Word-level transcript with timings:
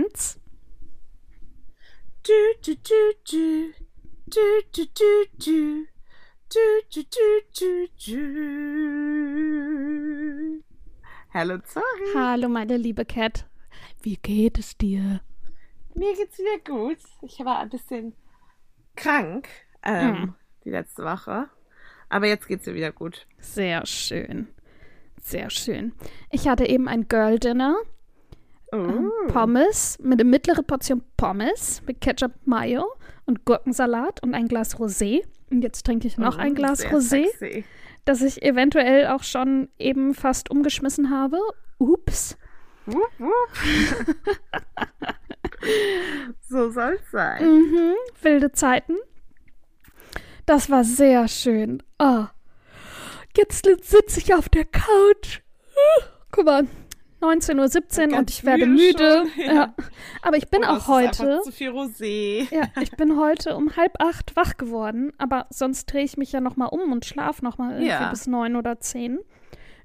eins. 0.00 0.38
Du, 2.22 2.32
du, 2.64 2.74
du, 2.76 3.12
du. 3.30 3.72
Du, 4.26 4.40
du, 4.74 4.84
du, 4.86 5.24
du. 5.38 5.86
Du, 6.48 6.58
du, 6.92 7.02
du, 7.02 7.42
du, 7.58 7.70
du. 8.04 8.16
Hallo, 11.32 11.58
sorry. 11.66 12.12
Hallo, 12.14 12.48
meine 12.48 12.76
liebe 12.76 13.04
Cat. 13.04 13.46
Wie 14.02 14.16
geht 14.16 14.58
es 14.58 14.76
dir? 14.76 15.20
Mir 15.94 16.14
geht's 16.14 16.38
wieder 16.38 16.58
gut. 16.64 16.98
Ich 17.22 17.38
war 17.40 17.58
ein 17.60 17.68
bisschen 17.70 18.14
krank 18.96 19.48
ähm, 19.82 20.22
Hm. 20.22 20.34
die 20.64 20.70
letzte 20.70 21.04
Woche. 21.04 21.48
Aber 22.08 22.26
jetzt 22.26 22.46
geht's 22.48 22.66
mir 22.66 22.74
wieder 22.74 22.92
gut. 22.92 23.26
Sehr 23.38 23.84
schön. 23.86 24.48
Sehr 25.22 25.50
schön. 25.50 25.92
Ich 26.30 26.48
hatte 26.48 26.66
eben 26.66 26.88
ein 26.88 27.06
Girl 27.08 27.38
Dinner. 27.38 27.76
Oh. 28.72 29.28
Pommes, 29.28 29.98
mit 30.02 30.20
einer 30.20 30.28
mittleren 30.28 30.64
Portion 30.66 31.02
Pommes 31.16 31.82
mit 31.86 32.00
Ketchup, 32.00 32.32
Mayo 32.44 32.86
und 33.24 33.44
Gurkensalat 33.44 34.22
und 34.22 34.34
ein 34.34 34.48
Glas 34.48 34.76
Rosé. 34.76 35.22
Und 35.50 35.62
jetzt 35.62 35.86
trinke 35.86 36.06
ich 36.08 36.18
noch 36.18 36.36
Oh, 36.36 36.40
ein 36.40 36.54
Glas 36.54 36.84
Rosé, 36.86 37.26
sexy. 37.38 37.64
das 38.04 38.22
ich 38.22 38.42
eventuell 38.42 39.06
auch 39.06 39.22
schon 39.22 39.68
eben 39.78 40.14
fast 40.14 40.50
umgeschmissen 40.50 41.10
habe. 41.10 41.38
Ups. 41.78 42.36
Wupp, 42.86 43.10
wupp. 43.18 43.50
so 46.48 46.70
soll's 46.70 47.10
sein. 47.10 47.44
Mhm, 47.44 47.94
wilde 48.22 48.52
Zeiten. 48.52 48.94
Das 50.46 50.70
war 50.70 50.84
sehr 50.84 51.26
schön. 51.28 51.82
Oh. 51.98 52.26
Jetzt 53.36 53.66
sitze 53.82 54.20
ich 54.20 54.34
auf 54.34 54.48
der 54.48 54.64
Couch. 54.64 55.40
Guck 56.30 56.44
mal, 56.46 56.66
19.17 57.20 58.12
Uhr 58.12 58.18
und 58.18 58.30
ich 58.30 58.44
werde 58.44 58.66
müde 58.66 59.24
schon, 59.34 59.44
ja. 59.44 59.52
ja. 59.54 59.74
Aber 60.22 60.36
ich 60.36 60.48
bin 60.48 60.62
Oh, 60.64 60.68
auch 60.72 60.88
heute. 60.88 61.40
Zu 61.44 61.52
viel 61.52 61.70
Rosé. 61.70 62.46
Ja, 62.54 62.64
ich 62.80 62.90
bin 62.92 63.18
heute 63.18 63.56
um 63.56 63.74
halb 63.76 64.00
acht 64.00 64.36
wach 64.36 64.56
geworden, 64.56 65.12
aber 65.18 65.46
sonst 65.50 65.86
drehe 65.86 66.04
ich 66.04 66.16
mich 66.16 66.32
ja 66.32 66.40
nochmal 66.40 66.68
um 66.70 66.92
und 66.92 67.04
schlafe 67.04 67.44
nochmal 67.44 67.70
irgendwie 67.72 67.88
Ja. 67.88 68.10
bis 68.10 68.26
neun 68.26 68.56
oder 68.56 68.78
zehn. 68.80 69.18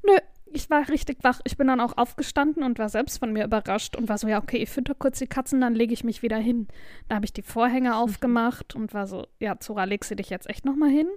Nö, 0.04 0.14
ich 0.54 0.70
war 0.70 0.90
richtig 0.90 1.23
wach. 1.23 1.40
Ich 1.46 1.56
bin 1.58 1.68
dann 1.68 1.80
auch 1.80 1.98
aufgestanden 1.98 2.64
und 2.64 2.78
war 2.80 2.90
selbst 2.90 3.20
von 3.20 3.32
mir 3.32 3.45
überrascht 3.45 3.95
und 3.95 4.10
war 4.10 4.18
so, 4.18 4.28
ja, 4.28 4.38
okay, 4.40 4.58
ich 4.58 4.70
fütter 4.70 4.94
kurz 4.95 5.20
die 5.20 5.28
Katzen, 5.28 5.62
dann 5.62 5.73
lege 5.76 5.94
ich 5.94 6.04
mich 6.04 6.22
wieder 6.23 6.38
hin. 6.38 6.68
Da 7.08 7.16
habe 7.16 7.26
ich 7.26 7.32
die 7.34 7.42
Vorhänge 7.44 7.95
aufgemacht 7.95 8.76
und 8.76 8.94
war 8.94 9.08
so, 9.08 9.26
ja, 9.40 9.58
Zora, 9.60 9.86
legst 9.86 10.12
du 10.12 10.16
dich 10.16 10.30
jetzt 10.30 10.50
echt 10.50 10.66
nochmal 10.66 10.90
hin? 10.90 11.08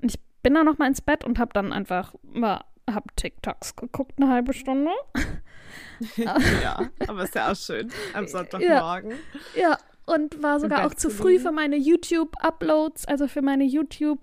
Und 0.00 0.12
ich 0.14 0.20
bin 0.42 0.54
dann 0.54 0.66
nochmal 0.66 0.88
ins 0.88 1.00
Bett 1.00 1.24
und 1.24 1.38
habe 1.40 1.52
dann 1.54 1.72
einfach 1.72 2.14
mal, 2.22 2.60
hab 2.92 3.16
TikToks 3.16 3.76
geguckt, 3.76 4.12
eine 4.16 4.30
halbe 4.30 4.52
Stunde. 4.52 4.90
ja, 6.16 6.90
aber 7.08 7.24
ist 7.24 7.34
ja 7.34 7.50
auch 7.50 7.56
schön 7.56 7.90
am 8.12 8.26
Sonntagmorgen. 8.26 9.14
Ja, 9.56 9.78
und 10.06 10.42
war 10.42 10.60
sogar 10.60 10.86
auch 10.86 10.94
zu 10.94 11.10
früh 11.10 11.38
für 11.38 11.52
meine 11.52 11.76
YouTube-Uploads, 11.76 13.06
also 13.06 13.26
für 13.26 13.42
meine 13.42 13.64
YouTube, 13.64 14.20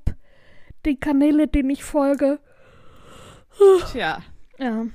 die 0.85 0.99
Kanäle, 0.99 1.47
denen 1.47 1.71
ich 1.71 1.83
folge. 1.83 2.39
Tja, 3.91 4.21
Ja. 4.57 4.85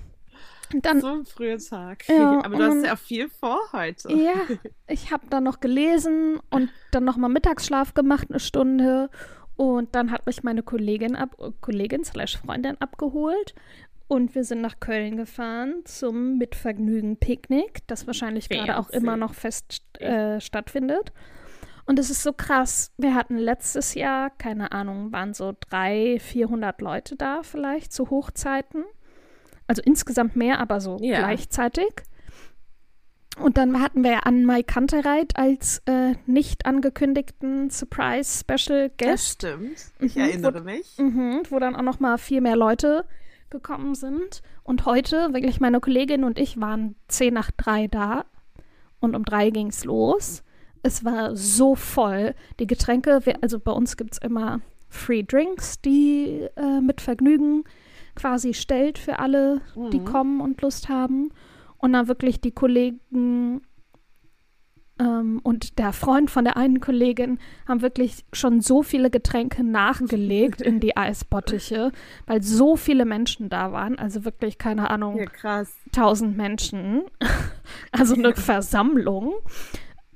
Dann, 0.73 1.01
so 1.01 1.07
ein 1.07 1.25
früher 1.25 1.59
Tag. 1.59 2.09
Ja, 2.09 2.45
aber 2.45 2.57
du 2.57 2.63
hast 2.65 2.85
ja 2.85 2.95
auch 2.95 2.99
viel 2.99 3.29
vor 3.29 3.61
heute. 3.73 4.13
ja, 4.13 4.35
ich 4.89 5.13
habe 5.13 5.27
dann 5.31 5.45
noch 5.45 5.61
gelesen 5.61 6.41
und 6.51 6.71
dann 6.91 7.05
nochmal 7.05 7.31
Mittagsschlaf 7.31 7.95
gemacht, 7.95 8.27
eine 8.31 8.41
Stunde. 8.41 9.09
Und 9.57 9.95
dann 9.95 10.11
hat 10.11 10.27
mich 10.27 10.43
meine 10.43 10.63
Kollegin 10.63 11.17
ab, 11.17 11.37
Kollegin 11.61 12.05
slash 12.05 12.37
Freundin 12.39 12.77
abgeholt. 12.81 13.55
Und 14.09 14.35
wir 14.35 14.45
sind 14.45 14.61
nach 14.61 14.79
Köln 14.79 15.17
gefahren 15.17 15.83
zum 15.85 16.39
Mitvergnügen-Picknick, 16.39 17.87
das 17.89 18.07
wahrscheinlich 18.07 18.49
gerade 18.49 18.79
auch 18.79 18.91
immer 18.91 19.17
noch 19.17 19.35
fest 19.35 19.83
äh, 20.01 20.41
stattfindet. 20.41 21.13
Und 21.87 21.99
es 21.99 22.11
ist 22.11 22.23
so 22.23 22.33
krass. 22.33 22.93
Wir 22.99 23.15
hatten 23.15 23.37
letztes 23.39 23.95
Jahr, 23.95 24.31
keine 24.31 24.73
Ahnung, 24.73 25.13
waren 25.13 25.35
so 25.35 25.55
300, 25.71 26.21
400 26.23 26.81
Leute 26.81 27.17
da 27.17 27.43
vielleicht 27.43 27.93
zu 27.93 28.11
Hochzeiten. 28.11 28.85
Also 29.67 29.83
insgesamt 29.85 30.37
mehr, 30.37 30.61
aber 30.61 30.81
so 30.81 30.99
Ja. 31.01 31.19
gleichzeitig. 31.19 31.89
Und 33.39 33.59
dann 33.59 33.81
hatten 33.81 34.03
wir 34.03 34.13
ja 34.13 34.19
Anne-Mai 34.21 34.63
Kantereit 34.63 35.37
als 35.37 35.83
äh, 35.87 36.15
nicht 36.27 36.65
angekündigten 36.67 37.69
Surprise 37.71 38.41
Special 38.41 38.91
Das 38.97 39.33
stimmt. 39.33 39.77
Ich 40.01 40.17
Mhm, 40.17 40.23
erinnere 40.23 40.61
mich. 40.63 40.97
Mhm, 40.99 41.43
wo 41.51 41.59
dann 41.59 41.77
auch 41.77 41.83
noch 41.83 42.01
mal 42.01 42.17
viel 42.19 42.41
mehr 42.41 42.57
Leute 42.57 43.05
gekommen 43.51 43.95
sind. 43.95 44.43
Und 44.65 44.87
heute, 44.87 45.33
wirklich 45.35 45.61
meine 45.61 45.81
Kollegin 45.81 46.25
und 46.25 46.39
ich 46.39 46.59
waren 46.61 46.97
zehn 47.09 47.35
nach 47.35 47.51
drei 47.51 47.87
da. 47.89 48.25
Und 49.01 49.15
um 49.15 49.25
drei 49.25 49.51
ging 49.51 49.69
es 49.69 49.85
los. 49.85 50.43
Es 50.83 51.05
war 51.05 51.37
so 51.37 51.75
voll. 51.75 52.35
Die 52.59 52.67
Getränke, 52.67 53.21
wir, 53.25 53.43
also 53.43 53.59
bei 53.61 53.73
uns 53.73 53.97
gibt 53.97 54.15
es 54.15 54.19
immer 54.19 54.61
Free 54.89 55.23
Drinks, 55.23 55.81
die 55.83 56.47
äh, 56.57 56.81
mit 56.81 57.01
Vergnügen 57.01 57.65
quasi 58.15 58.55
stellt 58.55 58.99
für 58.99 59.19
alle, 59.19 59.61
die 59.93 60.01
Mhm. 60.01 60.05
kommen 60.07 60.41
und 60.41 60.63
Lust 60.63 60.89
haben. 60.89 61.33
Und 61.79 61.93
dann 61.93 62.09
wirklich 62.09 62.41
die 62.41 62.53
Kollegen 62.53 63.63
ähm, 64.99 65.41
und 65.43 65.79
der 65.79 65.93
Freund 65.93 66.31
von 66.31 66.45
der 66.45 66.57
einen 66.57 66.81
Kollegin 66.81 67.39
haben 67.69 67.83
wirklich 67.83 68.25
schon 68.33 68.61
so 68.61 68.83
viele 68.83 69.11
Getränke 69.11 69.63
nachgelegt 69.63 70.63
in 70.63 70.81
die 70.81 70.97
Eisbottiche, 70.97 71.93
weil 72.27 72.43
so 72.43 72.77
viele 72.77 73.05
Menschen 73.05 73.49
da 73.49 73.73
waren. 73.73 73.99
Also 73.99 74.25
wirklich, 74.25 74.59
keine 74.59 74.91
Ahnung, 74.91 75.19
Ja, 75.19 75.27
krass. 75.27 75.75
1000 75.95 76.37
Menschen. 76.37 77.03
Also 77.93 78.15
eine 78.15 78.35
Versammlung. 78.35 79.35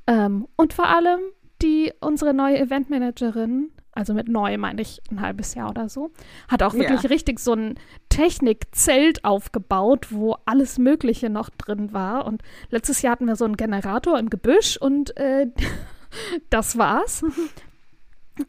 Ähm, 0.06 0.47
und 0.56 0.72
vor 0.72 0.87
allem 0.88 1.20
die, 1.62 1.93
unsere 2.00 2.34
neue 2.34 2.59
Eventmanagerin, 2.59 3.70
also 3.92 4.14
mit 4.14 4.28
neu 4.28 4.56
meine 4.58 4.82
ich 4.82 5.00
ein 5.10 5.20
halbes 5.20 5.54
Jahr 5.54 5.70
oder 5.70 5.88
so, 5.88 6.10
hat 6.48 6.62
auch 6.62 6.74
wirklich 6.74 7.02
Ja. 7.02 7.08
richtig 7.08 7.40
so 7.40 7.52
ein 7.54 7.74
Technikzelt 8.08 9.24
aufgebaut, 9.24 10.08
wo 10.10 10.36
alles 10.46 10.78
Mögliche 10.78 11.30
noch 11.30 11.50
drin 11.50 11.92
war. 11.92 12.26
Und 12.26 12.42
letztes 12.70 13.02
Jahr 13.02 13.12
hatten 13.12 13.26
wir 13.26 13.36
so 13.36 13.44
einen 13.44 13.56
Generator 13.56 14.18
im 14.18 14.30
Gebüsch 14.30 14.76
und 14.76 15.16
äh, 15.16 15.48
das 16.50 16.78
war's. 16.78 17.24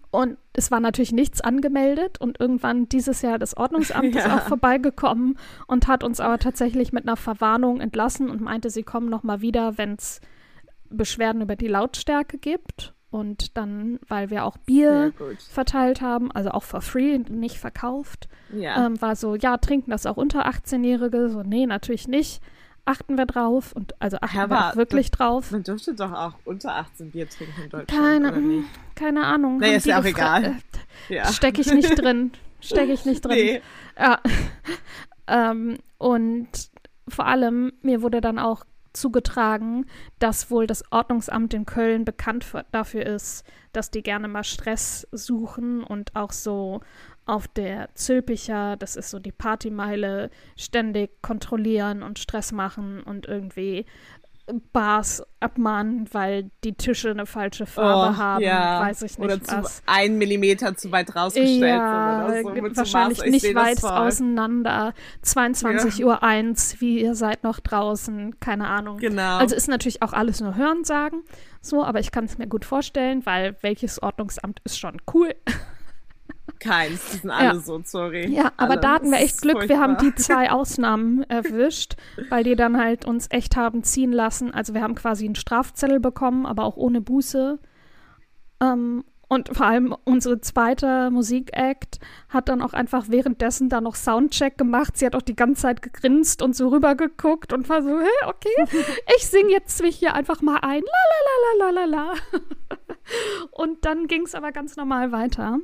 Und 0.09 0.37
es 0.53 0.71
war 0.71 0.79
natürlich 0.79 1.11
nichts 1.11 1.41
angemeldet 1.41 2.21
und 2.21 2.39
irgendwann 2.39 2.87
dieses 2.87 3.21
Jahr 3.21 3.37
das 3.37 3.57
Ordnungsamt 3.57 4.15
ist 4.15 4.25
Ja. 4.25 4.37
auch 4.37 4.41
vorbeigekommen 4.47 5.37
und 5.67 5.87
hat 5.89 6.05
uns 6.05 6.21
aber 6.21 6.37
tatsächlich 6.39 6.93
mit 6.93 7.05
einer 7.05 7.17
Verwarnung 7.17 7.81
entlassen 7.81 8.29
und 8.29 8.39
meinte, 8.41 8.69
sie 8.69 8.83
kommen 8.83 9.09
noch 9.09 9.23
mal 9.23 9.41
wieder, 9.41 9.77
wenn 9.77 9.95
es 9.95 10.21
Beschwerden 10.89 11.41
über 11.41 11.57
die 11.57 11.67
Lautstärke 11.67 12.37
gibt. 12.37 12.93
Und 13.11 13.57
dann, 13.57 13.99
weil 14.07 14.29
wir 14.29 14.45
auch 14.45 14.55
Bier 14.57 15.11
verteilt 15.49 15.99
haben, 16.01 16.31
also 16.31 16.51
auch 16.51 16.63
for 16.63 16.81
free, 16.81 17.17
nicht 17.17 17.57
verkauft, 17.57 18.29
Ja. 18.53 18.85
ähm, 18.85 19.01
war 19.01 19.15
so, 19.17 19.35
ja, 19.35 19.57
trinken 19.57 19.91
das 19.91 20.05
auch 20.05 20.15
unter 20.17 20.47
18-Jährige? 20.47 21.29
So, 21.29 21.43
nee, 21.43 21.65
natürlich 21.65 22.07
nicht. 22.07 22.41
Achten 22.85 23.17
wir 23.17 23.25
drauf 23.25 23.73
und 23.73 23.93
also 24.01 24.17
achten 24.21 24.37
Ja, 24.37 24.49
wir 24.49 24.69
auch 24.71 24.75
wirklich 24.77 25.11
drauf. 25.11 25.51
Man 25.51 25.61
dürfte 25.63 25.93
doch 25.93 26.11
auch 26.13 26.33
unter 26.45 26.73
18 26.75 27.11
Bier 27.11 27.29
trinken 27.29 27.61
in 27.63 27.69
Deutschland, 27.69 27.89
Keine, 27.89 28.29
oder 28.29 28.37
nicht? 28.41 28.69
keine 28.95 29.25
Ahnung. 29.25 29.57
Nee, 29.59 29.75
ist 29.75 29.85
ja 29.85 29.99
auch 29.99 30.05
egal. 30.05 30.43
Äh, 30.45 30.53
Ja. 31.15 31.25
Stecke 31.25 31.61
ich 31.61 31.71
nicht 31.73 31.93
drin. 32.01 32.31
Stecke 32.61 32.93
ich 32.93 33.05
nicht 33.05 33.25
drin. 33.25 33.33
Nee. 33.35 33.61
Ja. 33.99 34.19
ähm, 35.27 35.77
und 35.97 36.47
vor 37.07 37.25
allem, 37.27 37.73
mir 37.81 38.01
wurde 38.01 38.21
dann 38.21 38.39
auch 38.39 38.63
zugetragen, 38.93 39.85
dass 40.19 40.51
wohl 40.51 40.67
das 40.67 40.83
Ordnungsamt 40.91 41.53
in 41.53 41.65
Köln 41.65 42.05
bekannt 42.05 42.43
für, 42.43 42.65
dafür 42.71 43.05
ist, 43.05 43.45
dass 43.73 43.91
die 43.91 44.03
gerne 44.03 44.27
mal 44.27 44.43
Stress 44.43 45.07
suchen 45.11 45.83
und 45.83 46.15
auch 46.15 46.31
so 46.31 46.81
auf 47.25 47.47
der 47.47 47.93
Zülpicher, 47.95 48.75
das 48.77 48.95
ist 48.95 49.09
so 49.09 49.19
die 49.19 49.31
Partymeile, 49.31 50.29
ständig 50.57 51.21
kontrollieren 51.21 52.03
und 52.03 52.19
Stress 52.19 52.51
machen 52.51 53.01
und 53.03 53.27
irgendwie 53.27 53.85
Bars 54.73 55.23
abmahnen, 55.39 56.07
weil 56.11 56.51
die 56.63 56.73
Tische 56.73 57.09
eine 57.09 57.25
falsche 57.25 57.65
Farbe 57.65 58.13
Oh, 58.13 58.17
haben, 58.17 58.43
ja. 58.43 58.81
weiß 58.81 59.01
ich 59.03 59.17
nicht 59.17 59.25
Oder 59.25 59.41
zu 59.41 59.57
was. 59.63 59.81
einen 59.85 60.17
Millimeter 60.17 60.75
zu 60.75 60.91
weit 60.91 61.15
rausgestellt 61.15 61.61
Ja, 61.61 62.27
sind 62.31 62.45
oder 62.45 62.55
so. 62.55 62.61
mit 62.61 62.77
wahrscheinlich 62.77 63.23
nicht 63.25 63.55
weit 63.55 63.83
auseinander. 63.83 64.93
22 65.23 66.05
Uhr 66.05 66.21
eins, 66.23 66.79
wie 66.79 67.01
ihr 67.01 67.15
seid 67.15 67.43
noch 67.43 67.59
draußen, 67.59 68.39
keine 68.39 68.67
Ahnung. 68.67 68.97
Genau. 68.97 69.37
Also 69.37 69.55
ist 69.55 69.67
natürlich 69.67 70.01
auch 70.01 70.13
alles 70.13 70.41
nur 70.41 70.55
Hörensagen, 70.55 71.23
so, 71.61 71.83
aber 71.83 71.99
ich 71.99 72.11
kann 72.11 72.25
es 72.25 72.37
mir 72.37 72.47
gut 72.47 72.65
vorstellen, 72.65 73.25
weil 73.25 73.55
welches 73.61 74.01
Ordnungsamt 74.01 74.61
ist 74.63 74.77
schon 74.79 74.97
cool. 75.13 75.33
Keins, 76.61 77.09
die 77.11 77.17
sind 77.17 77.29
alle 77.31 77.45
Ja. 77.45 77.55
so, 77.59 77.81
sorry. 77.83 78.27
Ja, 78.27 78.51
aber 78.57 78.71
alle. 78.73 78.81
da 78.81 78.93
hatten 78.93 79.11
wir 79.11 79.17
echt 79.19 79.41
Glück. 79.41 79.67
Wir 79.67 79.79
haben 79.79 79.97
die 79.97 80.05
furchtbar. 80.11 80.23
zwei 80.23 80.51
Ausnahmen 80.51 81.23
erwischt, 81.23 81.95
weil 82.29 82.43
die 82.43 82.55
dann 82.55 82.77
halt 82.77 83.05
uns 83.05 83.27
echt 83.31 83.55
haben 83.55 83.83
ziehen 83.83 84.11
lassen. 84.11 84.53
Also 84.53 84.73
wir 84.73 84.81
haben 84.81 84.95
quasi 84.95 85.25
einen 85.25 85.35
Strafzettel 85.35 85.99
bekommen, 85.99 86.45
aber 86.45 86.63
auch 86.65 86.77
ohne 86.77 87.01
Buße. 87.01 87.59
Ähm, 88.61 89.03
Und 89.27 89.47
vor 89.55 89.65
allem 89.65 89.95
unsere 90.03 90.41
zweite 90.41 91.09
Musikact 91.09 91.99
hat 92.27 92.49
dann 92.49 92.61
auch 92.61 92.73
einfach 92.73 93.05
währenddessen 93.07 93.69
da 93.69 93.79
noch 93.79 93.95
Soundcheck 93.95 94.57
gemacht. 94.57 94.97
Sie 94.97 95.05
hat 95.05 95.15
auch 95.15 95.21
die 95.21 95.37
ganze 95.37 95.61
Zeit 95.61 95.81
gegrinst 95.81 96.41
und 96.41 96.53
so 96.53 96.67
rübergeguckt 96.67 97.53
und 97.53 97.69
war 97.69 97.81
so, 97.81 97.97
hey, 97.97 98.27
okay, 98.27 98.83
ich 99.17 99.25
singe 99.27 99.51
jetzt 99.51 99.81
mich 99.81 99.95
hier 99.95 100.13
einfach 100.15 100.41
mal 100.41 100.57
ein. 100.61 100.81
La 100.83 101.03
la 101.11 101.69
la 101.69 101.71
la 101.71 101.85
la 101.85 101.85
la 101.85 101.85
la. 101.85 102.13
Und 103.51 103.85
dann 103.85 104.07
ging 104.07 104.23
es 104.23 104.35
aber 104.35 104.51
ganz 104.51 104.75
normal 104.75 105.11
weiter. 105.11 105.59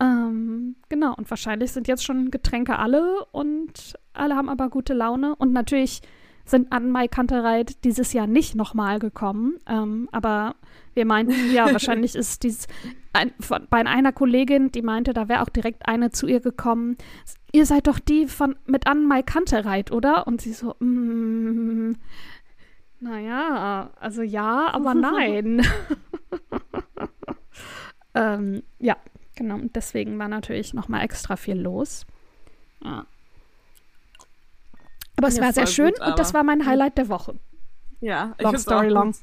Ähm, 0.00 0.76
genau, 0.88 1.14
und 1.14 1.28
wahrscheinlich 1.28 1.72
sind 1.72 1.86
jetzt 1.86 2.04
schon 2.04 2.30
Getränke 2.30 2.78
alle 2.78 3.24
und 3.32 3.94
alle 4.14 4.34
haben 4.34 4.48
aber 4.48 4.70
gute 4.70 4.94
Laune. 4.94 5.34
Und 5.36 5.52
natürlich 5.52 6.00
sind 6.44 6.72
an 6.72 6.90
Mai 6.90 7.06
Kantereit 7.06 7.84
dieses 7.84 8.12
Jahr 8.12 8.26
nicht 8.26 8.54
nochmal 8.54 8.98
gekommen. 8.98 9.58
Ähm, 9.66 10.08
aber 10.10 10.56
wir 10.94 11.04
meinten, 11.04 11.52
ja, 11.52 11.66
wahrscheinlich 11.72 12.14
ist 12.16 12.42
dies 12.42 12.66
ein, 13.12 13.32
von, 13.40 13.66
bei 13.68 13.84
einer 13.84 14.12
Kollegin, 14.12 14.72
die 14.72 14.82
meinte, 14.82 15.12
da 15.12 15.28
wäre 15.28 15.42
auch 15.42 15.48
direkt 15.48 15.86
eine 15.88 16.10
zu 16.10 16.26
ihr 16.26 16.40
gekommen. 16.40 16.96
Ihr 17.52 17.66
seid 17.66 17.86
doch 17.86 17.98
die 17.98 18.26
von 18.26 18.56
mit 18.66 18.86
Anne 18.86 19.06
Mai 19.06 19.22
Kantereit, 19.22 19.92
oder? 19.92 20.26
Und 20.26 20.40
sie 20.40 20.52
so, 20.52 20.74
mm, 20.78 21.92
naja, 23.00 23.90
also 23.98 24.22
ja, 24.22 24.68
aber 24.72 24.94
nein. 24.94 25.66
ähm, 28.14 28.62
ja, 28.78 28.96
genau. 29.40 29.54
Und 29.56 29.74
deswegen 29.74 30.18
war 30.18 30.28
natürlich 30.28 30.74
nochmal 30.74 31.02
extra 31.02 31.36
viel 31.36 31.58
los. 31.58 32.06
Ja. 32.84 33.06
Aber 35.16 35.28
es 35.28 35.36
Ja, 35.36 35.42
war 35.44 35.52
sehr 35.52 35.66
schön 35.66 35.92
gut, 35.92 36.00
und 36.06 36.18
das 36.18 36.32
war 36.34 36.44
mein 36.44 36.64
Highlight 36.66 36.96
der 36.98 37.08
Woche. 37.08 37.34
Ja, 38.00 38.34
ich 38.38 38.44
Long 38.44 38.58
story 38.58 38.86
auch 38.88 38.92
long. 38.92 39.14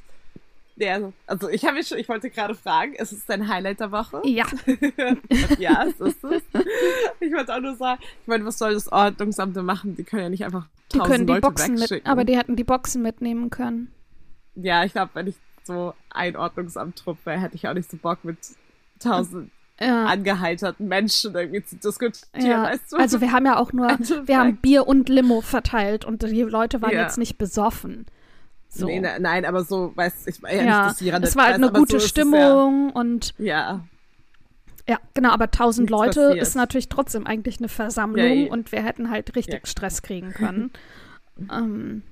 Ja, 0.76 0.94
also, 0.94 1.12
also 1.26 1.48
ich 1.48 1.64
habe 1.64 1.74
mich 1.74 1.88
schon, 1.88 1.98
ich 1.98 2.08
wollte 2.08 2.30
gerade 2.30 2.54
fragen, 2.54 2.94
ist 2.94 3.10
es 3.10 3.26
dein 3.26 3.48
Highlight 3.48 3.80
der 3.80 3.90
Woche? 3.90 4.22
Ja, 4.24 4.46
ja, 5.58 5.84
es 5.86 5.98
ist 6.00 6.22
es. 6.22 6.42
Ich 7.18 7.32
wollte 7.32 7.52
auch 7.54 7.60
nur 7.60 7.74
sagen, 7.74 8.00
ich 8.22 8.28
meine, 8.28 8.44
was 8.44 8.58
soll 8.58 8.74
das 8.74 8.90
Ordnungsamt 8.92 9.56
denn 9.56 9.64
machen? 9.64 9.96
Die 9.96 10.04
können 10.04 10.22
ja 10.22 10.28
nicht 10.28 10.44
einfach 10.44 10.68
die 10.92 10.98
tausend 10.98 11.12
können 11.12 11.26
die 11.26 11.32
Leute 11.32 11.40
Boxen 11.42 11.74
mit, 11.74 12.06
aber 12.06 12.24
die 12.24 12.36
hätten 12.36 12.54
die 12.54 12.62
Boxen 12.64 13.02
mitnehmen 13.02 13.50
können. 13.50 13.92
ja, 14.54 14.84
ich 14.84 14.92
glaube, 14.92 15.10
wenn 15.14 15.26
ich 15.26 15.36
so 15.64 15.94
ein 16.10 16.36
Ordnungsamt-Trupp 16.36 17.26
wäre, 17.26 17.40
hätte 17.40 17.56
ich 17.56 17.66
auch 17.66 17.74
nicht 17.74 17.90
so 17.90 17.96
Bock 17.96 18.24
mit 18.24 18.38
tausend 19.00 19.50
Ja. 19.80 20.06
angeheiterten 20.06 20.88
Menschen 20.88 21.34
irgendwie 21.34 21.64
zu 21.64 21.76
diskutieren, 21.76 22.44
Ja, 22.44 22.64
weißt 22.64 22.92
du? 22.92 22.96
also 22.96 23.20
wir 23.20 23.30
haben 23.32 23.46
ja 23.46 23.56
auch 23.58 23.72
nur, 23.72 23.88
Also 23.88 24.26
wir 24.26 24.38
haben. 24.38 24.56
Bier 24.56 24.86
und 24.88 25.08
Limo 25.08 25.40
verteilt 25.40 26.04
und 26.04 26.22
die 26.22 26.42
Leute 26.42 26.82
waren 26.82 26.92
Ja. 26.92 27.02
jetzt 27.02 27.16
nicht 27.18 27.38
besoffen. 27.38 28.06
So. 28.70 28.86
nee, 28.86 29.00
ne, 29.00 29.16
nein, 29.20 29.44
aber 29.44 29.62
so, 29.64 29.92
weißt 29.94 30.28
ich 30.28 30.40
ja, 30.42 30.50
ja, 30.50 30.86
nicht, 30.88 31.00
dass 31.00 31.02
Rande- 31.12 31.28
es 31.28 31.36
war 31.36 31.44
halt 31.46 31.60
weiß, 31.60 31.68
eine 31.68 31.78
gute 31.78 32.00
so 32.00 32.06
Stimmung 32.06 32.90
und 32.90 33.34
Ja, 33.38 33.84
ja, 34.88 34.98
genau, 35.14 35.30
aber 35.30 35.50
tausend 35.50 35.90
Nichts 35.90 36.04
Leute 36.06 36.20
passiert. 36.28 36.42
ist 36.42 36.54
natürlich 36.56 36.88
trotzdem 36.88 37.26
eigentlich 37.26 37.58
eine 37.58 37.68
Versammlung 37.68 38.46
Ja, 38.46 38.50
und 38.52 38.72
wir 38.72 38.82
hätten 38.82 39.10
halt 39.10 39.36
richtig. 39.36 39.66
Stress 39.66 40.02
kriegen 40.02 40.32
können. 40.32 40.70
ähm, 41.52 42.02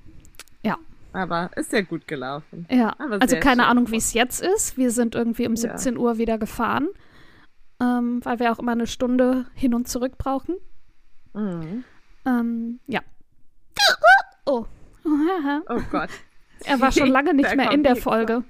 ja, 0.63 0.77
aber 1.13 1.51
ist 1.57 1.73
ja 1.73 1.81
gut 1.83 2.07
gelaufen. 2.07 2.67
ja, 2.71 2.91
also 2.99 3.37
keine 3.37 3.63
schön. 3.63 3.71
Ahnung, 3.71 3.91
wie 3.91 3.97
es 3.97 4.13
jetzt 4.15 4.41
ist. 4.43 4.77
Wir 4.77 4.91
sind 4.91 5.15
irgendwie 5.15 5.47
um 5.47 5.55
Ja. 5.55 5.61
17 5.77 5.97
Uhr 5.99 6.19
wieder 6.19 6.39
gefahren, 6.39 6.89
ähm, 7.81 8.25
weil 8.25 8.38
wir 8.38 8.52
auch 8.52 8.58
immer 8.58 8.73
eine 8.73 8.87
Stunde 8.87 9.46
hin 9.55 9.75
und 9.75 9.88
zurück 9.88 10.19
brauchen. 10.19 10.56
Mhm. 11.34 11.84
Ähm, 12.25 12.81
ja. 12.87 13.00
Oh. 14.49 14.64
Oh 15.69 15.81
Gott. 15.90 16.11
Er 16.64 16.81
war 16.81 16.93
schon 16.93 17.08
lange 17.08 17.34
nicht 17.34 17.55
mehr 17.56 17.73
in 17.73 17.82
der. 17.82 17.96
Folge. 17.96 18.44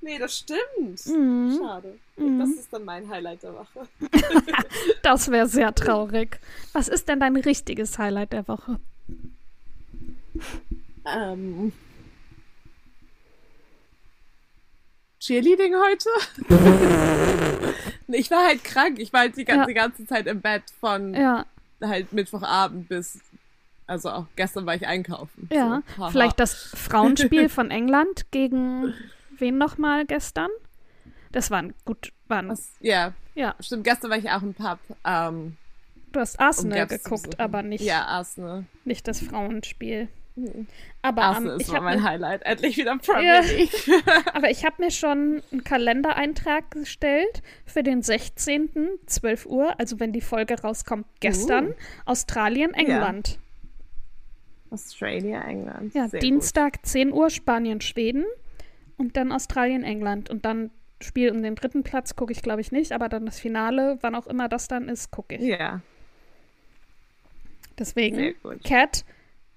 Nee, 0.00 0.18
das 0.18 0.38
stimmt. 0.38 1.06
Mhm. 1.06 1.58
Schade. 1.60 1.98
Mhm. 2.16 2.40
Das 2.40 2.50
ist 2.50 2.72
dann 2.72 2.84
mein 2.84 3.08
Highlight 3.08 3.42
der 3.44 3.54
Woche. 3.54 3.88
Das 5.02 5.30
wäre 5.30 5.46
sehr 5.46 5.74
traurig. 5.74 6.40
Was 6.72 6.88
ist 6.88 7.08
denn 7.08 7.20
dein 7.20 7.36
richtiges 7.36 7.98
Highlight 7.98 8.32
der 8.32 8.48
Woche? 8.48 8.78
Ähm. 11.04 11.72
Cheerleading 15.20 15.74
heute? 15.74 16.08
Ich 18.18 18.30
war 18.30 18.46
halt 18.46 18.64
krank. 18.64 18.98
Ich 18.98 19.12
war 19.12 19.20
halt 19.20 19.36
die 19.36 19.44
ganze, 19.44 19.70
Ja. 19.70 19.74
ganze 19.74 20.06
Zeit 20.06 20.26
im 20.26 20.40
Bett 20.40 20.62
von 20.80 21.14
Ja, 21.14 21.46
halt 21.82 22.12
Mittwochabend 22.12 22.88
bis. 22.88 23.20
Also 23.86 24.10
auch 24.10 24.26
gestern 24.36 24.64
war 24.66 24.74
ich 24.74 24.86
einkaufen. 24.86 25.48
ja. 25.52 25.82
So. 25.96 26.08
Vielleicht 26.10 26.38
das 26.40 26.54
Frauenspiel 26.54 27.48
von 27.48 27.70
England 27.70 28.30
gegen 28.30 28.94
wen 29.38 29.58
nochmal 29.58 30.06
gestern? 30.06 30.48
Das 31.32 31.50
waren 31.50 31.74
gut, 31.84 32.12
waren, 32.28 32.48
Was, 32.50 32.72
ja, 32.80 33.12
ja. 33.34 33.54
stimmt. 33.60 33.84
Gestern 33.84 34.10
war 34.10 34.18
ich 34.18 34.30
auch 34.30 34.42
im 34.42 34.54
Pub. 34.54 34.78
Ähm, 35.04 35.56
Du 36.12 36.20
hast 36.20 36.38
Arsenal 36.38 36.86
geguckt, 36.86 37.40
aber 37.40 37.62
nicht, 37.62 37.82
Ja, 37.82 38.04
Arsenal. 38.04 38.64
nicht 38.84 39.08
das 39.08 39.20
Frauenspiel. 39.20 40.08
Mhm. 40.34 40.66
Aber, 41.02 41.22
Arsenal 41.22 41.56
ist 41.56 41.62
ich 41.62 41.68
war 41.68 41.76
hab 41.76 41.82
mein 41.84 41.98
mir, 42.00 42.04
Highlight. 42.08 42.42
Endlich 42.42 42.76
wieder 42.76 42.96
Premier 42.98 43.34
Ja. 43.34 43.40
League. 43.40 43.72
aber 44.34 44.50
ich 44.50 44.64
habe 44.64 44.82
mir 44.82 44.90
schon 44.90 45.42
einen 45.52 45.64
Kalendereintrag 45.64 46.70
gestellt 46.70 47.42
für 47.66 47.82
den 47.82 48.02
16. 48.02 48.70
12 49.06 49.46
Uhr, 49.46 49.78
also 49.78 50.00
wenn 50.00 50.12
die 50.12 50.20
Folge 50.22 50.60
rauskommt, 50.60 51.06
gestern, 51.20 51.68
Uh. 51.68 51.74
Australien, 52.06 52.72
England. 52.74 53.38
Australia, 54.70 55.42
England. 55.42 55.94
Ja, 55.94 56.08
Sehr 56.08 56.20
Dienstag 56.20 56.86
10 56.86 57.12
Uhr 57.12 57.28
Spanien, 57.28 57.82
Schweden 57.82 58.24
und 58.96 59.16
dann 59.18 59.30
Australien, 59.32 59.84
England. 59.84 60.30
Und 60.30 60.46
dann 60.46 60.70
Spiel 61.02 61.30
um 61.30 61.42
den 61.42 61.56
dritten 61.56 61.82
Platz 61.82 62.16
gucke 62.16 62.32
ich, 62.32 62.40
glaube 62.42 62.60
ich, 62.62 62.72
nicht, 62.72 62.92
aber 62.92 63.08
dann 63.10 63.26
das 63.26 63.38
Finale, 63.38 63.98
wann 64.00 64.14
auch 64.14 64.26
immer 64.26 64.48
das 64.48 64.68
dann 64.68 64.88
ist, 64.88 65.10
gucke 65.10 65.36
Gut. 65.36 65.44
ich. 65.44 65.50
Ja, 65.50 65.82
Deswegen, 67.78 68.34
gut. 68.42 68.62
Cat, 68.64 69.04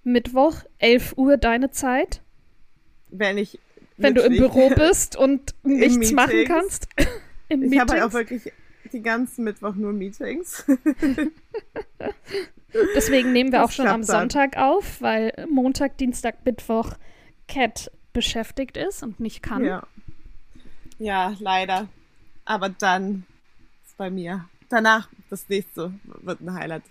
Mittwoch, 0.06 0.56
11 0.80 1.14
Uhr 1.18 1.38
deine 1.38 1.72
Zeit, 1.72 2.22
Wenn 3.10 3.38
ich. 3.38 3.60
wenn 3.98 4.16
du 4.16 4.22
im 4.22 4.38
Büro 4.38 4.70
bist 4.76 5.16
und 5.16 5.54
nichts 5.64 6.12
machen 6.12 6.36
Meetings. 6.38 6.48
kannst. 6.50 6.88
Im 7.50 7.72
Ich 7.72 7.80
habe 7.80 7.94
halt 7.94 8.04
auch 8.04 8.14
wirklich 8.14 8.52
die 8.92 9.02
ganzen 9.02 9.44
Mittwoch 9.44 9.76
nur 9.76 9.94
Meetings. 9.94 10.64
Deswegen 12.96 13.32
nehmen 13.34 13.52
wir 13.52 13.60
Das 13.60 13.70
auch 13.70 13.72
schon 13.72 13.88
am 13.88 14.02
klappt 14.02 14.10
dann. 14.10 14.30
Sonntag 14.30 14.58
auf, 14.58 15.02
weil 15.02 15.34
Montag, 15.50 15.98
Dienstag, 15.98 16.44
Mittwoch 16.46 16.94
Cat 17.48 17.92
beschäftigt 18.14 18.78
ist 18.78 19.04
und 19.04 19.20
nicht 19.20 19.42
kann. 19.44 19.64
Ja. 19.64 19.84
Ja, 20.98 21.36
leider. 21.40 21.88
Aber 22.46 22.70
dann 22.70 23.26
ist 23.86 23.98
bei 23.98 24.10
mir. 24.10 24.46
Danach, 24.70 25.10
das 25.30 25.48
nächste 25.48 25.94
wird 26.22 26.42
ein 26.42 26.54
Highlight. 26.54 26.84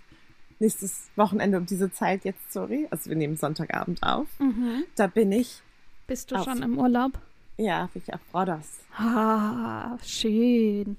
Nächstes 0.59 1.09
Wochenende 1.15 1.57
um 1.57 1.65
diese 1.65 1.91
Zeit 1.91 2.23
jetzt, 2.23 2.51
sorry. 2.53 2.87
Also 2.91 3.09
wir 3.09 3.17
nehmen 3.17 3.35
Sonntagabend 3.35 4.01
auf. 4.03 4.27
Mhm. 4.39 4.83
Da 4.95 5.07
bin 5.07 5.31
ich, 5.31 5.61
Bist 6.07 6.31
du 6.31 6.35
Auf. 6.35 6.45
schon 6.45 6.61
im 6.63 6.77
Urlaub? 6.77 7.13
ja, 7.57 7.89
bin 7.93 8.01
ich 8.05 8.13
auf 8.13 8.19
Rodos. 8.33 8.67
Ah, 8.97 9.97
schön. 10.03 10.97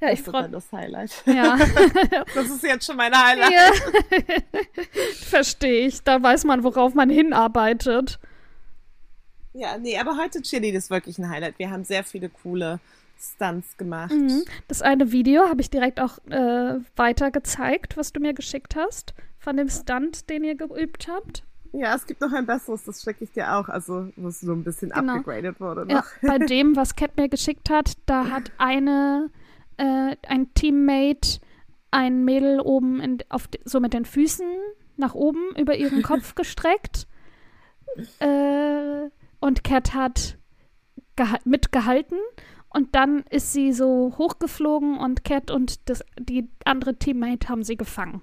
Ja, 0.00 0.10
ich 0.10 0.20
freue 0.22 0.42
dann 0.42 0.52
das 0.52 0.70
Highlight. 0.72 1.22
Ja, 1.26 1.56
Das 2.34 2.50
ist 2.50 2.62
jetzt 2.64 2.84
schon 2.86 2.96
mein 2.96 3.12
Highlight. 3.14 3.52
ja. 3.52 3.70
verstehe 5.14 5.86
ich. 5.86 6.02
Da 6.02 6.22
weiß 6.22 6.44
man, 6.44 6.64
worauf 6.64 6.94
man 6.94 7.08
hinarbeitet. 7.08 8.18
Ja, 9.54 9.76
nee, 9.78 9.98
aber 9.98 10.16
heute 10.16 10.40
Chili 10.42 10.70
ist 10.70 10.90
wirklich 10.90 11.18
ein 11.18 11.28
Highlight. 11.28 11.58
Wir 11.58 11.70
haben 11.70 11.84
sehr 11.84 12.04
viele 12.04 12.28
coole 12.30 12.80
Stunts 13.18 13.76
gemacht. 13.76 14.12
Mhm. 14.12 14.42
Das 14.68 14.82
eine 14.82 15.12
Video 15.12 15.48
habe 15.48 15.60
ich 15.60 15.70
direkt 15.70 16.00
auch 16.00 16.18
äh, 16.28 16.78
weiter 16.96 17.30
gezeigt, 17.30 17.96
was 17.96 18.12
du 18.12 18.20
mir 18.20 18.34
geschickt 18.34 18.74
hast, 18.76 19.14
von 19.38 19.56
dem 19.56 19.68
Stunt, 19.68 20.28
den 20.30 20.44
ihr 20.44 20.54
geübt 20.56 21.08
habt. 21.08 21.44
Ja, 21.72 21.94
es 21.94 22.06
gibt 22.06 22.20
noch 22.20 22.32
ein 22.32 22.44
besseres, 22.44 22.84
das 22.84 23.02
schicke 23.02 23.24
ich 23.24 23.32
dir 23.32 23.54
auch. 23.56 23.68
Also, 23.68 24.08
wo 24.16 24.28
es 24.28 24.40
so 24.40 24.52
ein 24.52 24.62
bisschen 24.64 24.90
Genau. 24.90 25.14
abgegradet 25.14 25.58
wurde. 25.60 25.86
Ja, 25.88 25.96
Noch. 25.98 26.06
bei 26.22 26.38
dem, 26.38 26.76
was 26.76 26.96
Cat 26.96 27.16
mir 27.16 27.28
geschickt 27.28 27.70
hat, 27.70 27.94
da 28.06 28.28
hat 28.28 28.52
eine, 28.58 29.30
äh, 29.78 30.16
ein 30.28 30.52
Teammate 30.54 31.40
ein 31.90 32.24
Mädel 32.24 32.60
oben 32.60 33.00
in, 33.00 33.18
auf, 33.28 33.48
so 33.64 33.78
mit 33.80 33.92
den 33.94 34.04
Füßen 34.04 34.46
nach 34.96 35.14
oben 35.14 35.54
über 35.56 35.74
ihren 35.76 36.02
Kopf 36.02 36.34
gestreckt. 36.34 37.06
Äh, 38.20 39.08
und 39.40 39.64
Cat 39.64 39.94
hat 39.94 40.38
geha- 41.16 41.40
mitgehalten. 41.44 42.18
Und 42.72 42.94
dann 42.94 43.24
ist 43.30 43.52
sie 43.52 43.72
so 43.72 44.14
hochgeflogen 44.16 44.96
und 44.98 45.24
Cat 45.24 45.50
und 45.50 45.88
das, 45.90 46.02
die 46.18 46.48
andere 46.64 46.96
Teammate 46.96 47.48
haben 47.48 47.62
sie 47.64 47.76
gefangen. 47.76 48.22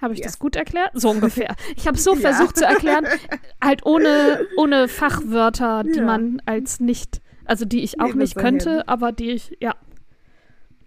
Habe 0.00 0.14
ich 0.14 0.20
Yes. 0.20 0.32
das 0.32 0.38
gut 0.38 0.56
erklärt? 0.56 0.90
So 0.94 1.10
ungefähr. 1.10 1.54
Ich 1.76 1.86
habe 1.86 1.98
so 1.98 2.14
Ja. 2.16 2.20
versucht 2.32 2.56
zu 2.56 2.64
erklären, 2.64 3.06
halt 3.62 3.84
ohne, 3.86 4.46
ohne 4.56 4.88
Fachwörter, 4.88 5.84
die 5.84 5.98
Ja. 5.98 6.04
man 6.04 6.40
als 6.46 6.80
nicht, 6.80 7.20
also 7.44 7.64
die 7.64 7.82
ich 7.82 8.00
auch 8.00 8.06
Nehmen 8.08 8.18
nicht 8.20 8.36
könnte, 8.36 8.70
hin. 8.76 8.82
aber 8.88 9.12
die 9.12 9.30
ich, 9.30 9.56
ja. 9.60 9.74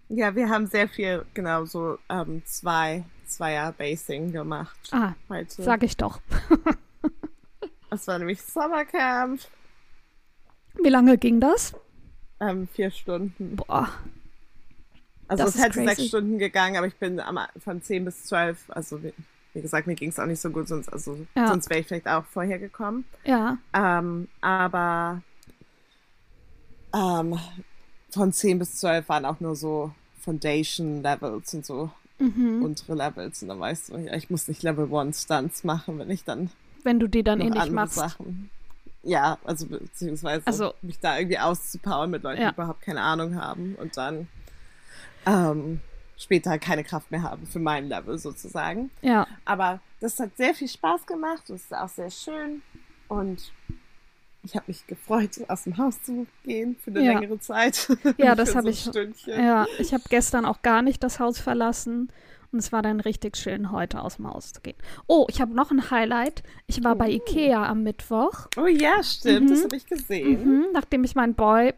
Ja, 0.10 0.36
wir 0.36 0.50
haben 0.50 0.66
sehr 0.66 0.88
viel, 0.88 1.24
genau, 1.36 1.66
so 1.66 1.98
ähm, 2.10 2.42
zwei, 2.46 3.04
Zweier 3.28 3.72
Basing 3.74 4.32
gemacht 4.32 4.76
Ah, 4.92 5.14
sag 5.50 5.84
ich 5.84 5.98
doch. 5.98 6.20
Das 7.92 8.08
war 8.08 8.20
nämlich 8.20 8.40
Summercamp. 8.44 9.40
Wie 10.76 10.90
lange 10.90 11.18
ging 11.18 11.40
das? 11.40 11.74
ähm, 12.42 12.68
vier 12.70 12.90
Stunden. 12.90 13.58
Boah. 13.58 13.90
Also 15.28 15.44
das 15.44 15.56
es 15.56 15.62
hätte 15.62 15.74
crazy. 15.74 15.88
sechs 15.96 16.08
Stunden 16.08 16.38
gegangen, 16.40 16.78
aber 16.78 16.88
ich 16.88 16.96
bin 16.96 17.20
am, 17.20 17.38
von 17.58 17.82
zehn 17.82 18.06
bis 18.06 18.24
zwölf, 18.24 18.58
also 18.70 19.04
wie, 19.04 19.14
wie 19.54 19.62
gesagt, 19.62 19.88
mir 19.88 19.96
ging 19.96 20.10
es 20.10 20.18
auch 20.20 20.26
nicht 20.26 20.40
so 20.40 20.50
gut, 20.50 20.68
sonst, 20.70 20.88
also, 20.92 21.18
Ja. 21.36 21.48
sonst 21.48 21.70
wäre 21.70 21.82
ich 21.82 21.88
vielleicht 21.88 22.08
auch 22.08 22.24
vorher 22.26 22.58
gekommen. 22.58 23.04
Ja. 23.26 23.58
Ähm, 23.74 24.28
aber 24.42 25.22
ähm, 26.96 27.38
von 28.10 28.32
10 28.34 28.58
bis 28.58 28.76
12 28.78 29.10
waren 29.10 29.26
auch 29.26 29.40
nur 29.42 29.56
so 29.56 29.94
Foundation 30.22 31.04
Levels 31.04 31.54
und 31.54 31.66
so 31.66 31.92
Mhm. 32.20 32.64
untere 32.64 32.96
Levels. 32.96 33.42
Und 33.42 33.50
dann 33.50 33.60
weißt 33.60 33.90
du, 33.90 33.98
ja, 33.98 34.14
ich 34.16 34.30
muss 34.30 34.48
nicht 34.48 34.64
Level 34.64 34.94
1 34.94 35.22
Stunts 35.24 35.64
machen, 35.64 36.00
wenn 36.00 36.10
ich 36.10 36.24
dann 36.24 36.50
Wenn 36.84 37.00
du 37.00 37.08
die 37.08 37.24
dann 37.24 37.40
eh 37.42 37.50
nicht 37.50 37.72
machst. 37.72 37.96
Sachen. 37.96 38.50
Ja, 39.04 39.38
also 39.46 39.66
beziehungsweise 39.68 40.46
Also- 40.46 40.74
mich 40.82 41.00
da 41.00 41.18
irgendwie 41.18 41.40
auszupowern 41.40 42.10
mit 42.10 42.24
Leuten, 42.24 42.42
Ja. 42.42 42.50
die 42.50 42.56
überhaupt 42.56 42.82
keine 42.82 43.02
Ahnung 43.02 43.36
haben 43.36 43.76
und 43.76 43.96
dann 43.98 44.28
ähm, 45.26 45.80
später 46.18 46.58
keine 46.60 46.84
Kraft 46.84 47.12
mehr 47.12 47.24
haben 47.24 47.46
für 47.48 47.60
mein 47.60 47.88
Level 47.88 48.18
sozusagen. 48.18 48.90
Ja. 49.02 49.28
Aber 49.46 49.80
das 50.00 50.20
hat 50.20 50.36
sehr 50.38 50.54
viel 50.54 50.68
Spaß 50.68 51.06
gemacht. 51.06 51.44
Das 51.48 51.62
ist 51.62 51.74
auch 51.74 51.90
sehr 51.90 52.10
schön. 52.12 52.62
Und 53.08 53.52
ich 54.44 54.56
habe 54.56 54.66
mich 54.68 54.86
gefreut, 54.88 55.32
aus 55.50 55.64
dem 55.64 55.78
Haus 55.78 56.02
zu 56.02 56.26
gehen 56.44 56.76
für 56.84 56.92
eine 56.92 57.04
Ja. 57.04 57.20
längere 57.20 57.40
Zeit. 57.40 57.90
Ja, 58.18 58.36
das 58.36 58.52
für 58.52 58.58
hab 58.58 58.64
so 58.64 58.70
ich- 58.70 58.82
Stündchen. 58.84 59.44
Ja, 59.44 59.66
ich 59.80 59.94
habe 59.94 60.04
gestern 60.10 60.46
auch 60.46 60.62
gar 60.62 60.82
nicht 60.82 61.04
das 61.04 61.20
Haus 61.20 61.40
verlassen 61.40 62.10
und 62.52 62.60
es 62.60 62.72
war 62.72 62.82
dann 62.82 63.00
richtig 63.00 63.38
schön, 63.38 63.72
heute 63.72 64.02
aus 64.02 64.16
dem 64.18 64.28
Haus 64.28 64.54
zu 64.54 64.62
gehen. 64.62 64.78
Oh, 65.08 65.26
ich 65.30 65.40
habe 65.42 65.54
noch 65.54 65.72
ein 65.72 65.92
Highlight. 65.92 66.44
Ich 66.68 66.84
war 66.84 66.96
bei 66.96 67.08
Oh. 67.08 67.12
Ikea 67.12 67.66
am 67.68 67.84
Mittwoch, 67.84 68.48
Oh 68.58 68.66
ja, 68.68 69.04
stimmt. 69.04 69.52
Das 69.52 69.60
Mhm. 69.60 69.64
habe 69.66 69.76
ich 69.76 69.86
gesehen. 69.86 70.44
mhm, 70.46 70.66
nachdem 70.74 71.04
ich 71.04 71.16
meinen 71.16 71.36
Boy 71.36 71.74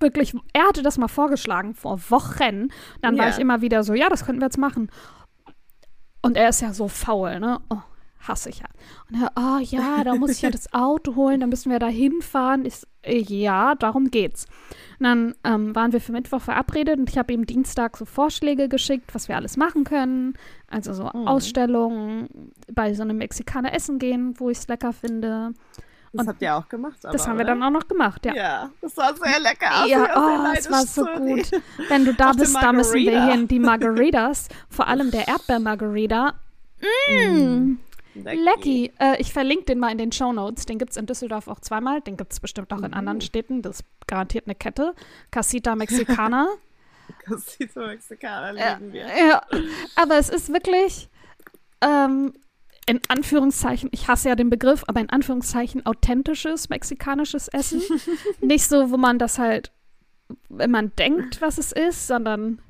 wirklich, 0.00 0.34
er 0.52 0.66
hatte 0.68 0.82
das 0.82 0.98
mal 0.98 1.08
vorgeschlagen 1.08 1.74
vor 1.74 1.98
Wochen. 2.10 2.68
Dann 3.02 3.16
war 3.18 3.26
Ja. 3.26 3.30
ich 3.32 3.38
immer 3.38 3.60
wieder 3.62 3.82
so, 3.82 3.94
ja, 3.94 4.08
das 4.08 4.24
könnten 4.26 4.40
wir 4.40 4.46
jetzt 4.46 4.58
machen. 4.58 4.90
Und 6.22 6.36
er 6.36 6.48
ist 6.48 6.60
ja 6.60 6.72
so 6.72 6.88
faul, 6.88 7.38
ne? 7.40 7.60
Oh, 7.70 7.78
hasse 8.28 8.50
ich 8.50 8.58
ja. 8.60 8.66
Und 9.10 9.22
er, 9.22 9.32
oh 9.36 9.58
ja, 9.62 10.04
da 10.04 10.14
muss 10.14 10.30
ich 10.30 10.42
ja 10.42 10.50
das 10.50 10.72
Auto 10.74 11.14
holen, 11.16 11.40
dann 11.40 11.48
müssen 11.50 11.70
wir 11.70 11.78
da 11.78 11.86
hinfahren. 11.88 12.64
Ich, 12.64 12.82
äh, 13.02 13.18
ja, 13.18 13.74
darum 13.74 14.10
geht's. 14.10 14.46
Und 14.98 15.04
dann 15.04 15.34
ähm, 15.44 15.74
waren 15.74 15.92
wir 15.92 16.00
für 16.00 16.12
Mittwoch 16.12 16.40
verabredet 16.40 16.98
und 16.98 17.08
ich 17.10 17.18
habe 17.18 17.32
ihm 17.32 17.46
Dienstag 17.46 17.96
so 17.96 18.04
Vorschläge 18.04 18.68
geschickt, 18.68 19.14
was 19.14 19.28
wir 19.28 19.36
alles 19.36 19.56
machen 19.56 19.84
können. 19.84 20.34
Also 20.68 20.92
so 20.92 21.04
Mhm. 21.04 21.28
Ausstellungen, 21.28 22.52
bei 22.72 22.94
so 22.94 23.02
einem 23.02 23.18
Mexikaner 23.18 23.72
essen 23.74 23.98
gehen, 23.98 24.34
wo 24.38 24.50
ich 24.50 24.58
es 24.58 24.68
lecker 24.68 24.92
finde. 24.92 25.52
Das 26.12 26.22
Und 26.22 26.28
habt 26.28 26.40
ihr 26.40 26.56
auch 26.56 26.68
gemacht. 26.68 26.96
Aber, 27.04 27.12
Das 27.12 27.28
haben 27.28 27.36
wir 27.36 27.44
oder? 27.44 27.54
dann 27.54 27.62
auch 27.62 27.70
noch 27.70 27.88
gemacht, 27.88 28.24
ja. 28.24 28.34
Ja, 28.34 28.70
das 28.80 28.94
sah 28.94 29.12
sehr 29.14 29.38
lecker 29.38 29.82
aus. 29.82 29.90
Ja, 29.90 30.00
war 30.00 30.50
oh, 30.50 30.56
es 30.56 30.70
war 30.70 30.86
so 30.86 31.04
gut. 31.04 31.50
Wenn 31.88 32.06
du 32.06 32.14
da 32.14 32.32
bist, 32.32 32.56
da 32.56 32.72
müssen 32.72 32.94
wir 32.94 33.22
hin. 33.26 33.48
Die 33.48 33.58
Margaritas, 33.58 34.48
vor 34.70 34.86
allem 34.88 35.10
der 35.10 35.28
Erdbeer-Margarita. 35.28 36.34
Mm, 37.10 37.78
lecky. 38.24 38.92
Äh, 38.98 39.20
ich 39.20 39.32
verlinke 39.32 39.64
den 39.66 39.78
mal 39.78 39.90
in 39.92 39.98
den 39.98 40.12
Show 40.12 40.32
Notes. 40.32 40.66
Den 40.66 40.78
gibt 40.78 40.92
es 40.92 40.96
in 40.96 41.06
Düsseldorf 41.06 41.48
auch 41.48 41.60
zweimal. 41.60 42.00
Den 42.00 42.16
gibt 42.16 42.32
es 42.32 42.40
bestimmt 42.40 42.72
auch 42.72 42.82
in 42.82 42.94
anderen 42.94 43.20
Städten. 43.20 43.62
Das 43.62 43.80
ist 43.80 43.86
garantiert 44.06 44.46
eine 44.46 44.54
Kette. 44.54 44.94
Casita 45.30 45.74
Mexicana. 45.76 46.48
Casito 47.24 47.80
Mexicana 47.86 48.52
Ja, 48.58 48.74
lieben 48.74 48.92
wir. 48.92 49.06
ja, 49.06 49.42
aber 49.94 50.18
es 50.18 50.28
ist 50.28 50.52
wirklich 50.52 51.08
ähm, 51.80 52.32
in 52.88 53.00
Anführungszeichen, 53.08 53.88
ich 53.92 54.08
hasse 54.08 54.28
ja 54.28 54.36
den 54.36 54.50
Begriff, 54.50 54.84
aber 54.86 55.00
in 55.00 55.10
Anführungszeichen 55.10 55.84
authentisches 55.86 56.68
mexikanisches 56.68 57.48
Essen. 57.48 57.82
Nicht 58.40 58.66
so, 58.66 58.90
wo 58.90 58.96
man 58.96 59.18
das 59.18 59.38
halt, 59.38 59.72
wenn 60.48 60.70
man 60.70 60.92
denkt, 60.96 61.40
was 61.40 61.58
es 61.58 61.72
ist, 61.72 62.06
sondern 62.06 62.60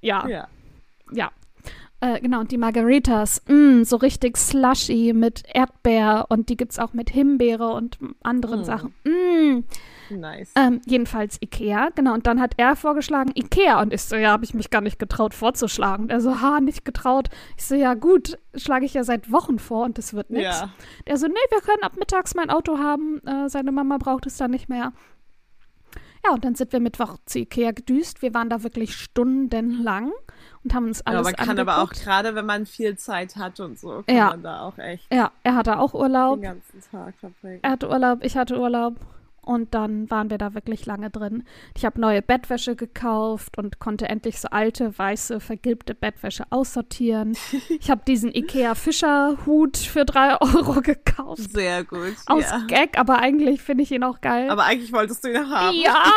ja, 0.00 0.26
Ja. 0.28 0.48
ja. 1.12 1.30
Äh, 2.04 2.20
genau, 2.20 2.40
und 2.40 2.50
die 2.50 2.58
Margaritas, 2.58 3.40
mh, 3.48 3.84
so 3.84 3.96
richtig 3.96 4.36
slushy 4.36 5.14
mit 5.14 5.42
Erdbeer 5.54 6.26
und 6.28 6.50
die 6.50 6.56
gibt's 6.58 6.78
auch 6.78 6.92
mit 6.92 7.08
Himbeere 7.08 7.72
und 7.72 7.98
anderen 8.22 8.60
Mm. 8.60 8.64
Sachen. 8.64 8.94
Mm. 9.04 9.64
Nice. 10.10 10.52
Ähm, 10.54 10.82
jedenfalls 10.84 11.38
Ikea, 11.40 11.88
genau. 11.94 12.12
Und 12.12 12.26
dann 12.26 12.42
hat 12.42 12.52
er 12.58 12.76
vorgeschlagen 12.76 13.32
Ikea. 13.34 13.80
Und 13.80 13.94
ich 13.94 14.02
so, 14.02 14.16
ja, 14.16 14.32
habe 14.32 14.44
ich 14.44 14.52
mich 14.52 14.68
gar 14.68 14.82
nicht 14.82 14.98
getraut 14.98 15.32
vorzuschlagen. 15.32 16.08
Der 16.08 16.20
so, 16.20 16.42
ha, 16.42 16.60
nicht 16.60 16.84
getraut. 16.84 17.30
Ich 17.56 17.64
so, 17.64 17.74
ja 17.74 17.94
gut, 17.94 18.36
schlage 18.54 18.84
ich 18.84 18.92
ja 18.92 19.02
seit 19.02 19.32
Wochen 19.32 19.58
vor 19.58 19.86
und 19.86 19.96
das 19.96 20.12
wird 20.12 20.28
nichts. 20.28 20.60
Ja. 20.60 20.70
Der 21.06 21.16
so, 21.16 21.26
nee, 21.26 21.32
wir 21.48 21.62
können 21.62 21.82
ab 21.82 21.96
mittags 21.98 22.34
mein 22.34 22.50
Auto 22.50 22.76
haben. 22.76 23.22
Äh, 23.26 23.48
seine 23.48 23.72
Mama 23.72 23.96
braucht 23.96 24.26
es 24.26 24.36
dann 24.36 24.50
nicht 24.50 24.68
mehr. 24.68 24.92
Ja, 26.22 26.32
und 26.32 26.44
dann 26.44 26.54
sind 26.54 26.72
wir 26.74 26.80
Mittwoch 26.80 27.16
zu 27.24 27.38
Ikea 27.38 27.72
gedüst. 27.72 28.20
Wir 28.20 28.34
waren 28.34 28.50
da 28.50 28.62
wirklich 28.62 28.94
stundenlang 28.94 30.12
und 30.64 30.74
haben 30.74 30.86
uns 30.86 30.98
Ja, 31.00 31.04
alles 31.12 31.24
man 31.24 31.34
kann 31.34 31.50
angeguckt. 31.50 31.68
aber 31.70 31.82
auch 31.82 31.90
gerade, 31.92 32.34
wenn 32.34 32.46
man 32.46 32.66
viel 32.66 32.96
Zeit 32.96 33.36
hat 33.36 33.60
und 33.60 33.78
so, 33.78 34.02
kann 34.06 34.16
Ja. 34.16 34.26
man 34.30 34.42
da 34.42 34.60
auch 34.62 34.78
echt 34.78 35.12
Ja, 35.12 35.30
er 35.42 35.54
hatte 35.54 35.78
auch 35.78 35.94
Urlaub. 35.94 36.36
den 36.36 36.42
ganzen 36.42 36.82
Tag 36.90 37.14
verbringen. 37.20 37.60
Er 37.62 37.70
hatte 37.72 37.88
Urlaub, 37.88 38.18
ich 38.22 38.36
hatte 38.36 38.58
Urlaub. 38.58 38.94
Und 39.44 39.74
dann 39.74 40.10
waren 40.10 40.30
wir 40.30 40.38
da 40.38 40.54
wirklich 40.54 40.86
lange 40.86 41.10
drin. 41.10 41.44
Ich 41.76 41.84
habe 41.84 42.00
neue 42.00 42.22
Bettwäsche 42.22 42.76
gekauft 42.76 43.58
und 43.58 43.78
konnte 43.78 44.08
endlich 44.08 44.40
so 44.40 44.48
alte, 44.50 44.96
weiße, 44.96 45.40
vergilbte 45.40 45.94
Bettwäsche 45.94 46.44
aussortieren. 46.50 47.36
Ich 47.80 47.90
habe 47.90 48.02
diesen 48.06 48.34
Ikea-Fischer-Hut 48.34 49.76
für 49.76 50.04
drei 50.04 50.40
Euro 50.40 50.80
gekauft. 50.80 51.52
Sehr 51.52 51.84
gut. 51.84 52.14
Aus 52.26 52.44
ja. 52.44 52.64
Gag, 52.66 52.98
aber 52.98 53.18
eigentlich 53.18 53.62
finde 53.62 53.82
ich 53.82 53.90
ihn 53.90 54.04
auch 54.04 54.20
geil. 54.20 54.50
Aber 54.50 54.64
eigentlich 54.64 54.92
wolltest 54.92 55.24
du 55.24 55.28
ihn 55.30 55.50
haben. 55.50 55.76
ja! 55.76 56.12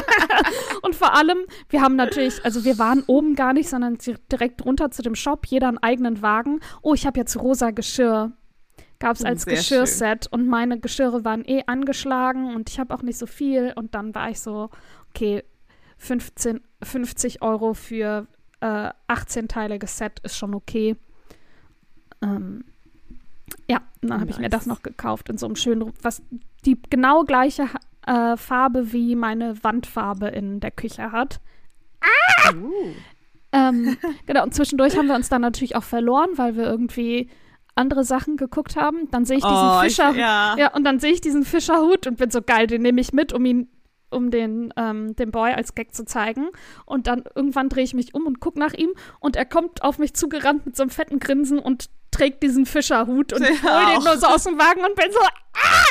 und 0.82 0.94
vor 0.94 1.14
allem, 1.14 1.38
wir 1.68 1.80
haben 1.80 1.96
natürlich, 1.96 2.44
also 2.44 2.64
wir 2.64 2.78
waren 2.78 3.02
oben 3.06 3.34
gar 3.34 3.52
nicht, 3.52 3.68
sondern 3.68 3.98
direkt 4.30 4.64
runter 4.64 4.90
zu 4.90 5.02
dem 5.02 5.14
Shop, 5.14 5.46
jeder 5.46 5.68
einen 5.68 5.78
eigenen 5.78 6.22
Wagen. 6.22 6.60
Oh, 6.82 6.94
ich 6.94 7.06
habe 7.06 7.18
jetzt 7.18 7.36
rosa 7.36 7.70
Geschirr. 7.70 8.32
Gab 9.00 9.16
es 9.16 9.24
Oh, 9.24 9.26
als 9.26 9.42
sehr 9.42 9.54
Geschirrset 9.54 10.28
und 10.30 10.46
meine 10.46 10.78
Geschirre 10.78 11.24
waren 11.24 11.44
eh 11.44 11.64
angeschlagen 11.66 12.54
und 12.54 12.70
ich 12.70 12.78
habe 12.78 12.94
auch 12.94 13.02
nicht 13.02 13.18
so 13.18 13.26
viel 13.26 13.72
und 13.74 13.94
dann 13.94 14.14
war 14.14 14.30
ich 14.30 14.40
so, 14.40 14.70
okay, 15.08 15.42
15, 15.96 16.60
50 16.82 17.42
Euro 17.42 17.74
für 17.74 18.26
äh, 18.60 18.90
18-teiliges 19.08 19.96
Set 19.96 20.20
ist 20.20 20.36
schon 20.36 20.54
okay. 20.54 20.96
Ähm, 22.22 22.64
ja, 23.68 23.80
dann 24.02 24.20
habe 24.20 24.30
ich 24.30 24.36
mir 24.36 24.42
Nice. 24.44 24.50
das 24.52 24.66
noch 24.66 24.82
gekauft 24.82 25.28
in 25.28 25.38
so 25.38 25.46
einem 25.46 25.56
schönen, 25.56 25.92
was 26.02 26.22
die 26.64 26.78
genau 26.90 27.24
gleiche 27.24 27.66
äh, 28.06 28.36
Farbe 28.36 28.92
wie 28.92 29.16
meine 29.16 29.62
Wandfarbe 29.64 30.28
in 30.28 30.60
der 30.60 30.70
Küche 30.70 31.10
hat. 31.10 31.40
Uh, 32.52 32.92
Ähm, 33.52 33.96
genau, 34.26 34.44
und 34.44 34.54
zwischendurch 34.54 34.96
haben 34.96 35.06
wir 35.08 35.14
uns 35.14 35.28
dann 35.28 35.42
natürlich 35.42 35.76
auch 35.76 35.82
verloren, 35.82 36.30
weil 36.36 36.56
wir 36.56 36.64
irgendwie 36.64 37.28
andere 37.74 38.04
Sachen 38.04 38.36
geguckt 38.36 38.76
haben. 38.76 39.10
Dann 39.10 39.24
sehe 39.24 39.38
ich 39.38 39.44
diesen 39.44 39.56
oh, 39.56 39.80
Fischer. 39.80 40.10
Ich, 40.10 40.16
ja. 40.16 40.56
ja, 40.58 40.74
und 40.74 40.84
dann 40.84 40.98
sehe 41.00 41.12
ich 41.12 41.20
diesen 41.20 41.44
Fischerhut 41.44 42.06
und 42.06 42.16
bin 42.18 42.30
so 42.30 42.42
geil, 42.42 42.66
den 42.66 42.82
nehme 42.82 43.00
ich 43.00 43.12
mit, 43.12 43.32
um 43.32 43.44
ihn, 43.44 43.68
um 44.10 44.30
den, 44.30 44.72
ähm, 44.76 45.14
dem 45.16 45.30
Boy 45.30 45.52
als 45.52 45.74
Gag 45.74 45.94
zu 45.94 46.04
zeigen. 46.04 46.48
Und 46.84 47.06
dann 47.06 47.24
irgendwann 47.34 47.68
drehe 47.68 47.84
ich 47.84 47.94
mich 47.94 48.14
um 48.14 48.26
und 48.26 48.40
gucke 48.40 48.58
nach 48.58 48.74
ihm 48.74 48.90
und 49.20 49.36
er 49.36 49.46
kommt 49.46 49.82
auf 49.82 49.98
mich 49.98 50.14
zugerannt 50.14 50.66
mit 50.66 50.76
so 50.76 50.82
einem 50.82 50.90
fetten 50.90 51.20
Grinsen 51.20 51.58
und 51.58 51.90
trägt 52.10 52.42
diesen 52.42 52.66
Fischerhut 52.66 53.32
und 53.32 53.42
ich 53.48 53.62
Ja. 53.62 53.86
hol 53.86 53.94
den 53.94 54.04
nur 54.04 54.16
so 54.18 54.26
aus 54.26 54.42
dem 54.42 54.58
Wagen 54.58 54.80
und 54.84 54.96
bin 54.96 55.12
so, 55.12 55.20
ah, 55.20 55.84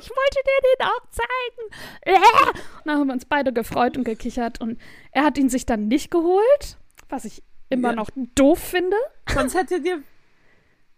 ich 0.00 0.08
wollte 0.08 0.38
dir 0.42 0.62
den 0.78 0.86
auch 0.86 1.10
zeigen. 1.10 2.22
Ah. 2.24 2.48
Und 2.48 2.86
dann 2.86 2.98
haben 2.98 3.06
wir 3.08 3.12
uns 3.12 3.26
beide 3.26 3.52
gefreut 3.52 3.96
und 3.98 4.04
gekichert 4.04 4.60
und 4.60 4.78
er 5.12 5.24
hat 5.24 5.36
ihn 5.36 5.50
sich 5.50 5.66
dann 5.66 5.86
nicht 5.88 6.10
geholt, 6.10 6.78
was 7.10 7.26
ich 7.26 7.42
immer 7.68 7.90
Ja. 7.90 7.96
noch 7.96 8.08
doof 8.34 8.58
finde. 8.58 8.96
Sonst 9.32 9.54
hättet 9.54 9.84
ihr 9.84 10.02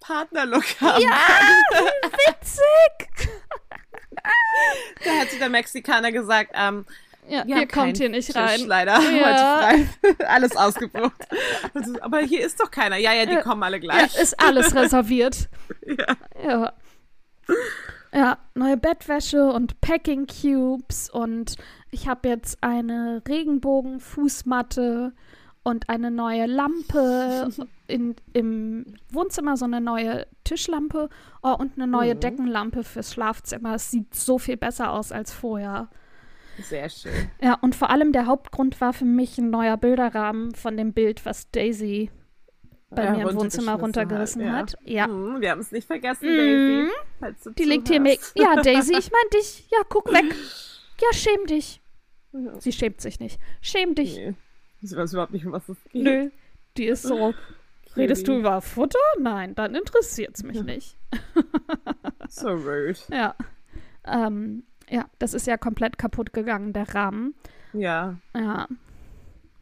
Partnerlook 0.01 0.65
haben. 0.81 1.03
Ja, 1.03 1.11
witzig. 2.27 3.19
Da 5.05 5.11
hätte 5.11 5.39
der 5.39 5.49
Mexikaner 5.49 6.13
gesagt, 6.13 6.53
ähm, 6.55 6.85
Ja, 7.29 7.47
wir 7.47 7.57
ihr 7.59 7.69
kommt 7.69 7.97
hier 7.99 8.09
nicht 8.09 8.27
Tisch 8.27 8.37
rein. 8.37 8.61
leider 8.67 8.99
Ja. 9.01 9.69
heute 9.71 9.87
frei. 10.19 10.25
Alles 10.29 10.57
ausgebucht. 10.57 11.13
Also, 11.75 12.01
Aber 12.01 12.19
hier 12.21 12.45
ist 12.45 12.61
doch 12.61 12.71
keiner. 12.71 12.97
Ja, 12.97 13.13
ja, 13.13 13.27
die 13.27 13.35
Ja. 13.35 13.43
kommen 13.43 13.63
alle 13.63 13.77
Ja, 13.77 13.81
gleich. 13.83 14.17
ist 14.19 14.39
alles 14.41 14.75
reserviert. 14.75 15.49
Ja. 15.87 16.17
Ja. 16.45 16.73
Ja, 18.13 18.39
neue 18.55 18.77
Bettwäsche 18.79 19.45
und 19.53 19.81
Packing 19.83 20.27
Cubes 20.27 21.11
und 21.11 21.57
ich 21.91 22.09
habe 22.09 22.29
jetzt 22.29 22.63
eine 22.63 23.23
Regenbogen-Fußmatte 23.29 25.13
und 25.65 25.89
eine 25.89 26.11
neue 26.11 26.47
Lampe 26.47 27.49
in, 27.87 28.17
im 28.33 28.87
Wohnzimmer, 29.11 29.57
so 29.57 29.65
eine 29.65 29.81
neue 29.81 30.27
Tischlampe 30.45 31.09
oh, 31.43 31.55
und 31.59 31.73
eine 31.77 31.87
neue 31.87 32.15
Mhm. 32.15 32.21
Deckenlampe 32.21 32.85
fürs 32.85 33.13
Schlafzimmer. 33.13 33.75
Es 33.75 33.91
sieht 33.91 34.15
so 34.15 34.39
viel 34.39 34.57
besser 34.57 34.93
aus 34.93 35.13
als 35.13 35.33
vorher. 35.33 35.89
Sehr 36.63 36.89
schön. 36.89 37.13
Ja, 37.41 37.55
und 37.61 37.75
vor 37.77 37.91
allem 37.91 38.13
der 38.13 38.27
Hauptgrund 38.27 38.81
war 38.81 38.93
für 38.93 39.05
mich 39.05 39.39
ein 39.39 39.51
neuer 39.51 39.77
Bilderrahmen 39.77 40.55
von 40.55 40.77
dem 40.77 40.93
Bild, 40.93 41.25
was 41.25 41.51
Daisy 41.51 42.11
bei 42.91 43.05
Ja, 43.05 43.13
mir 43.13 43.29
im 43.29 43.37
Wohnzimmer 43.37 43.75
runtergerissen 43.75 44.43
runtergeschmissen 44.43 44.53
hat. 44.53 44.77
Ja. 44.83 45.07
Mhm, 45.07 45.41
wir 45.41 45.51
haben 45.51 45.61
es 45.61 45.71
nicht 45.71 45.87
vergessen, 45.87 46.27
Mhm. 46.27 46.89
Daisy. 47.21 47.37
du 47.45 47.51
Die 47.53 47.65
liegt 47.65 47.89
hier 47.89 48.01
mir. 48.01 48.17
Ja, 48.35 48.57
Daisy, 48.63 48.95
ich 48.99 49.11
mein 49.13 49.31
dich. 49.41 49.69
Ja, 49.71 49.79
guck 49.89 50.13
weg. 50.13 50.25
Ja, 51.01 51.13
schäm 51.17 51.47
dich. 51.47 51.81
Ja. 52.33 52.61
Sie 52.61 52.73
schämt 52.73 53.01
sich 53.01 53.21
nicht. 53.21 53.39
Schäm 53.61 53.95
dich. 53.95 54.17
Nee. 54.17 54.35
Ich 54.81 54.95
weiß 54.97 55.13
überhaupt 55.13 55.33
nicht, 55.33 55.45
um 55.47 55.53
was 55.53 55.69
es 55.69 55.77
geht. 55.91 56.03
Nö. 56.05 56.31
Die 56.77 56.87
ist 56.87 57.03
so. 57.03 57.35
Redest 57.97 58.29
du 58.29 58.39
über 58.39 58.61
Futter? 58.61 58.99
Nein, 59.19 59.55
dann 59.55 59.75
interessiert's 59.75 60.43
mich 60.45 60.63
nicht. 60.63 60.97
So 62.29 62.49
rude. 62.51 62.95
Ja. 63.11 63.35
Ähm, 64.05 64.63
ja, 64.91 65.07
das 65.19 65.33
ist 65.35 65.47
ja 65.47 65.57
komplett 65.57 65.97
kaputt 65.99 66.33
gegangen, 66.35 66.73
der 66.75 66.95
Rahmen. 66.95 67.35
Ja. 67.73 68.17
Ja. 68.37 68.69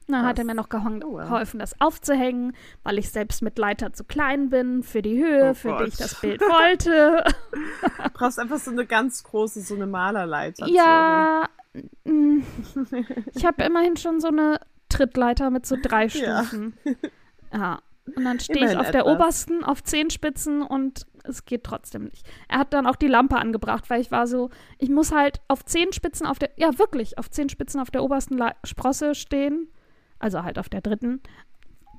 Dann 0.09 0.25
hat 0.25 0.39
er 0.39 0.45
mir 0.45 0.55
noch 0.55 0.69
gehon- 0.69 1.03
Oh, 1.05 1.17
geholfen, 1.17 1.59
das 1.61 1.81
aufzuhängen, 1.81 2.55
weil 2.85 2.99
ich 2.99 3.11
selbst 3.11 3.43
mit 3.43 3.59
Leiter 3.59 3.93
zu 3.93 4.05
klein 4.05 4.51
bin 4.51 4.83
für 4.85 5.03
die 5.03 5.19
Höhe, 5.19 5.51
Oh 5.51 5.55
für 5.55 5.69
die 5.69 5.75
Gott. 5.79 5.89
ich 5.89 5.97
das 5.97 6.21
Bild 6.21 6.41
wollte. 6.43 7.25
Du 7.53 8.11
brauchst 8.15 8.39
einfach 8.39 8.59
so 8.59 8.71
eine 8.73 8.85
ganz 8.87 9.23
große, 9.25 9.61
so 9.63 9.75
eine 9.75 9.87
Malerleiter. 9.87 10.67
ja, 10.69 11.49
ich 13.35 13.45
habe 13.45 13.63
immerhin 13.65 13.97
schon 13.97 14.21
so 14.21 14.29
eine 14.29 14.61
Trittleiter 14.97 15.51
mit 15.51 15.67
so 15.67 15.77
drei 15.81 16.07
Ja. 16.07 16.45
Stufen. 16.45 16.75
Ja. 17.53 17.81
Und 18.15 18.25
dann 18.25 18.39
stehe 18.39 18.71
ich 18.71 18.77
auf 18.77 18.91
der 18.91 19.01
etwas. 19.03 19.15
obersten 19.15 19.65
auf 19.65 19.83
Zehenspitzen 19.83 20.63
und 20.63 21.07
es 21.25 21.45
geht 21.45 21.65
trotzdem 21.65 22.05
nicht. 22.05 22.27
Er 22.49 22.59
hat 22.59 22.73
dann 22.73 22.87
auch 22.87 22.97
die 22.97 23.09
Lampe 23.09 23.37
angebracht, 23.37 23.89
weil 23.89 24.01
ich 24.01 24.11
war 24.11 24.27
so, 24.27 24.51
ich 24.79 24.91
muss 24.91 25.13
halt 25.13 25.41
auf 25.49 25.65
Zehenspitzen 25.65 26.27
auf 26.27 26.39
der, 26.39 26.51
ja 26.57 26.79
wirklich, 26.79 27.19
auf 27.19 27.31
Zehenspitzen 27.31 27.81
auf 27.81 27.91
der 27.91 28.03
obersten 28.05 28.37
Le 28.37 28.53
Sprosse 28.65 29.15
stehen. 29.15 29.69
Also 30.19 30.43
halt 30.43 30.59
auf 30.59 30.69
der 30.69 30.81
dritten. 30.83 31.21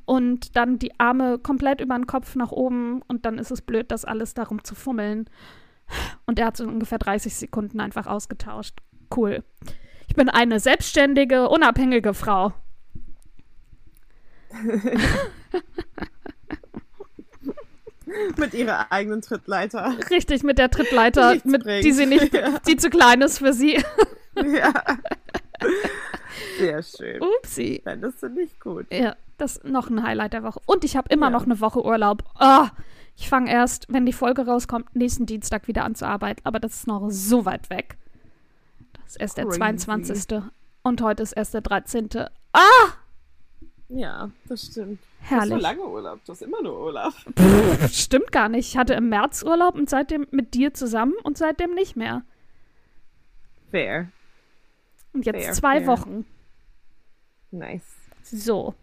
Und 0.06 0.56
dann 0.56 0.80
die 0.80 0.98
Arme 1.00 1.40
komplett 1.40 1.82
über 1.82 1.96
den 1.96 2.08
Kopf 2.08 2.36
nach 2.36 2.52
oben 2.52 3.02
und 3.08 3.26
dann 3.26 3.38
ist 3.38 3.52
es 3.52 3.62
blöd, 3.62 3.92
das 3.92 4.06
alles 4.06 4.34
darum 4.34 4.64
zu 4.64 4.76
fummeln. 4.76 5.30
Und 6.26 6.40
er 6.40 6.48
hat 6.48 6.58
so 6.58 6.66
ungefähr 6.66 7.00
30 7.00 7.36
Sekunden 7.36 7.80
einfach 7.80 8.08
ausgetauscht. 8.08 8.78
Cool. 9.16 9.44
Ich 10.08 10.16
bin 10.16 10.30
eine 10.30 10.60
selbstständige, 10.60 11.50
unabhängige 11.50 12.14
Frau. 12.14 12.54
Mit 18.38 18.54
ihrer 18.54 18.92
eigenen 18.92 19.22
Trittleiter. 19.22 19.94
Richtig, 20.10 20.44
mit 20.44 20.58
der 20.58 20.70
Trittleiter, 20.72 21.34
Nichts 21.34 21.46
mit, 21.46 21.64
bringt. 21.64 21.84
die 21.84 21.92
sie 21.92 22.06
nicht, 22.06 22.34
Ja. 22.34 22.58
die 22.68 22.78
zu 22.78 22.90
klein 22.90 23.22
ist 23.22 23.40
für 23.40 23.52
sie. 23.54 23.84
ja. 24.36 24.74
Sehr 26.60 26.82
schön. 26.84 27.22
Upsi. 27.22 27.82
Fändest 27.84 28.24
du 28.24 28.30
nicht 28.30 28.60
gut. 28.62 28.86
Ja, 28.94 29.16
das 29.38 29.58
ist 29.58 29.66
noch 29.66 29.90
ein 29.90 30.04
Highlight 30.04 30.34
der 30.34 30.44
Woche. 30.44 30.62
Und 30.66 30.84
ich 30.86 30.96
habe 30.96 31.10
immer 31.12 31.28
Ja. 31.28 31.32
noch 31.32 31.44
eine 31.44 31.60
Woche 31.60 31.84
Urlaub. 31.84 32.24
Ah, 32.36 32.70
ich 33.18 33.28
fange 33.28 33.52
erst, 33.52 33.88
wenn 33.90 34.06
die 34.06 34.14
Folge 34.14 34.46
rauskommt, 34.46 34.96
nächsten 34.96 35.26
Dienstag 35.26 35.68
wieder 35.68 35.84
an 35.84 35.96
zu 35.96 36.08
arbeiten. 36.08 36.42
Aber 36.46 36.60
das 36.60 36.76
ist 36.76 36.88
noch 36.88 37.10
so 37.10 37.46
weit 37.46 37.70
weg. 37.70 37.98
Das 39.04 39.16
ist 39.16 39.20
erst 39.20 39.38
der 39.38 39.46
Crazy. 39.46 39.58
22. 39.60 40.42
Und 40.84 41.02
heute 41.02 41.24
ist 41.24 41.34
erst 41.34 41.54
der 41.56 41.62
13. 41.62 42.10
Ah, 42.54 42.60
Ja, 43.90 44.32
das 44.50 44.64
stimmt. 44.66 45.00
Du 45.02 45.24
hast 45.24 45.30
herrlich. 45.32 45.50
so 45.54 45.58
lange 45.58 45.86
Urlaub. 45.88 46.20
Du 46.26 46.32
hast 46.34 46.42
immer 46.42 46.62
nur 46.62 46.78
Urlaub. 46.86 47.14
Stimmt 47.90 48.32
gar 48.32 48.50
nicht. 48.50 48.68
Ich 48.70 48.78
hatte 48.78 48.94
im 48.96 49.10
März 49.10 49.44
Urlaub 49.44 49.76
und 49.76 49.90
seitdem 49.90 50.28
mit 50.32 50.54
dir 50.54 50.74
zusammen 50.74 51.14
und 51.24 51.38
seitdem 51.38 51.74
nicht 51.74 51.96
mehr. 51.96 52.24
Fair. 53.72 54.10
Und 55.14 55.26
jetzt 55.26 55.44
Fair, 55.44 55.54
zwei 55.54 55.78
fair. 55.80 55.88
Wochen. 55.88 56.26
Nice. 57.52 57.96
So. 58.24 58.76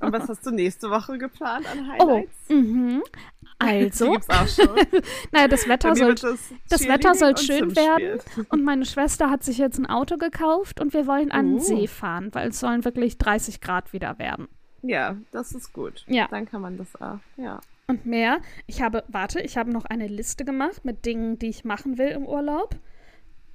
Und 0.00 0.12
was 0.12 0.28
hast 0.28 0.44
du 0.44 0.50
nächste 0.50 0.90
Woche 0.90 1.18
geplant 1.18 1.66
an 1.68 1.78
Oh, 2.00 2.08
Highlights? 2.08 2.34
mhm. 2.48 3.02
Die 3.35 3.35
Also, 3.58 4.12
naja, 5.32 5.48
das 5.48 5.66
Wetter 5.66 5.96
soll 5.96 6.14
das 6.14 6.52
das 6.68 6.86
Wetter 6.86 7.14
soll 7.14 7.36
schön 7.38 7.74
werden. 7.74 8.20
Und 8.50 8.64
meine 8.64 8.84
Schwester 8.84 9.30
hat 9.30 9.44
sich 9.44 9.56
jetzt 9.58 9.78
ein 9.78 9.86
Auto 9.86 10.18
gekauft 10.18 10.80
und 10.80 10.92
wir 10.92 11.06
wollen 11.06 11.30
an 11.30 11.46
den 11.46 11.56
Oh. 11.56 11.60
See 11.60 11.86
fahren, 11.86 12.34
weil 12.34 12.48
es 12.48 12.60
sollen 12.60 12.84
wirklich 12.84 13.16
30 13.16 13.60
Grad 13.62 13.92
wieder 13.94 14.18
werden. 14.18 14.48
Ja, 14.82 15.16
das 15.30 15.52
ist 15.52 15.72
gut. 15.72 16.04
Ja. 16.06 16.28
Dann 16.28 16.46
kann 16.46 16.60
man 16.60 16.76
das 16.76 16.94
auch. 17.00 17.18
Ja. 17.36 17.60
Und 17.86 18.04
mehr. 18.04 18.40
Ich 18.66 18.82
habe, 18.82 19.04
warte, 19.08 19.40
ich 19.40 19.56
habe 19.56 19.70
noch 19.70 19.84
eine 19.86 20.06
Liste 20.06 20.44
gemacht 20.44 20.84
mit 20.84 21.06
Dingen, 21.06 21.38
die 21.38 21.48
ich 21.48 21.64
machen 21.64 21.98
will 21.98 22.08
im 22.08 22.26
Urlaub. 22.26 22.76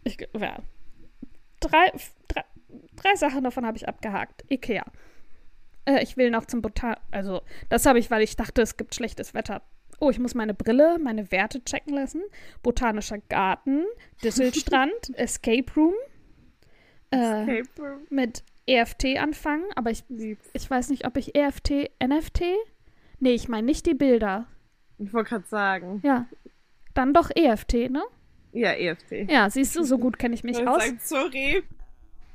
Ich, 0.04 0.18
ja, 0.38 0.58
drei, 1.60 1.92
drei, 2.28 2.44
drei 2.96 3.16
Sachen 3.16 3.44
davon 3.44 3.66
habe 3.66 3.78
ich 3.78 3.88
abgehakt. 3.88 4.46
Ikea. 4.50 4.86
Äh, 5.86 6.02
ich 6.04 6.18
will 6.18 6.32
noch 6.32 6.46
zum 6.46 6.62
Botan... 6.62 6.96
Also, 7.12 7.42
das 7.70 7.86
habe 7.86 8.00
ich, 8.00 8.10
weil 8.10 8.24
ich 8.24 8.36
dachte, 8.36 8.62
es 8.62 8.78
gibt 8.78 8.96
schlechtes 8.96 9.34
Wetter. 9.34 9.62
Oh, 10.02 10.10
ich 10.10 10.20
muss 10.20 10.34
meine 10.36 10.54
Brille, 10.56 10.98
meine 11.00 11.32
Werte 11.32 11.64
checken 11.64 11.94
lassen. 11.94 12.22
Botanischer 12.64 13.20
Garten, 13.30 13.86
Düsselstrand, 14.24 14.92
Escape 15.14 15.72
Room. 15.78 15.94
Äh, 17.12 17.60
Escape 17.60 17.82
Room. 17.82 18.00
mit 18.10 18.44
EFT 18.66 19.18
anfangen, 19.18 19.66
aber 19.76 19.92
ich, 19.92 20.04
ich 20.54 20.70
weiß 20.70 20.90
nicht, 20.90 21.06
ob 21.06 21.18
ich 21.18 21.36
EFT, 21.36 21.92
NFT? 22.04 22.42
Nee, 23.20 23.34
ich 23.34 23.48
meine 23.48 23.66
nicht 23.68 23.86
die 23.86 23.94
Bilder. 23.94 24.48
Ich 24.98 25.14
wollte 25.14 25.30
gerade 25.30 25.48
sagen. 25.48 26.02
Ja. 26.04 26.28
Dann 26.94 27.14
doch 27.14 27.30
EFT, 27.36 27.90
ne? 27.92 28.04
Ja, 28.54 28.72
EFT. 28.74 29.30
Ja, 29.30 29.50
siehst 29.50 29.76
du, 29.76 29.84
so 29.84 29.98
gut 29.98 30.18
kenne 30.20 30.34
ich 30.36 30.44
mich 30.44 30.60
Ich 30.60 30.68
aus. 30.68 30.84
sagen, 30.84 31.00
sorry. 31.02 31.64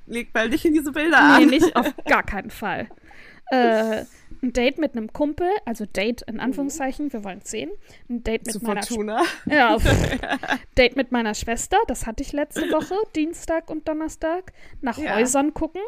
Leg 0.07 0.33
mal 0.33 0.48
nicht 0.48 0.64
in 0.64 0.74
diese 0.74 0.92
Bilder 0.92 1.18
an. 1.18 1.40
Nee, 1.40 1.46
nicht 1.59 1.74
auf 1.74 1.92
gar 2.07 2.22
keinen 2.22 2.50
Fall. 2.50 2.88
Äh, 3.50 4.05
ein 4.42 4.53
Date 4.53 4.79
mit 4.79 4.92
einem 4.96 5.12
Kumpel, 5.12 5.49
also 5.64 5.87
Date 5.87 6.22
in 6.22 6.40
Anführungszeichen, 6.40 7.12
wir 7.12 7.25
wollen 7.25 7.40
sehen. 7.42 7.70
Ein 8.09 8.22
Date 8.25 8.46
mit 8.46 8.53
Zu 8.55 8.64
meiner 8.64 8.83
Fortuna. 8.83 9.22
ja, 9.46 9.79
pff. 9.79 10.18
Date 10.79 10.96
mit 10.96 11.12
meiner 11.12 11.35
Schwester, 11.35 11.77
das 11.88 12.07
hatte 12.07 12.22
ich 12.22 12.33
letzte 12.33 12.70
Woche, 12.72 12.94
Dienstag 13.14 13.70
und 13.70 13.88
Donnerstag. 13.88 14.53
Nach 14.81 14.99
Ja. 14.99 15.16
Häusern 15.16 15.55
gucken, 15.55 15.83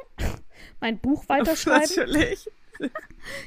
mein 0.81 0.99
Buch 0.99 1.25
weiterschreiben. 1.29 1.89
Natürlich. 1.97 2.51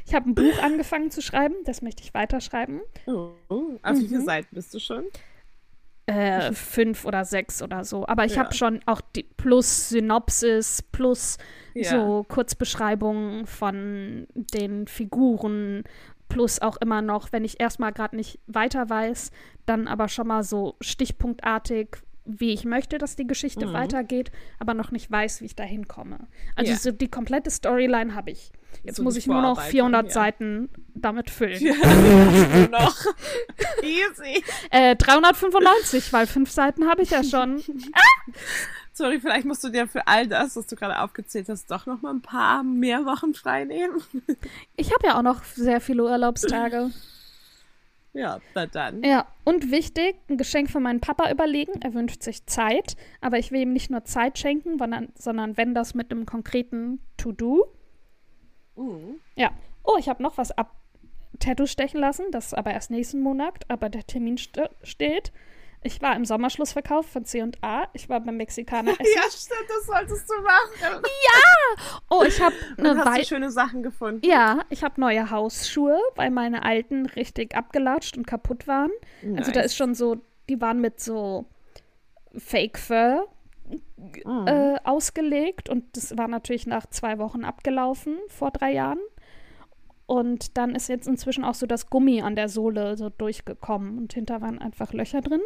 Ich 0.05 0.13
habe 0.13 0.29
ein 0.29 0.35
Buch 0.35 0.61
angefangen 0.61 1.09
zu 1.09 1.21
schreiben, 1.21 1.55
das 1.65 1.81
möchte 1.81 2.03
ich 2.03 2.13
weiterschreiben. 2.13 2.81
Oh. 3.07 3.31
Auf 3.49 3.97
wie 3.97 4.03
Mhm. 4.03 4.07
viele 4.09 4.21
Seiten 4.23 4.47
bist 4.53 4.73
du 4.73 4.79
schon? 4.79 5.05
Äh, 6.07 6.51
fünf 6.53 7.05
oder 7.05 7.23
sechs 7.25 7.61
oder 7.61 7.83
so. 7.83 8.05
Aber 8.07 8.25
ich 8.25 8.35
Ja. 8.35 8.43
habe 8.43 8.53
schon 8.55 8.79
auch 8.85 9.01
die 9.15 9.23
plus 9.23 9.89
Synopsis, 9.89 10.81
plus 10.91 11.37
Ja. 11.73 11.89
so 11.91 12.25
Kurzbeschreibungen 12.27 13.45
von 13.45 14.27
den 14.33 14.87
Figuren, 14.87 15.83
plus 16.27 16.61
auch 16.61 16.77
immer 16.77 17.01
noch, 17.01 17.31
wenn 17.31 17.43
ich 17.45 17.59
erstmal 17.59 17.91
gerade 17.93 18.15
nicht 18.15 18.39
weiter 18.47 18.89
weiß, 18.89 19.31
dann 19.65 19.87
aber 19.87 20.07
schon 20.09 20.27
mal 20.27 20.43
so 20.43 20.75
stichpunktartig, 20.81 21.97
wie 22.25 22.53
ich 22.53 22.65
möchte, 22.65 22.97
dass 22.97 23.15
die 23.15 23.27
Geschichte 23.27 23.67
Mhm. 23.67 23.73
weitergeht, 23.73 24.31
aber 24.59 24.73
noch 24.73 24.91
nicht 24.91 25.09
weiß, 25.11 25.41
wie 25.41 25.45
ich 25.45 25.55
da 25.55 25.63
hinkomme. 25.63 26.27
Also 26.55 26.71
Ja. 26.71 26.77
so 26.77 26.91
die 26.91 27.09
komplette 27.09 27.49
Storyline 27.49 28.15
habe 28.15 28.31
ich. 28.31 28.51
Jetzt 28.83 28.97
So 28.97 29.03
muss 29.03 29.15
ich 29.15 29.27
nur 29.27 29.41
noch 29.41 29.55
Vorarbeitung, 29.55 29.71
400 29.71 30.05
ja. 30.05 30.11
Seiten 30.11 30.69
damit 30.95 31.29
füllen. 31.29 31.61
Ja, 31.61 31.73
noch. 32.71 32.97
Easy. 33.81 34.43
Äh, 34.69 34.95
395, 34.95 36.11
weil 36.13 36.27
fünf 36.27 36.51
Seiten 36.51 36.87
habe 36.87 37.01
ich 37.01 37.11
ja 37.11 37.23
schon. 37.23 37.61
Sorry, 38.93 39.19
vielleicht 39.19 39.45
musst 39.45 39.63
du 39.63 39.69
dir 39.69 39.87
für 39.87 40.07
all 40.07 40.27
das, 40.27 40.55
was 40.55 40.67
du 40.67 40.75
gerade 40.75 40.99
aufgezählt 40.99 41.47
hast, 41.49 41.71
doch 41.71 41.85
noch 41.85 42.01
mal 42.01 42.13
ein 42.13 42.21
paar 42.21 42.63
mehr 42.63 43.05
Wochen 43.05 43.33
frei 43.33 43.63
nehmen. 43.63 44.01
Ich 44.75 44.93
habe 44.93 45.07
ja 45.07 45.17
auch 45.17 45.23
noch 45.23 45.43
sehr 45.43 45.79
viele 45.79 46.03
Urlaubstage. 46.03 46.91
Ja, 48.13 48.39
na 48.53 48.65
dann. 48.65 49.03
Ja, 49.03 49.25
und 49.45 49.71
wichtig, 49.71 50.15
ein 50.29 50.37
Geschenk 50.37 50.69
für 50.69 50.81
meinen 50.81 50.99
Papa 50.99 51.31
überlegen. 51.31 51.81
Er 51.81 51.93
wünscht 51.93 52.23
sich 52.23 52.45
Zeit, 52.45 52.97
aber 53.21 53.39
ich 53.39 53.51
will 53.51 53.61
ihm 53.61 53.73
nicht 53.73 53.89
nur 53.89 54.03
Zeit 54.03 54.37
schenken, 54.37 54.77
sondern, 54.77 55.09
sondern 55.15 55.55
wenn 55.55 55.73
das 55.73 55.93
mit 55.93 56.11
einem 56.11 56.25
konkreten 56.25 56.99
To-Do. 57.17 57.73
Mhm. 58.75 59.19
Ja. 59.35 59.51
Oh, 59.83 59.97
ich 59.97 60.09
habe 60.09 60.21
noch 60.23 60.37
was 60.37 60.51
ab 60.51 60.75
Tattoo 61.39 61.65
stechen 61.65 61.99
lassen, 61.99 62.25
das 62.31 62.47
ist 62.47 62.53
aber 62.53 62.71
erst 62.71 62.91
nächsten 62.91 63.21
Monat, 63.21 63.63
aber 63.67 63.89
der 63.89 64.05
Termin 64.05 64.37
st 64.37 64.59
steht. 64.83 65.31
Ich 65.83 65.99
war 65.99 66.15
im 66.15 66.25
Sommerschlussverkauf 66.25 67.07
von 67.07 67.25
C&A. 67.25 67.87
Ich 67.93 68.07
war 68.07 68.19
beim 68.19 68.37
Mexikaner 68.37 68.91
essen. 68.99 69.13
Ja, 69.15 69.23
stimmt, 69.23 69.67
das 69.67 69.85
solltest 69.87 70.29
du 70.29 70.41
machen. 70.43 71.01
Oh, 72.09 72.21
ich 72.27 72.39
habe 72.39 72.53
eine 72.77 73.03
hast 73.03 73.17
du 73.17 73.25
schöne 73.25 73.49
Sachen 73.49 73.81
gefunden. 73.81 74.21
Ja, 74.23 74.59
ich 74.69 74.83
habe 74.83 75.01
neue 75.01 75.31
Hausschuhe, 75.31 75.97
weil 76.15 76.29
meine 76.29 76.63
alten 76.63 77.07
richtig 77.07 77.55
abgelatscht 77.55 78.15
und 78.15 78.27
kaputt 78.27 78.67
waren. 78.67 78.91
Also 79.35 79.51
da 79.51 79.61
Nice. 79.61 79.71
ist 79.71 79.75
schon 79.77 79.95
so, 79.95 80.17
die 80.49 80.61
waren 80.61 80.81
mit 80.81 80.99
so 80.99 81.45
Fake 82.37 82.77
Fur 82.77 83.27
Mhm. 84.25 84.47
äh, 84.47 84.75
ausgelegt 84.83 85.69
und 85.69 85.95
das 85.95 86.17
war 86.17 86.27
natürlich 86.27 86.67
nach 86.67 86.85
zwei 86.87 87.17
Wochen 87.19 87.43
abgelaufen 87.45 88.17
vor 88.27 88.51
drei 88.51 88.73
Jahren. 88.73 88.99
Und 90.05 90.57
dann 90.57 90.75
ist 90.75 90.89
jetzt 90.89 91.07
inzwischen 91.07 91.45
auch 91.45 91.53
so 91.53 91.65
das 91.65 91.89
Gummi 91.89 92.21
an 92.21 92.35
der 92.35 92.49
Sohle 92.49 92.97
so 92.97 93.09
durchgekommen 93.09 93.97
und 93.97 94.13
hinter 94.13 94.41
waren 94.41 94.59
einfach 94.59 94.91
Löcher 94.91 95.21
drin. 95.21 95.41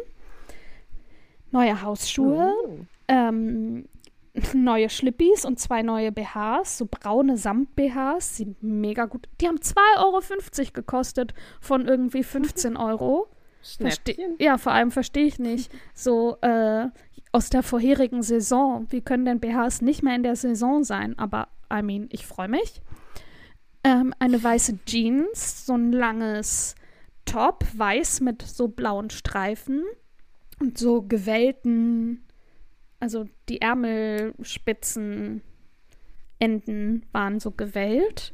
Neue 1.52 1.82
Hausschuhe, 1.82 2.52
Mhm. 2.66 2.88
ähm, 3.08 3.88
neue 4.54 4.90
Schlippis 4.90 5.44
und 5.44 5.58
zwei 5.60 5.82
neue 5.82 6.12
BHs, 6.12 6.78
so 6.78 6.86
braune 6.90 7.36
Samt-BHs, 7.36 8.36
sind 8.38 8.62
mega 8.62 9.06
gut. 9.06 9.28
Die 9.40 9.46
haben 9.46 9.58
2,50 9.58 10.58
Euro 10.60 10.72
gekostet 10.72 11.34
von 11.60 11.86
irgendwie 11.86 12.22
15 12.24 12.76
Euro. 12.76 13.28
Verste 13.78 14.14
ja, 14.38 14.58
vor 14.58 14.72
allem 14.72 14.90
verstehe 14.90 15.26
ich 15.26 15.38
nicht. 15.38 15.72
So, 15.94 16.36
äh, 16.42 16.88
aus 17.36 17.50
der 17.50 17.62
vorherigen 17.62 18.22
Saison. 18.22 18.86
Wie 18.88 19.02
können 19.02 19.26
denn 19.26 19.40
BHs 19.40 19.82
nicht 19.82 20.02
mehr 20.02 20.16
in 20.16 20.22
der 20.22 20.36
Saison 20.36 20.84
sein? 20.84 21.18
Aber, 21.18 21.48
I 21.70 21.82
mean, 21.82 22.08
ich 22.10 22.26
freue 22.26 22.48
mich. 22.48 22.80
Ähm, 23.84 24.14
eine 24.18 24.42
weiße 24.42 24.78
Jeans, 24.86 25.66
so 25.66 25.74
ein 25.74 25.92
langes 25.92 26.76
Top, 27.26 27.62
weiß 27.76 28.22
mit 28.22 28.40
so 28.40 28.68
blauen 28.68 29.10
Streifen 29.10 29.82
und 30.60 30.78
so 30.78 31.02
gewellten, 31.02 32.24
also 33.00 33.26
die 33.50 33.60
Ärmelspitzen 33.60 35.42
Enden 36.38 37.04
waren 37.12 37.38
so 37.38 37.50
gewellt. 37.50 38.32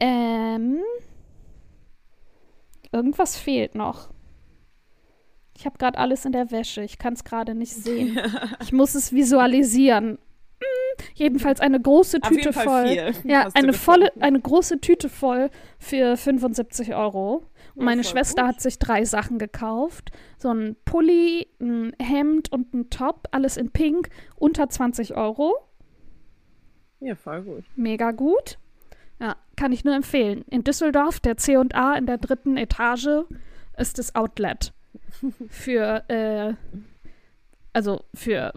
Ähm, 0.00 0.78
irgendwas 2.92 3.36
fehlt 3.36 3.74
noch. 3.74 4.13
Ich 5.56 5.66
habe 5.66 5.78
gerade 5.78 5.98
alles 5.98 6.24
in 6.24 6.32
der 6.32 6.50
Wäsche. 6.50 6.82
Ich 6.82 6.98
kann 6.98 7.14
es 7.14 7.24
gerade 7.24 7.54
nicht 7.54 7.72
sehen. 7.74 8.18
Ich 8.62 8.72
muss 8.72 8.94
es 8.94 9.12
visualisieren. 9.12 10.18
Hm, 10.60 11.04
jedenfalls 11.14 11.60
eine 11.60 11.80
große 11.80 12.20
Tüte 12.20 12.52
voll. 12.52 13.12
Ja, 13.24 13.48
eine 13.54 13.72
volle, 13.72 14.10
eine 14.20 14.40
große 14.40 14.80
Tüte 14.80 15.08
voll 15.08 15.50
für 15.78 16.16
75 16.16 16.94
Euro. 16.94 17.44
Und 17.74 17.80
Ja, 17.82 17.84
meine 17.84 18.04
Schwester 18.04 18.42
gut. 18.42 18.54
hat 18.54 18.60
sich 18.60 18.78
drei 18.78 19.04
Sachen 19.04 19.38
gekauft. 19.38 20.10
So 20.38 20.50
ein 20.50 20.76
Pulli, 20.84 21.46
ein 21.60 21.92
Hemd 22.00 22.50
und 22.52 22.72
ein 22.74 22.90
Top, 22.90 23.28
alles 23.30 23.56
in 23.56 23.70
Pink, 23.70 24.08
unter 24.36 24.68
20 24.68 25.16
Euro. 25.16 25.54
Ja, 27.00 27.14
voll 27.14 27.42
gut. 27.42 27.64
Mega 27.76 28.12
gut. 28.12 28.58
Ja, 29.20 29.36
kann 29.56 29.72
ich 29.72 29.84
nur 29.84 29.94
empfehlen. 29.94 30.44
In 30.50 30.64
Düsseldorf, 30.64 31.20
der 31.20 31.36
C&A 31.36 31.94
in 31.96 32.06
der 32.06 32.18
dritten 32.18 32.56
Etage, 32.56 33.24
ist 33.76 33.98
das 33.98 34.14
Outlet. 34.14 34.72
Für, 35.48 36.08
äh, 36.08 36.54
also 37.72 38.04
für 38.14 38.52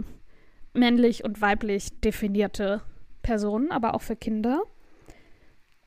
männlich 0.74 1.24
und 1.24 1.42
weiblich 1.42 2.00
definierte 2.02 2.82
Personen, 3.22 3.72
aber 3.72 3.94
auch 3.94 4.02
für 4.02 4.16
Kinder. 4.16 4.62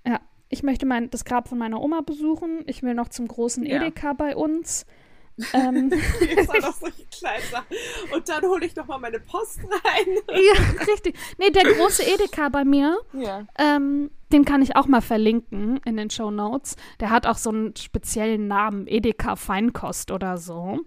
Ja, 0.06 0.20
ich 0.48 0.62
möchte 0.62 0.86
mein, 0.86 1.10
das 1.10 1.24
Grab 1.24 1.48
von 1.48 1.58
meiner 1.58 1.80
Oma 1.80 2.00
besuchen. 2.00 2.62
Ich 2.66 2.82
will 2.82 2.94
noch 2.94 3.08
zum 3.08 3.28
großen 3.28 3.64
Ja. 3.64 3.76
Edeka 3.76 4.12
bei 4.12 4.36
uns. 4.36 4.84
Ähm, 5.52 5.88
noch 6.62 6.74
solche 6.80 7.04
Sachen. 7.50 7.76
Und 8.12 8.28
dann 8.28 8.42
hole 8.44 8.66
ich 8.66 8.76
noch 8.76 8.86
mal 8.86 8.98
meine 8.98 9.20
Post 9.20 9.60
rein. 9.60 10.06
ja, 10.28 10.84
richtig. 10.86 11.16
Nee, 11.38 11.50
der 11.50 11.64
große 11.74 12.02
Edeka 12.02 12.48
bei 12.48 12.64
mir, 12.64 12.98
Ja. 13.12 13.46
Ähm, 13.58 14.10
den 14.32 14.44
kann 14.44 14.62
ich 14.62 14.76
auch 14.76 14.86
mal 14.86 15.00
verlinken 15.00 15.80
in 15.84 15.96
den 15.96 16.08
Show 16.08 16.30
Notes. 16.30 16.76
Der 17.00 17.10
hat 17.10 17.26
auch 17.26 17.36
so 17.36 17.50
einen 17.50 17.74
speziellen 17.74 18.46
Namen, 18.46 18.86
Edeka 18.86 19.34
Feinkost 19.34 20.12
oder 20.12 20.38
so. 20.38 20.78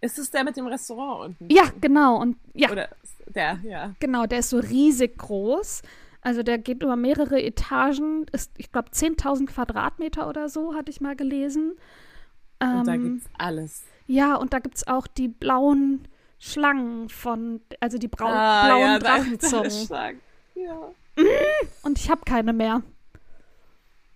Ist 0.00 0.18
es 0.18 0.30
der 0.30 0.44
mit 0.44 0.56
dem 0.56 0.66
Restaurant 0.66 1.30
unten? 1.30 1.52
Ja, 1.52 1.64
genau. 1.80 2.20
Und 2.20 2.36
ja, 2.54 2.70
Oder 2.70 2.88
der, 3.26 3.58
ja. 3.64 3.94
genau, 3.98 4.26
der 4.26 4.40
ist 4.40 4.50
so 4.50 4.58
riesig 4.58 5.18
groß. 5.18 5.82
Also 6.20 6.42
der 6.42 6.58
geht 6.58 6.82
über 6.82 6.96
mehrere 6.96 7.42
Etagen, 7.42 8.26
ist, 8.32 8.52
ich 8.58 8.70
glaube, 8.70 8.90
10.000 8.90 9.46
Quadratmeter 9.46 10.28
oder 10.28 10.48
so, 10.48 10.74
hatte 10.74 10.90
ich 10.90 11.00
mal 11.00 11.16
gelesen. 11.16 11.72
Und 12.60 12.86
da 12.86 12.94
Ähm, 12.94 13.04
gibt's 13.14 13.30
alles. 13.38 13.82
ja, 14.06 14.34
und 14.36 14.52
da 14.52 14.58
gibt 14.58 14.76
es 14.76 14.86
auch 14.88 15.06
die 15.06 15.28
blauen 15.28 16.06
Schlangen 16.38 17.08
von, 17.08 17.60
also 17.80 17.98
die 17.98 18.08
brau 18.08 18.26
Ah, 18.28 18.66
blauen 18.66 18.80
ja, 18.82 18.98
da- 18.98 19.06
Drachenzungen. 19.18 19.70
Stark. 19.70 20.16
Ja. 20.54 20.90
Und 21.82 21.98
ich 21.98 22.10
habe 22.10 22.20
keine 22.24 22.52
mehr. 22.52 22.82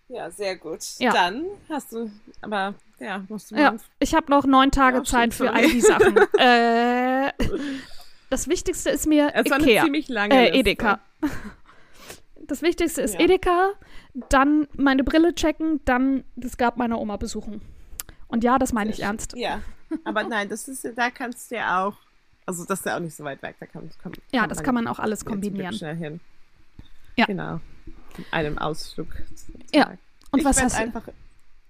ja, 0.09 0.31
sehr 0.31 0.57
gut. 0.57 0.81
Ja. 0.99 1.13
Dann 1.13 1.45
hast 1.69 1.93
du, 1.93 2.11
aber 2.41 2.75
ja, 3.01 3.25
musst 3.29 3.51
du 3.51 3.57
Ja, 3.57 3.75
ich 3.99 4.15
habe 4.15 4.31
noch 4.31 4.45
neun 4.45 4.71
Tage 4.71 4.99
Ja, 4.99 5.05
Zeit 5.05 5.35
für 5.35 5.53
all 5.53 5.67
die 5.69 5.81
Sachen. 5.81 6.17
äh, 6.39 7.33
das 8.31 8.49
Wichtigste 8.49 8.91
ist 8.91 9.07
mir 9.07 9.33
Es 9.35 9.47
Ikea. 9.47 9.85
ziemlich 9.85 10.09
lange 10.09 10.35
Äh. 10.53 10.59
Edeka. 10.61 11.01
Das 12.49 12.61
Wichtigste 12.61 13.01
ist 13.03 13.15
Ja. 13.15 13.21
Edeka, 13.21 13.71
dann 14.29 14.67
meine 14.77 15.05
Brille 15.05 15.35
checken, 15.35 15.81
dann 15.87 16.25
das 16.37 16.57
Grab 16.59 16.77
meiner 16.77 17.01
Oma 17.01 17.17
besuchen. 17.17 17.63
Und 18.33 18.43
ja, 18.45 18.59
das 18.59 18.73
meine 18.73 18.91
ich 18.91 19.01
ernst. 19.03 19.35
Ja, 19.37 19.61
aber 20.05 20.23
nein, 20.29 20.49
das 20.49 20.67
ist, 20.69 20.87
da 20.97 21.11
kannst 21.11 21.51
du 21.51 21.55
ja 21.57 21.85
auch, 21.87 21.95
also 22.47 22.65
das 22.65 22.81
ist 22.81 22.87
ja 22.87 22.97
auch 22.97 23.01
nicht 23.01 23.15
so 23.15 23.25
weit 23.25 23.43
weg, 23.43 23.57
da 23.61 23.67
kann, 23.67 23.89
kann, 24.03 24.13
Ja, 24.33 24.47
das 24.47 24.63
kann 24.63 24.75
man 24.75 24.87
auch 24.89 24.99
alles 24.99 25.25
kombinieren. 25.25 25.75
Schnell 25.75 25.97
hin. 25.97 26.21
Ja. 27.17 27.27
Genau. 27.27 27.61
In 28.19 28.25
einem 28.31 28.59
Ausflug. 28.59 29.09
Ja. 29.73 29.93
Und 30.31 30.39
ich 30.41 30.45
was 30.45 30.63
hast 30.63 30.77
du? 30.77 30.83
einfach, 30.83 31.03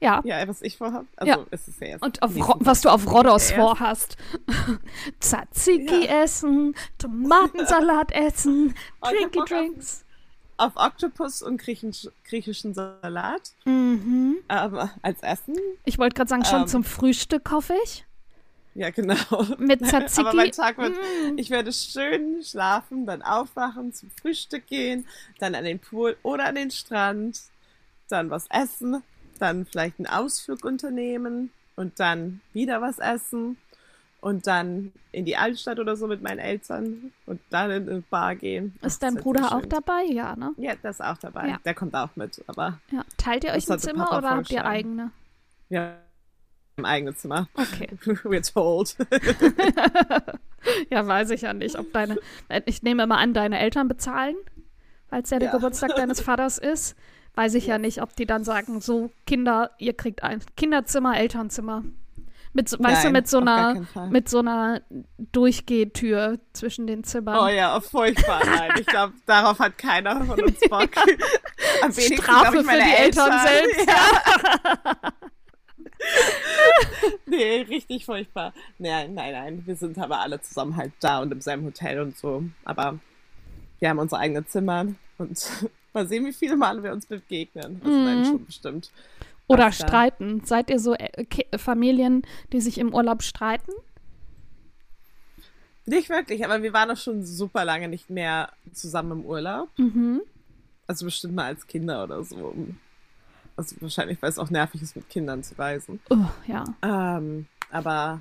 Ja. 0.00 0.20
ja, 0.24 0.46
was 0.48 0.62
ich 0.62 0.76
vorhabe. 0.78 1.06
Also, 1.16 1.32
Ja. 1.32 1.46
es 1.50 1.66
ist 1.68 1.80
ja 1.80 1.88
jetzt. 1.88 2.02
Und 2.02 2.22
auf 2.22 2.30
was 2.34 2.80
du 2.80 2.88
auf 2.90 3.10
Rodos 3.12 3.50
Ja. 3.50 3.56
vorhast. 3.56 4.16
Tzatziki 5.20 6.06
Ja. 6.06 6.22
essen, 6.22 6.74
Tomatensalat 6.98 8.12
essen, 8.12 8.74
Oh, 9.00 9.06
auf- 9.08 9.44
Drinks. 9.48 10.04
Auf 10.62 10.76
Oktopus 10.76 11.42
und 11.42 11.56
griechisch, 11.58 12.08
griechischen 12.24 12.72
Salat. 12.74 13.50
Mhm. 13.64 14.36
Aber 14.48 14.90
als 15.02 15.20
Essen, 15.22 15.56
Ich 15.84 15.98
wollte 15.98 16.14
gerade 16.14 16.28
sagen, 16.30 16.44
schon 16.44 16.62
Ähm. 16.62 16.68
zum 16.68 16.84
Frühstück 16.84 17.50
hoffe 17.50 17.74
ich. 17.84 18.04
ja, 18.74 18.90
genau. 18.90 19.16
Mit 19.58 19.80
Tzatziki. 19.84 20.20
Aber 20.28 20.36
mein 20.36 20.52
Tag 20.52 20.78
wird, 20.78 20.92
Mm. 20.94 21.36
ich 21.36 21.50
werde 21.50 21.72
schön 21.72 22.42
schlafen, 22.44 23.06
dann 23.06 23.22
aufwachen, 23.22 23.92
zum 23.92 24.10
Frühstück 24.10 24.66
gehen, 24.66 25.06
dann 25.40 25.54
an 25.54 25.64
den 25.64 25.78
Pool 25.78 26.16
oder 26.22 26.44
an 26.46 26.54
den 26.54 26.70
Strand, 26.70 27.40
dann 28.08 28.30
was 28.30 28.46
essen, 28.50 29.02
dann 29.40 29.66
vielleicht 29.66 29.98
einen 29.98 30.06
Ausflug 30.06 30.64
unternehmen 30.64 31.50
und 31.76 31.98
dann 31.98 32.40
wieder 32.52 32.80
was 32.80 32.98
essen 32.98 33.58
und 34.22 34.46
dann 34.46 34.92
in 35.10 35.26
die 35.26 35.36
Altstadt 35.36 35.78
oder 35.78 35.96
so 35.96 36.06
mit 36.06 36.22
meinen 36.22 36.38
Eltern 36.38 37.12
und 37.26 37.40
dann 37.50 37.70
in 37.70 37.88
eine 37.90 38.00
Bar 38.08 38.36
gehen. 38.36 38.78
Ist 38.80 39.02
dein 39.02 39.16
Bruder 39.16 39.54
auch 39.54 39.66
dabei? 39.66 40.04
Ja, 40.04 40.34
ne? 40.36 40.52
Ja, 40.56 40.74
der 40.76 40.90
ist 40.92 41.02
auch 41.04 41.18
dabei. 41.18 41.48
Ja. 41.48 41.58
Der 41.64 41.74
kommt 41.74 41.94
auch 41.94 42.16
mit, 42.16 42.42
aber 42.46 42.78
Ja. 42.90 43.04
Teilt 43.18 43.44
ihr 43.44 43.50
euch 43.52 43.70
ein 43.70 43.78
Zimmer 43.78 44.16
oder 44.16 44.30
habt 44.30 44.50
ihr 44.50 44.64
eigene? 44.64 45.10
wir 45.68 45.98
im 46.76 46.84
eigenen 46.86 47.14
Zimmer. 47.16 47.48
Okay. 47.54 47.88
We're 48.24 48.50
told. 48.52 48.96
Ja, 50.90 51.04
weiß 51.04 51.30
ich 51.30 51.40
ja 51.40 51.52
nicht, 51.52 51.76
ob 51.76 51.92
deine. 51.92 52.18
Ich 52.66 52.84
nehme 52.84 53.04
mal 53.08 53.16
an, 53.16 53.34
deine 53.34 53.58
Eltern 53.58 53.88
bezahlen, 53.88 54.36
weil 55.10 55.22
es 55.22 55.30
ja 55.30 55.40
der 55.40 55.48
Ja. 55.48 55.54
Geburtstag 55.56 55.96
deines 55.96 56.20
Vaters 56.22 56.58
ist. 56.58 56.96
Weiß 57.34 57.54
ich 57.54 57.66
ja 57.66 57.78
nicht, 57.78 58.00
ob 58.00 58.14
die 58.14 58.26
dann 58.26 58.44
sagen, 58.44 58.80
so, 58.80 59.10
Kinder, 59.26 59.72
ihr 59.78 59.94
kriegt 59.94 60.22
ein 60.22 60.40
Kinderzimmer, 60.56 61.18
Elternzimmer. 61.18 61.82
Mit, 62.54 62.68
so, 62.68 62.78
weißt 62.78 63.04
du, 63.04 63.06
Nein, 63.08 63.12
mit 63.12 63.28
so 63.28 63.38
einer, 63.38 63.86
mit 64.10 64.28
so 64.28 64.40
einer 64.40 64.82
Durchgehtür 65.18 66.38
zwischen 66.52 66.86
den 66.86 67.02
Zimmern. 67.02 67.38
Oh 67.38 67.48
ja, 67.48 67.80
furchtbar. 67.80 68.42
Nein, 68.44 68.72
ich 68.78 68.86
glaube, 68.86 69.14
darauf 69.26 69.58
hat 69.58 69.78
keiner 69.78 70.22
von 70.24 70.38
uns 70.42 70.60
Bock. 70.68 70.90
Am 71.82 71.96
wenigsten, 71.96 72.22
Strafe 72.22 72.56
ich, 72.56 72.60
für 72.60 72.66
meine 72.66 72.84
die 72.84 72.90
Eltern, 72.90 73.32
selbst. 73.46 73.88
Ja. 73.88 75.12
nee, 77.26 77.62
richtig 77.68 78.04
furchtbar. 78.04 78.52
Nein, 78.78 79.14
nein, 79.14 79.32
nein. 79.32 79.62
Wir 79.66 79.76
sind 79.76 79.98
aber 79.98 80.20
alle 80.20 80.40
zusammen 80.40 80.76
halt 80.76 80.92
da 81.00 81.20
und 81.20 81.32
im 81.32 81.40
selben 81.40 81.64
Hotel 81.64 82.00
und 82.00 82.16
so. 82.18 82.44
Aber 82.64 82.98
wir 83.78 83.88
haben 83.88 83.98
unsere 83.98 84.20
eigenen 84.20 84.46
Zimmer 84.46 84.86
und 85.18 85.46
mal 85.92 86.06
sehen, 86.06 86.24
wie 86.26 86.32
viele 86.32 86.56
Male 86.56 86.82
wir 86.82 86.92
uns 86.92 87.06
begegnen. 87.06 87.80
Das 87.82 87.90
Mhm. 87.92 88.04
sind 88.06 88.26
schon 88.26 88.44
bestimmt. 88.46 88.90
Oder 89.52 89.64
da- 89.66 89.72
streiten. 89.72 90.42
Seid 90.44 90.70
ihr 90.70 90.78
so 90.78 90.94
äh, 90.94 91.58
Familien, 91.58 92.22
die 92.52 92.60
sich 92.60 92.78
im 92.78 92.94
Urlaub 92.94 93.22
streiten? 93.22 93.72
Nicht 95.84 96.08
wirklich, 96.10 96.44
aber 96.44 96.62
wir 96.62 96.72
waren 96.72 96.88
doch 96.88 96.96
schon 96.96 97.24
super 97.24 97.64
lange 97.64 97.88
nicht 97.88 98.08
mehr 98.08 98.50
zusammen 98.72 99.12
im 99.20 99.24
Urlaub. 99.26 99.68
Mhm. 99.78 100.20
Also 100.86 101.04
bestimmt 101.06 101.34
mal 101.34 101.46
als 101.46 101.66
Kinder 101.66 102.04
oder 102.04 102.22
so. 102.22 102.54
Also 103.56 103.76
wahrscheinlich, 103.80 104.20
weil 104.22 104.30
es 104.30 104.38
auch 104.38 104.50
nervig 104.50 104.80
ist, 104.80 104.94
mit 104.94 105.08
Kindern 105.08 105.42
zu 105.42 105.56
reisen. 105.58 106.00
Oh, 106.10 106.16
ja. 106.46 106.64
Ähm, 106.82 107.46
aber 107.70 108.20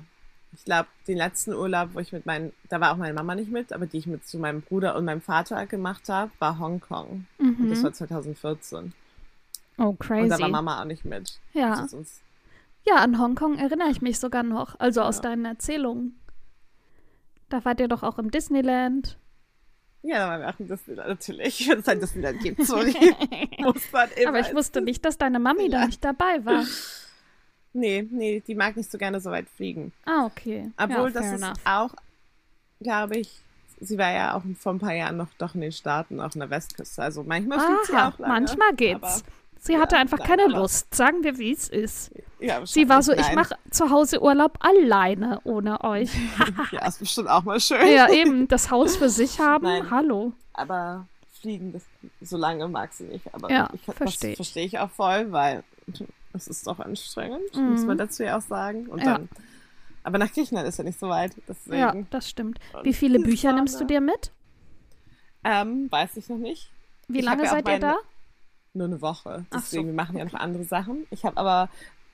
ich 0.54 0.64
glaube, 0.64 0.88
den 1.06 1.16
letzten 1.18 1.54
Urlaub, 1.54 1.90
wo 1.94 2.00
ich 2.00 2.12
mit 2.12 2.26
meinen, 2.26 2.52
da 2.68 2.80
war 2.80 2.92
auch 2.92 2.96
meine 2.96 3.14
Mama 3.14 3.34
nicht 3.36 3.50
mit, 3.50 3.72
aber 3.72 3.86
die 3.86 3.98
ich 3.98 4.06
mit 4.06 4.26
zu 4.26 4.38
meinem 4.38 4.62
Bruder 4.62 4.96
und 4.96 5.04
meinem 5.04 5.22
Vater 5.22 5.64
gemacht 5.66 6.08
habe, 6.08 6.30
war 6.40 6.58
Hongkong. 6.58 7.26
Und 7.38 7.70
das 7.70 7.78
Mhm. 7.78 7.84
war 7.84 7.92
2014. 7.92 8.92
Oh, 9.78 9.84
Und 9.84 10.00
crazy. 10.00 10.28
da 10.28 10.38
war 10.40 10.48
Mama 10.48 10.80
auch 10.80 10.84
nicht 10.84 11.04
mit. 11.04 11.38
Ja. 11.52 11.86
Ja, 12.86 12.96
an 12.96 13.18
Hongkong 13.18 13.58
erinnere 13.58 13.88
ich 13.90 14.02
mich 14.02 14.18
sogar 14.18 14.42
noch. 14.42 14.78
Also 14.80 15.02
aus 15.02 15.16
Ja. 15.16 15.22
deinen 15.22 15.44
Erzählungen. 15.44 16.18
Da 17.48 17.64
wart 17.64 17.80
ihr 17.80 17.88
doch 17.88 18.02
auch 18.02 18.18
im 18.18 18.30
Disneyland. 18.30 19.18
ja, 20.02 20.18
da 20.18 20.28
waren 20.30 20.40
wir 20.40 20.48
auch 20.50 20.58
in 20.60 20.68
Disneyland 20.68 21.08
natürlich. 21.08 21.68
Wenn 21.68 21.78
es 21.78 21.88
ein 21.88 22.00
Disneyland 22.00 22.40
gibt, 22.40 22.62
sorry. 22.66 22.94
Muss 23.60 23.82
man 23.92 24.10
immer 24.12 24.28
Aber 24.30 24.40
ich 24.40 24.54
wusste 24.54 24.80
nicht, 24.80 25.04
dass 25.04 25.16
deine 25.18 25.38
Mami 25.38 25.68
da 25.68 25.86
nicht 25.86 26.04
dabei 26.04 26.44
war. 26.44 26.64
Nee, 27.74 28.06
nee, 28.10 28.42
die 28.46 28.54
mag 28.54 28.76
nicht 28.76 28.90
so 28.90 28.98
gerne 28.98 29.20
so 29.20 29.30
weit 29.30 29.48
fliegen. 29.48 29.92
Ah, 30.04 30.26
okay. 30.26 30.70
Obwohl, 30.76 31.10
ja, 31.12 31.20
das 31.20 31.26
ist 31.32 31.42
enough. 31.42 31.58
auch, 31.64 31.94
glaube 32.80 33.16
ich, 33.18 33.40
sie 33.80 33.96
war 33.96 34.12
ja 34.12 34.34
auch 34.34 34.42
vor 34.58 34.74
ein 34.74 34.78
paar 34.78 34.92
Jahren 34.92 35.16
noch 35.16 35.28
doch 35.38 35.54
in 35.54 35.62
den 35.62 35.72
Staaten, 35.72 36.20
auch 36.20 36.34
in 36.34 36.40
der 36.40 36.50
Westküste. 36.50 37.00
Also 37.02 37.22
manchmal 37.22 37.60
fliegt 37.60 37.86
sie 37.86 37.92
auch 37.96 38.18
lange. 38.18 38.32
manchmal 38.34 38.74
geht's. 38.74 39.24
Sie 39.64 39.78
hatte 39.78 39.94
Ja, 39.94 40.00
einfach 40.00 40.18
nein, 40.18 40.26
keine 40.26 40.46
Lust. 40.48 40.92
Sagen 40.92 41.22
wir, 41.22 41.38
wie 41.38 41.52
es 41.52 41.68
ist. 41.68 42.10
Ja, 42.40 42.66
Sie 42.66 42.88
war 42.88 43.00
so, 43.00 43.12
ich 43.12 43.20
nein. 43.20 43.36
mache 43.36 43.54
zu 43.70 43.90
Hause 43.90 44.20
Urlaub 44.20 44.58
alleine 44.58 45.40
ohne 45.44 45.84
euch. 45.84 46.10
Ja, 46.72 46.84
ist 46.88 46.98
bestimmt 46.98 47.28
auch 47.28 47.44
mal 47.44 47.60
schön. 47.60 47.86
ja, 47.86 48.10
eben, 48.10 48.48
das 48.48 48.72
Haus 48.72 48.96
für 48.96 49.08
sich 49.08 49.38
haben. 49.40 49.62
Nein. 49.64 49.88
Hallo. 49.88 50.32
Aber 50.52 51.06
fliegen, 51.40 51.72
das, 51.72 51.82
so 52.20 52.36
lange 52.36 52.66
mag 52.66 52.92
sie 52.92 53.04
nicht. 53.04 53.32
Aber 53.32 53.48
Ja, 53.52 53.68
ich, 53.72 53.82
versteh 53.82 54.04
das 54.04 54.24
ich. 54.24 54.36
verstehe 54.36 54.66
ich 54.66 54.78
auch 54.80 54.90
voll, 54.90 55.30
weil 55.30 55.62
es 56.32 56.48
ist 56.48 56.66
doch 56.66 56.80
anstrengend, 56.80 57.54
Mhm. 57.54 57.70
muss 57.70 57.84
man 57.84 57.98
dazu 57.98 58.24
ja 58.24 58.38
auch 58.38 58.42
sagen. 58.42 58.88
Und 58.88 58.98
Ja. 58.98 59.12
dann, 59.18 59.28
aber 60.02 60.18
nach 60.18 60.32
Griechenland 60.32 60.66
ist 60.66 60.78
ja 60.78 60.82
nicht 60.84 60.98
so 60.98 61.08
weit. 61.08 61.32
Deswegen 61.46 61.78
Ja, 61.78 61.94
das 62.10 62.28
stimmt. 62.28 62.58
Wie 62.82 62.94
viele 62.94 63.20
Bücher 63.20 63.52
nimmst 63.52 63.80
du 63.80 63.84
dir 63.84 64.00
mit? 64.00 64.32
ähm, 65.44 65.86
weiß 65.90 66.16
ich 66.16 66.28
noch 66.28 66.38
nicht. 66.38 66.68
Wie 67.08 67.18
Ich 67.20 67.24
lange 67.24 67.44
ja 67.44 67.50
seid 67.50 67.66
ihr 67.68 67.72
meine- 67.74 67.80
da? 67.80 67.96
Nur 68.74 68.86
eine 68.86 69.00
Woche. 69.02 69.44
Ach 69.50 69.58
so, 69.60 69.66
Deswegen, 69.76 69.86
wir 69.88 69.94
machen 69.94 70.16
ja 70.16 70.24
noch 70.24 70.34
andere 70.34 70.64
Sachen. 70.64 71.06
Ich 71.10 71.24
habe 71.24 71.36
aber 71.36 71.68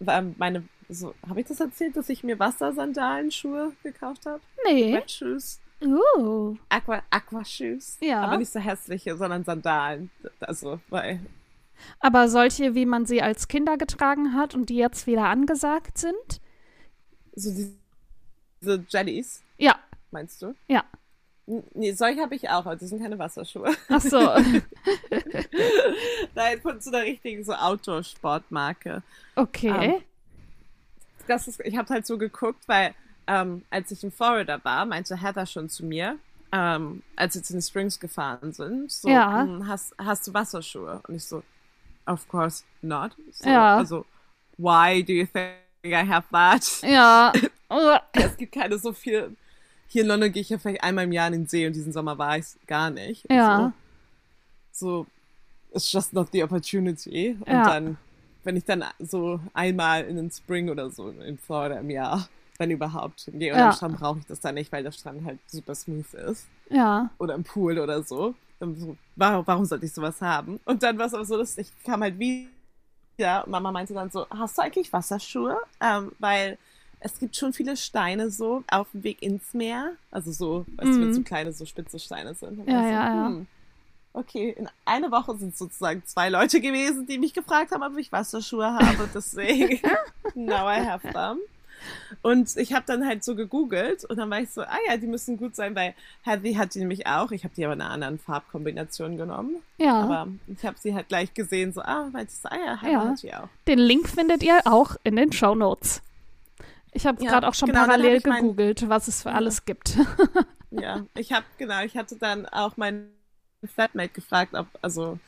ähm, 0.06 0.34
meine, 0.38 0.64
so, 0.88 1.14
habe 1.28 1.40
ich 1.40 1.46
das 1.46 1.60
erzählt, 1.60 1.96
dass 1.96 2.08
ich 2.08 2.24
mir 2.24 2.38
Wassersandalenschuhe 2.38 3.72
gekauft 3.82 4.26
habe? 4.26 4.40
Nee. 4.64 5.00
Shoes. 5.06 5.60
Uh. 5.80 6.56
Aqua, 6.68 7.02
Aqua 7.10 7.44
Shoes. 7.44 7.98
Ja. 8.00 8.22
Aber 8.22 8.38
nicht 8.38 8.50
so 8.52 8.58
hässliche, 8.58 9.16
sondern 9.16 9.44
Sandalen. 9.44 10.10
Also, 10.40 10.80
weil 10.88 11.20
Aber 12.00 12.28
solche, 12.28 12.74
wie 12.74 12.86
man 12.86 13.06
sie 13.06 13.22
als 13.22 13.46
Kinder 13.46 13.76
getragen 13.76 14.34
hat 14.34 14.54
und 14.56 14.68
die 14.70 14.76
jetzt 14.76 15.06
wieder 15.06 15.26
angesagt 15.26 15.98
sind? 15.98 16.40
so 17.36 17.52
diese 18.60 18.84
Jellies, 18.88 19.44
Ja, 19.58 19.76
meinst 20.10 20.42
du? 20.42 20.54
ja. 20.66 20.82
Nee, 21.74 21.92
solche 21.92 22.20
habe 22.20 22.34
ich 22.34 22.48
auch, 22.50 22.66
aber 22.66 22.76
das 22.76 22.90
sind 22.90 23.00
keine 23.02 23.18
Wasserschuhe. 23.18 23.74
Ach 23.88 24.00
so. 24.02 24.18
Nein, 26.34 26.60
von 26.60 26.80
so 26.80 26.90
einer 26.90 27.02
richtigen 27.04 27.44
so 27.44 27.52
Outdoor-Sportmarke. 27.54 29.02
Okay. 29.34 30.02
Das 31.26 31.48
ist, 31.48 31.60
ich 31.60 31.76
habe 31.76 31.88
halt 31.92 32.06
so 32.06 32.18
geguckt, 32.18 32.62
weil 32.66 32.94
ähm, 33.26 33.64
als 33.70 33.90
ich 33.90 34.02
in 34.04 34.10
Florida 34.10 34.62
war, 34.64 34.86
meinte 34.86 35.20
Heather 35.20 35.46
schon 35.46 35.68
zu 35.68 35.84
mir, 35.84 36.18
ähm, 36.52 37.02
als 37.16 37.34
wir 37.34 37.42
zu 37.42 37.52
den 37.54 37.62
Springs 37.62 38.00
gefahren 38.00 38.52
sind, 38.52 38.90
so, 38.90 39.08
Ja. 39.08 39.42
"Hm, 39.42 39.66
hast, 39.68 39.94
hast 39.98 40.26
du 40.26 40.34
Wasserschuhe? 40.34 41.00
Und 41.06 41.14
ich 41.16 41.24
so, 41.24 41.42
of 42.06 42.26
course 42.28 42.64
not. 42.80 43.14
So, 43.32 43.48
Ja. 43.50 43.76
Also, 43.78 44.06
why 44.56 45.02
do 45.04 45.12
you 45.12 45.26
think 45.26 45.52
I 45.84 46.06
have 46.06 46.26
that? 46.32 46.82
Ja. 46.82 47.32
Oh, 47.70 47.98
Es 48.12 48.34
gibt 48.38 48.54
keine 48.54 48.78
so 48.78 48.94
viel. 48.94 49.36
Hier 49.88 50.02
in 50.02 50.08
London 50.08 50.30
gehe 50.32 50.42
ich 50.42 50.50
ja 50.50 50.58
vielleicht 50.58 50.82
einmal 50.84 51.04
im 51.04 51.12
Jahr 51.12 51.26
in 51.28 51.32
den 51.32 51.46
See 51.46 51.66
und 51.66 51.74
diesen 51.74 51.92
Sommer 51.92 52.18
war 52.18 52.36
ich 52.38 52.46
gar 52.66 52.90
nicht. 52.90 53.24
Ja. 53.30 53.72
So, 54.72 55.00
so, 55.02 55.06
it's 55.72 55.90
just 55.90 56.12
not 56.12 56.28
the 56.32 56.42
opportunity. 56.44 57.36
Und 57.40 57.46
Ja. 57.48 57.62
dann, 57.64 57.96
wenn 58.44 58.56
ich 58.56 58.64
dann 58.64 58.84
so 58.98 59.40
einmal 59.54 60.04
in 60.04 60.16
den 60.16 60.30
Spring 60.30 60.68
oder 60.68 60.90
so 60.90 61.08
in 61.08 61.38
Florida 61.38 61.78
im 61.80 61.90
Jahr, 61.90 62.28
wenn 62.58 62.70
überhaupt, 62.70 63.30
gehe 63.32 63.52
und 63.52 63.58
Ja. 63.58 63.66
am 63.66 63.72
Strand 63.72 63.98
brauche 63.98 64.18
ich 64.18 64.26
das 64.26 64.40
dann 64.40 64.54
nicht, 64.56 64.70
weil 64.72 64.82
der 64.82 64.92
Strand 64.92 65.24
halt 65.24 65.38
super 65.46 65.74
smooth 65.74 66.12
ist. 66.14 66.46
ja. 66.70 67.10
Oder 67.18 67.34
im 67.34 67.44
Pool 67.44 67.78
oder 67.78 68.02
so. 68.02 68.34
Dann 68.60 68.76
so 68.78 68.96
warum, 69.16 69.46
warum 69.46 69.64
sollte 69.64 69.86
ich 69.86 69.92
sowas 69.92 70.20
haben? 70.20 70.60
Und 70.64 70.82
dann 70.82 70.98
war 70.98 71.06
es 71.06 71.14
aber 71.14 71.24
so, 71.24 71.36
dass 71.38 71.56
ich 71.56 71.68
kam 71.84 72.02
halt 72.02 72.18
wieder 72.18 73.44
und 73.44 73.50
Mama 73.50 73.72
meinte 73.72 73.94
dann 73.94 74.10
so, 74.10 74.26
hast 74.30 74.58
du 74.58 74.62
eigentlich 74.62 74.92
Wasserschuhe? 74.92 75.56
Ähm, 75.80 76.12
weil 76.18 76.58
es 77.00 77.18
gibt 77.18 77.36
schon 77.36 77.52
viele 77.52 77.76
Steine 77.76 78.30
so 78.30 78.62
auf 78.70 78.88
dem 78.92 79.02
Weg 79.04 79.22
ins 79.22 79.54
Meer. 79.54 79.92
Also 80.10 80.32
so, 80.32 80.66
weißt 80.76 80.90
du, 80.90 81.00
wenn 81.00 81.08
Mhm. 81.08 81.14
so 81.14 81.22
kleine, 81.22 81.52
so 81.52 81.64
spitze 81.64 81.98
Steine 81.98 82.34
sind. 82.34 82.58
Ja, 82.58 82.74
war 82.74 82.80
ich 82.80 82.86
so, 82.88 82.92
ja, 82.92 83.14
ja. 83.14 83.26
hm, 83.26 83.46
Okay, 84.14 84.50
in 84.58 84.68
einer 84.84 85.10
Woche 85.12 85.36
sind 85.36 85.52
es 85.52 85.58
sozusagen 85.58 86.02
zwei 86.04 86.28
Leute 86.28 86.60
gewesen, 86.60 87.06
die 87.06 87.18
mich 87.18 87.34
gefragt 87.34 87.70
haben, 87.72 87.82
ob 87.84 87.96
ich 87.98 88.10
Wasserschuhe 88.10 88.64
habe. 88.72 89.08
Deswegen, 89.14 89.80
now 90.34 90.68
I 90.68 90.80
have 90.84 91.06
them. 91.12 91.38
Und 92.22 92.56
ich 92.56 92.72
habe 92.72 92.84
dann 92.86 93.06
halt 93.06 93.22
so 93.22 93.36
gegoogelt 93.36 94.04
und 94.06 94.16
dann 94.16 94.28
war 94.30 94.40
ich 94.40 94.50
so, 94.50 94.62
ah 94.62 94.78
ja, 94.88 94.96
die 94.96 95.06
müssen 95.06 95.36
gut 95.36 95.54
sein, 95.54 95.76
weil 95.76 95.94
Heathy 96.24 96.54
hat 96.54 96.74
die 96.74 96.80
nämlich 96.80 97.06
auch. 97.06 97.30
Ich 97.30 97.44
habe 97.44 97.54
die 97.54 97.64
aber 97.64 97.74
in 97.74 97.80
einer 97.80 97.90
anderen 97.92 98.18
Farbkombination 98.18 99.16
genommen. 99.16 99.56
Ja. 99.76 100.00
Aber 100.00 100.26
ich 100.48 100.64
habe 100.66 100.76
sie 100.80 100.94
halt 100.94 101.06
gleich 101.08 101.32
gesehen, 101.34 101.72
so, 101.72 101.82
ah, 101.82 102.08
meinte 102.10 102.32
ich 102.32 102.40
so, 102.40 102.48
ah 102.48 102.56
ja, 102.56 102.80
Heather 102.80 102.92
Ja. 102.92 103.04
hat 103.10 103.22
die 103.22 103.34
auch. 103.34 103.48
Den 103.68 103.78
Link 103.78 104.08
findet 104.08 104.42
ihr 104.42 104.58
auch 104.64 104.96
in 105.04 105.14
den 105.14 105.30
Show 105.32 105.54
Notes. 105.54 106.02
Ich 106.98 107.06
habe 107.06 107.22
Ja, 107.22 107.30
gerade 107.30 107.46
auch 107.46 107.54
schon 107.54 107.68
genau, 107.68 107.84
parallel 107.84 108.16
ich 108.16 108.26
mein- 108.26 108.42
gegoogelt, 108.42 108.88
was 108.88 109.06
es 109.06 109.22
für 109.22 109.30
alles 109.30 109.64
gibt. 109.64 109.96
Ja, 110.70 111.06
ich 111.16 111.32
habe, 111.32 111.46
genau, 111.56 111.82
ich 111.84 111.96
hatte 111.96 112.16
dann 112.16 112.44
auch 112.44 112.76
meinen 112.76 113.08
Flatmate 113.64 114.10
gefragt, 114.10 114.52
ob, 114.54 114.66
also, 114.82 115.18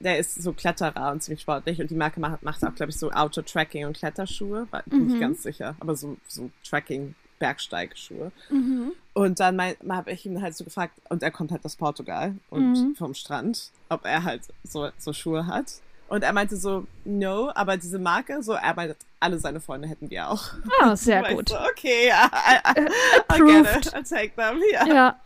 der 0.00 0.18
ist 0.18 0.42
so 0.42 0.52
Kletterer 0.54 1.12
und 1.12 1.22
ziemlich 1.22 1.42
sportlich 1.42 1.80
und 1.80 1.88
die 1.90 1.94
Marke 1.94 2.18
macht, 2.18 2.42
macht 2.42 2.64
auch, 2.64 2.74
glaube 2.74 2.90
ich, 2.90 2.98
so 2.98 3.12
Outdoor-Tracking 3.12 3.86
und 3.86 3.96
Kletterschuhe, 3.96 4.66
war 4.72 4.82
bin 4.86 5.00
Mhm. 5.02 5.06
nicht 5.08 5.20
ganz 5.20 5.42
sicher, 5.44 5.76
aber 5.78 5.94
so, 5.94 6.16
so 6.26 6.50
Tracking, 6.68 7.14
Bergsteigschuhe. 7.38 8.32
Mhm. 8.50 8.92
Und 9.14 9.38
dann 9.38 9.60
habe 9.88 10.10
ich 10.10 10.26
ihn 10.26 10.42
halt 10.42 10.56
so 10.56 10.64
gefragt, 10.64 10.94
und 11.10 11.22
er 11.22 11.30
kommt 11.30 11.52
halt 11.52 11.64
aus 11.64 11.76
Portugal 11.76 12.34
und 12.50 12.72
Mhm. 12.72 12.94
vom 12.96 13.14
Strand, 13.14 13.70
ob 13.88 14.04
er 14.04 14.24
halt 14.24 14.42
so, 14.64 14.88
so 14.98 15.12
Schuhe 15.12 15.46
hat. 15.46 15.74
Und 16.08 16.22
er 16.24 16.32
meinte 16.34 16.56
so, 16.56 16.86
no, 17.06 17.50
aber 17.54 17.76
diese 17.78 17.98
Marke, 17.98 18.42
so, 18.42 18.52
er 18.52 18.74
meinte, 18.74 18.96
alle 19.18 19.38
seine 19.38 19.60
Freunde 19.60 19.88
hätten 19.88 20.08
die 20.10 20.20
auch. 20.20 20.50
Ah, 20.80 20.94
sehr 20.94 21.22
ich 21.30 21.36
gut. 21.36 21.48
So, 21.48 21.56
okay, 21.58 22.10
I 22.12 22.74
get 22.74 22.92
approved. 23.28 23.86
it, 23.86 23.94
I'll 23.94 24.08
take 24.08 24.34
them, 24.36 24.60
ja. 24.72 24.86
Ja, 24.86 25.20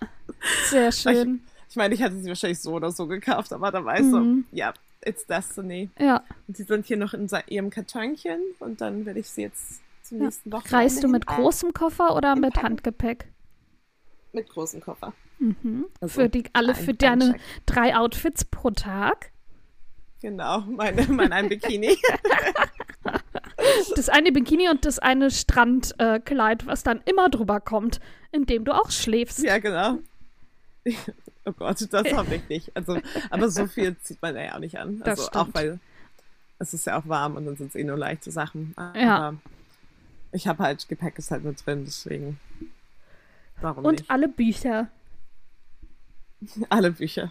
sehr 0.70 0.92
schön. 0.92 1.42
Ich 1.68 1.76
meine, 1.76 1.94
ich 1.94 2.00
hätte 2.00 2.16
sie 2.18 2.28
wahrscheinlich 2.28 2.60
so 2.60 2.72
oder 2.74 2.92
so 2.92 3.06
gekauft, 3.08 3.52
aber 3.52 3.70
dann 3.72 3.84
war 3.84 3.98
ich 3.98 4.06
so, 4.08 4.18
Mhm. 4.20 4.44
ja, 4.52 4.72
it's 5.04 5.26
destiny. 5.26 5.90
Ja. 5.98 6.22
Und 6.46 6.56
die 6.58 6.62
sind 6.62 6.86
hier 6.86 6.96
noch 6.96 7.14
in 7.14 7.28
ihrem 7.48 7.70
Kartönchen 7.70 8.38
und 8.60 8.80
dann 8.80 9.04
werde 9.06 9.18
ich 9.20 9.28
sie 9.28 9.42
jetzt 9.42 9.80
zum 10.04 10.18
Ja. 10.18 10.24
nächsten 10.26 10.52
Wochenende 10.52 10.76
Reist 10.76 11.02
du 11.02 11.08
mit 11.08 11.28
hin- 11.28 11.36
großem 11.42 11.72
Koffer 11.72 12.14
oder 12.14 12.34
mit 12.36 12.44
Hinpacken. 12.54 12.62
Handgepäck? 12.68 13.26
Mit 14.32 14.48
großem 14.48 14.80
Koffer. 14.80 15.12
Mhm. 15.38 15.86
Also 16.00 16.20
für 16.22 16.28
die 16.28 16.44
alle 16.52 16.74
ein- 16.74 16.74
für 16.76 16.90
ein 16.92 16.98
deine 16.98 17.34
drei 17.66 17.96
Outfits 17.96 18.44
pro 18.44 18.70
Tag. 18.70 19.32
Genau, 20.26 20.62
meine, 20.62 21.06
mein 21.06 21.32
ein 21.32 21.48
Bikini. 21.48 21.96
Das 23.94 24.08
eine 24.08 24.32
Bikini 24.32 24.68
und 24.68 24.84
das 24.84 24.98
eine 24.98 25.30
Strandkleid, 25.30 26.62
äh, 26.64 26.66
was 26.66 26.82
dann 26.82 27.00
immer 27.04 27.28
drüber 27.30 27.60
kommt, 27.60 28.00
in 28.32 28.44
dem 28.44 28.64
du 28.64 28.72
auch 28.72 28.90
schläfst. 28.90 29.38
ja, 29.44 29.58
genau. 29.58 29.98
Oh 31.44 31.52
Gott, 31.52 31.86
das 31.92 32.12
hoffe 32.12 32.34
ich 32.34 32.48
nicht. 32.48 32.76
Also, 32.76 32.98
aber 33.30 33.48
so 33.50 33.68
viel 33.68 33.96
zieht 33.98 34.20
man 34.20 34.34
ja 34.34 34.56
auch 34.56 34.58
nicht 34.58 34.80
an. 34.80 34.98
Das 34.98 35.20
Also 35.20 35.22
auch 35.30 35.42
stimmt. 35.42 35.54
weil 35.54 35.78
es 36.58 36.74
ist 36.74 36.86
ja 36.86 36.98
auch 36.98 37.06
warm 37.06 37.36
und 37.36 37.46
dann 37.46 37.56
sind 37.56 37.68
es 37.68 37.76
eh 37.76 37.84
nur 37.84 37.96
leichte 37.96 38.32
Sachen. 38.32 38.72
Aber 38.74 38.98
Ja. 38.98 39.34
ich 40.32 40.48
habe 40.48 40.60
halt, 40.64 40.88
Gepäck 40.88 41.18
ist 41.18 41.30
halt 41.30 41.44
mit 41.44 41.64
drin, 41.64 41.84
deswegen. 41.84 42.40
Warum 43.60 43.84
Und 43.84 44.00
nicht? 44.00 44.10
alle 44.10 44.26
Bücher. 44.26 44.88
Alle 46.68 46.90
Bücher. 46.90 47.30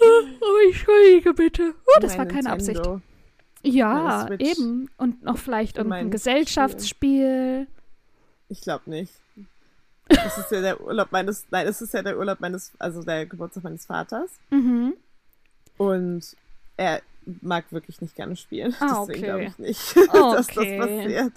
Oh, 0.00 0.66
entschuldige 0.66 1.34
bitte. 1.34 1.74
Oh, 1.86 2.00
das 2.00 2.16
war 2.18 2.26
keine 2.26 2.50
Absicht. 2.50 2.76
Nintendo. 2.78 3.00
Ja, 3.62 4.26
meine 4.28 4.36
Switch. 4.38 4.58
eben. 4.58 4.90
Und 4.96 5.22
noch 5.22 5.38
vielleicht 5.38 5.76
irgendein 5.78 6.04
mein 6.04 6.10
Gesellschaftsspiel. 6.10 7.66
Ich 8.48 8.60
glaube 8.60 8.88
nicht. 8.90 9.12
Das 10.08 10.38
ist 10.38 10.50
ja 10.50 10.60
der 10.62 10.80
Urlaub 10.80 11.12
meines, 11.12 11.46
nein, 11.50 11.66
es 11.66 11.82
ist 11.82 11.92
ja 11.92 12.02
der 12.02 12.16
Urlaub 12.18 12.40
meines, 12.40 12.72
also 12.78 13.02
der 13.02 13.26
Geburtstag 13.26 13.64
meines 13.64 13.84
Vaters. 13.84 14.30
Mhm. 14.50 14.94
Und 15.76 16.36
er 16.76 17.02
mag 17.42 17.70
wirklich 17.72 18.00
nicht 18.00 18.14
gerne 18.16 18.36
spielen. 18.36 18.74
Ah, 18.80 19.04
Deswegen 19.06 19.18
okay. 19.18 19.20
glaube 19.20 19.44
ich 19.44 19.58
nicht, 19.58 19.96
dass 20.12 20.46
das 20.46 20.54
passiert. 20.56 21.32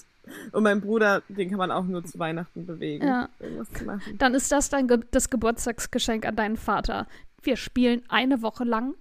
Und 0.54 0.64
mein 0.64 0.80
Bruder, 0.80 1.22
den 1.28 1.50
kann 1.50 1.58
man 1.58 1.72
auch 1.72 1.84
nur 1.84 2.06
zu 2.06 2.18
Weihnachten 2.18 2.66
bewegen, 2.66 3.06
Ja. 3.06 3.28
irgendwas 3.40 3.70
zu 3.74 3.84
machen. 3.84 4.18
Dann 4.20 4.34
ist 4.36 4.52
das 4.52 4.70
dein 4.70 4.88
Ge 4.88 5.00
das 5.12 5.30
Geburtstagsgeschenk 5.30 6.26
an 6.26 6.36
deinen 6.38 6.58
Vater. 6.58 7.08
Wir 7.44 7.58
spielen 7.58 8.04
eine 8.10 8.42
Woche 8.42 8.64
lang 8.64 8.96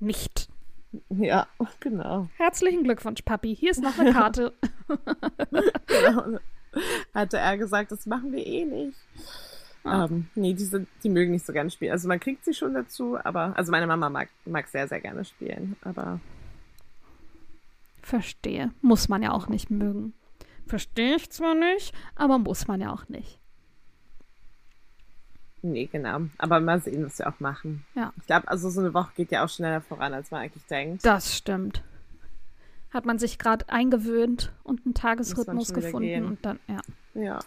nicht. 0.00 0.48
Ja, 1.08 1.46
genau. 1.80 2.28
Herzlichen 2.36 2.84
Glückwunsch, 2.84 3.22
Papi. 3.22 3.54
Hier 3.54 3.72
ist 3.72 3.82
noch 3.82 3.98
eine 3.98 4.12
Karte. 4.12 4.52
genau. 5.86 6.38
Hatte 7.14 7.38
er 7.38 7.56
gesagt, 7.56 7.92
das 7.92 8.06
machen 8.06 8.32
wir 8.32 8.44
eh 8.44 8.64
nicht. 8.64 8.98
Ah. 9.84 10.06
Ähm, 10.06 10.28
nee, 10.34 10.54
die, 10.54 10.64
sind, 10.64 10.88
die 11.02 11.10
mögen 11.10 11.32
nicht 11.32 11.44
so 11.44 11.52
gerne 11.52 11.70
spielen. 11.70 11.92
Also 11.92 12.08
man 12.08 12.20
kriegt 12.20 12.44
sie 12.44 12.54
schon 12.54 12.74
dazu, 12.74 13.18
aber, 13.22 13.56
also 13.56 13.70
meine 13.70 13.86
Mama 13.86 14.08
mag, 14.08 14.28
mag 14.44 14.66
sehr, 14.68 14.88
sehr 14.88 15.00
gerne 15.00 15.24
spielen, 15.24 15.76
aber 15.82 16.20
Verstehe. 18.02 18.70
Muss 18.82 19.08
man 19.08 19.22
ja 19.22 19.32
auch 19.32 19.48
nicht 19.48 19.70
mögen. 19.70 20.12
Verstehe 20.66 21.16
ich 21.16 21.30
zwar 21.30 21.54
nicht, 21.54 21.94
aber 22.14 22.38
muss 22.38 22.66
man 22.66 22.80
ja 22.80 22.92
auch 22.92 23.08
nicht. 23.08 23.38
Nee, 25.66 25.86
genau. 25.90 26.20
Aber 26.36 26.60
mal 26.60 26.78
sehen, 26.82 27.06
was 27.06 27.18
wir 27.18 27.26
auch 27.26 27.40
machen. 27.40 27.86
Ja. 27.94 28.12
Ich 28.18 28.26
glaube, 28.26 28.48
also 28.48 28.68
so 28.68 28.80
eine 28.80 28.92
Woche 28.92 29.12
geht 29.16 29.32
ja 29.32 29.42
auch 29.42 29.48
schneller 29.48 29.80
voran, 29.80 30.12
als 30.12 30.30
man 30.30 30.42
eigentlich 30.42 30.66
denkt. 30.66 31.06
Das 31.06 31.34
stimmt. 31.34 31.82
Hat 32.90 33.06
man 33.06 33.18
sich 33.18 33.38
gerade 33.38 33.66
eingewöhnt 33.70 34.52
und 34.62 34.84
einen 34.84 34.92
Tagesrhythmus 34.92 35.72
gefunden 35.72 36.26
und 36.26 36.44
dann, 36.44 36.60
ja, 36.68 36.80
Ja. 37.14 37.38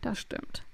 das 0.00 0.18
stimmt. 0.18 0.64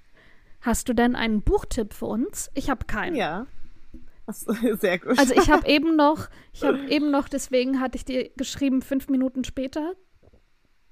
Hast 0.60 0.88
du 0.88 0.92
denn 0.94 1.16
einen 1.16 1.42
Buchtipp 1.42 1.94
für 1.94 2.06
uns? 2.06 2.48
Ich 2.54 2.70
habe 2.70 2.84
keinen. 2.84 3.16
Ja. 3.16 3.46
Sehr 4.28 4.98
gut. 5.00 5.18
Also 5.18 5.34
ich 5.34 5.50
habe 5.50 5.66
eben 5.66 5.96
noch, 5.96 6.28
ich 6.52 6.62
habe 6.62 6.78
eben 6.88 7.10
noch, 7.10 7.28
deswegen 7.28 7.80
hatte 7.80 7.96
ich 7.96 8.04
dir 8.04 8.30
geschrieben, 8.36 8.82
fünf 8.82 9.08
Minuten 9.08 9.42
später. 9.42 9.94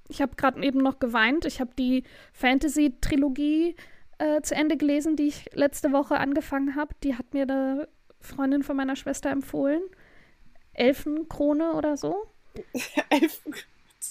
Ich 0.09 0.21
habe 0.21 0.35
gerade 0.35 0.61
eben 0.65 0.81
noch 0.83 0.99
geweint. 0.99 1.45
Ich 1.45 1.61
habe 1.61 1.71
die 1.79 2.03
Fantasy-Trilogie 2.33 3.77
äh, 4.19 4.43
zu 4.43 4.55
Ende 4.55 4.77
gelesen, 4.77 5.17
die 5.17 5.29
ich 5.29 5.51
letzte 5.55 5.93
Woche 5.93 6.19
angefangen 6.19 6.75
habe. 6.77 6.95
Die 7.03 7.17
hat 7.17 7.33
mir 7.35 7.43
eine 7.43 7.89
Freundin 8.21 8.63
von 8.63 8.77
meiner 8.77 8.97
Schwester 8.97 9.31
empfohlen. 9.31 9.83
Elfenkrone 10.73 11.73
oder 11.73 11.97
so. 11.97 12.27
Elfen. 13.11 13.55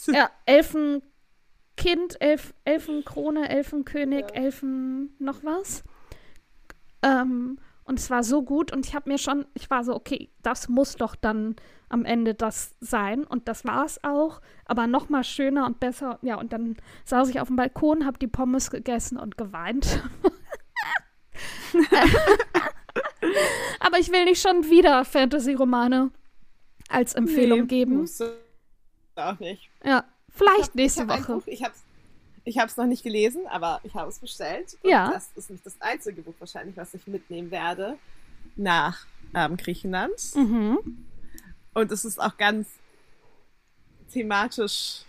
Ja, 0.08 0.30
Elfenkind, 0.46 2.20
Elf, 2.20 2.54
Elfenkrone, 2.66 3.50
Elfenkönig, 3.50 4.26
Ja. 4.30 4.36
Elfen 4.36 5.16
noch 5.20 5.44
was. 5.44 5.84
Ähm, 7.04 7.60
und 7.88 8.00
es 8.00 8.10
war 8.10 8.22
so 8.24 8.44
gut 8.44 8.72
und 8.74 8.86
ich 8.86 8.94
habe 8.94 9.10
mir 9.10 9.18
schon, 9.18 9.46
ich 9.54 9.70
war 9.70 9.84
so, 9.84 9.96
okay, 9.96 10.30
das 10.44 10.68
muss 10.68 10.96
doch 10.98 11.16
dann 11.16 11.56
am 11.90 12.04
Ende 12.04 12.34
das 12.34 12.76
sein 12.82 13.24
und 13.24 13.48
das 13.48 13.64
war 13.64 13.86
es 13.86 14.04
auch, 14.04 14.42
aber 14.66 14.88
noch 14.88 15.08
mal 15.08 15.24
schöner 15.24 15.66
und 15.66 15.80
besser. 15.80 16.20
Ja, 16.22 16.36
und 16.36 16.52
dann 16.52 16.76
saß 17.06 17.30
ich 17.30 17.40
auf 17.40 17.48
dem 17.48 17.56
Balkon, 17.56 18.06
habe 18.06 18.20
die 18.20 18.28
Pommes 18.28 18.70
gegessen 18.72 19.18
und 19.18 19.38
geweint. 19.38 20.04
aber 23.80 24.00
ich 24.00 24.12
will 24.12 24.26
nicht 24.26 24.42
schon 24.42 24.70
wieder 24.70 25.06
Fantasy-Romane 25.06 26.12
als 26.90 27.14
Empfehlung 27.14 27.62
Nee, 27.62 27.68
geben. 27.68 28.10
Auch 29.16 29.40
nicht. 29.40 29.70
Ja, 29.84 30.04
vielleicht 30.30 30.70
Ich 30.70 30.76
nächste 30.76 31.02
hab 31.04 31.12
ein 31.12 31.24
Woche. 31.24 31.34
Buch, 31.36 31.48
ich 31.48 31.64
habe 31.64 31.74
ich 32.48 32.58
habe 32.58 32.68
es 32.68 32.78
noch 32.78 32.86
nicht 32.86 33.04
gelesen, 33.04 33.46
aber 33.48 33.80
ich 33.84 33.94
habe 33.94 34.10
es 34.10 34.20
bestellt. 34.20 34.78
Und 34.82 34.90
Ja. 34.90 35.12
Das 35.12 35.30
ist 35.36 35.50
nicht 35.50 35.66
das 35.66 35.76
einzige 35.82 36.22
Buch 36.22 36.34
wahrscheinlich, 36.40 36.78
was 36.78 36.94
ich 36.94 37.06
mitnehmen 37.08 37.52
werde 37.52 37.98
nach 38.56 39.06
ähm, 39.36 39.58
Griechenland. 39.58 40.14
Mhm. 40.36 41.06
Und 41.74 41.92
es 41.92 42.06
ist 42.06 42.20
auch 42.22 42.38
ganz 42.38 42.68
thematisch, 44.12 45.02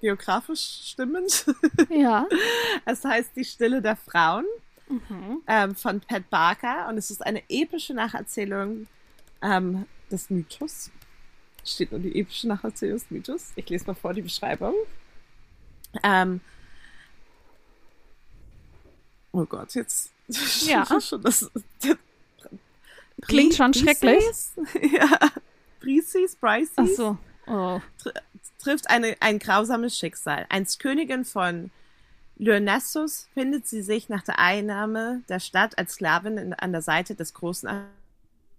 geografisch 0.00 0.80
stimmend. 0.92 1.46
Ja. 1.88 2.26
es 2.84 3.04
heißt 3.04 3.30
Die 3.36 3.44
Stille 3.44 3.80
der 3.80 3.96
Frauen 3.96 4.44
Mhm. 4.86 5.40
ähm, 5.46 5.74
von 5.74 6.00
Pat 6.00 6.28
Barker 6.28 6.88
und 6.88 6.98
es 6.98 7.10
ist 7.10 7.24
eine 7.24 7.42
epische 7.48 7.94
Nacherzählung 7.94 8.86
ähm, 9.40 9.86
des 10.10 10.28
Mythos. 10.28 10.90
Steht 11.64 11.90
nur 11.90 12.00
die 12.00 12.20
epische 12.20 12.48
Nacherzählung 12.48 12.98
des 12.98 13.10
Mythos. 13.10 13.52
Ich 13.56 13.66
lese 13.70 13.86
mal 13.86 13.94
vor 13.94 14.12
die 14.12 14.20
Beschreibung. 14.20 14.74
Ähm, 16.02 16.40
oh 19.32 19.44
Gott, 19.44 19.74
jetzt 19.74 20.10
Ja. 20.66 20.86
schon 21.00 21.22
das, 21.22 21.50
Klingt 23.22 23.54
schon 23.54 23.74
schrecklich. 23.74 24.24
Ja. 24.92 25.18
Briseis, 25.80 26.36
Briseis 26.36 26.70
Ach 26.76 26.86
so. 26.86 27.18
Oh. 27.46 27.80
trifft 28.58 28.88
eine, 28.88 29.16
ein 29.20 29.38
grausames 29.38 29.98
Schicksal. 29.98 30.46
Als 30.48 30.78
Königin 30.78 31.24
von 31.24 31.70
Lyonassus 32.36 33.28
findet 33.34 33.66
sie 33.66 33.82
sich 33.82 34.08
nach 34.08 34.22
der 34.22 34.38
Einnahme 34.38 35.22
der 35.28 35.40
Stadt 35.40 35.78
als 35.78 35.94
Sklavin 35.94 36.38
in, 36.38 36.54
an 36.54 36.72
der 36.72 36.82
Seite 36.82 37.14
des 37.14 37.34
großen 37.34 37.68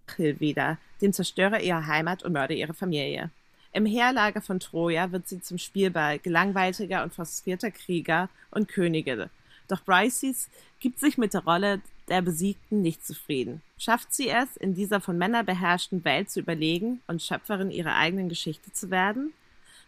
Achill 0.08 0.40
wieder, 0.40 0.78
dem 1.02 1.14
Zerstörer 1.14 1.60
ihrer 1.60 1.88
Heimat 1.88 2.24
und 2.24 2.34
Mörder 2.34 2.54
ihrer 2.54 2.74
Familie. 2.76 3.32
Im 3.76 3.86
Heerlager 3.86 4.40
von 4.40 4.62
Troja 4.62 5.12
wird 5.12 5.28
sie 5.28 5.42
zum 5.42 5.58
Spielball 5.58 6.18
gelangweiltiger 6.20 7.04
und 7.04 7.14
frustrierter 7.14 7.72
Krieger 7.72 8.30
und 8.50 8.70
Könige. 8.70 9.30
Doch 9.68 9.84
Briseis 9.84 10.48
gibt 10.80 10.98
sich 10.98 11.18
mit 11.18 11.34
der 11.34 11.44
Rolle 11.44 11.82
der 12.08 12.22
Besiegten 12.22 12.82
nicht 12.82 13.06
zufrieden. 13.06 13.62
Schafft 13.78 14.14
sie 14.14 14.30
es, 14.30 14.56
in 14.56 14.76
dieser 14.76 15.02
von 15.02 15.18
Männern 15.18 15.46
beherrschten 15.46 16.06
Welt 16.06 16.30
zu 16.30 16.40
überlegen 16.40 17.02
und 17.08 17.22
Schöpferin 17.22 17.70
ihrer 17.70 17.98
eigenen 17.98 18.30
Geschichte 18.30 18.72
zu 18.72 18.92
werden? 18.92 19.34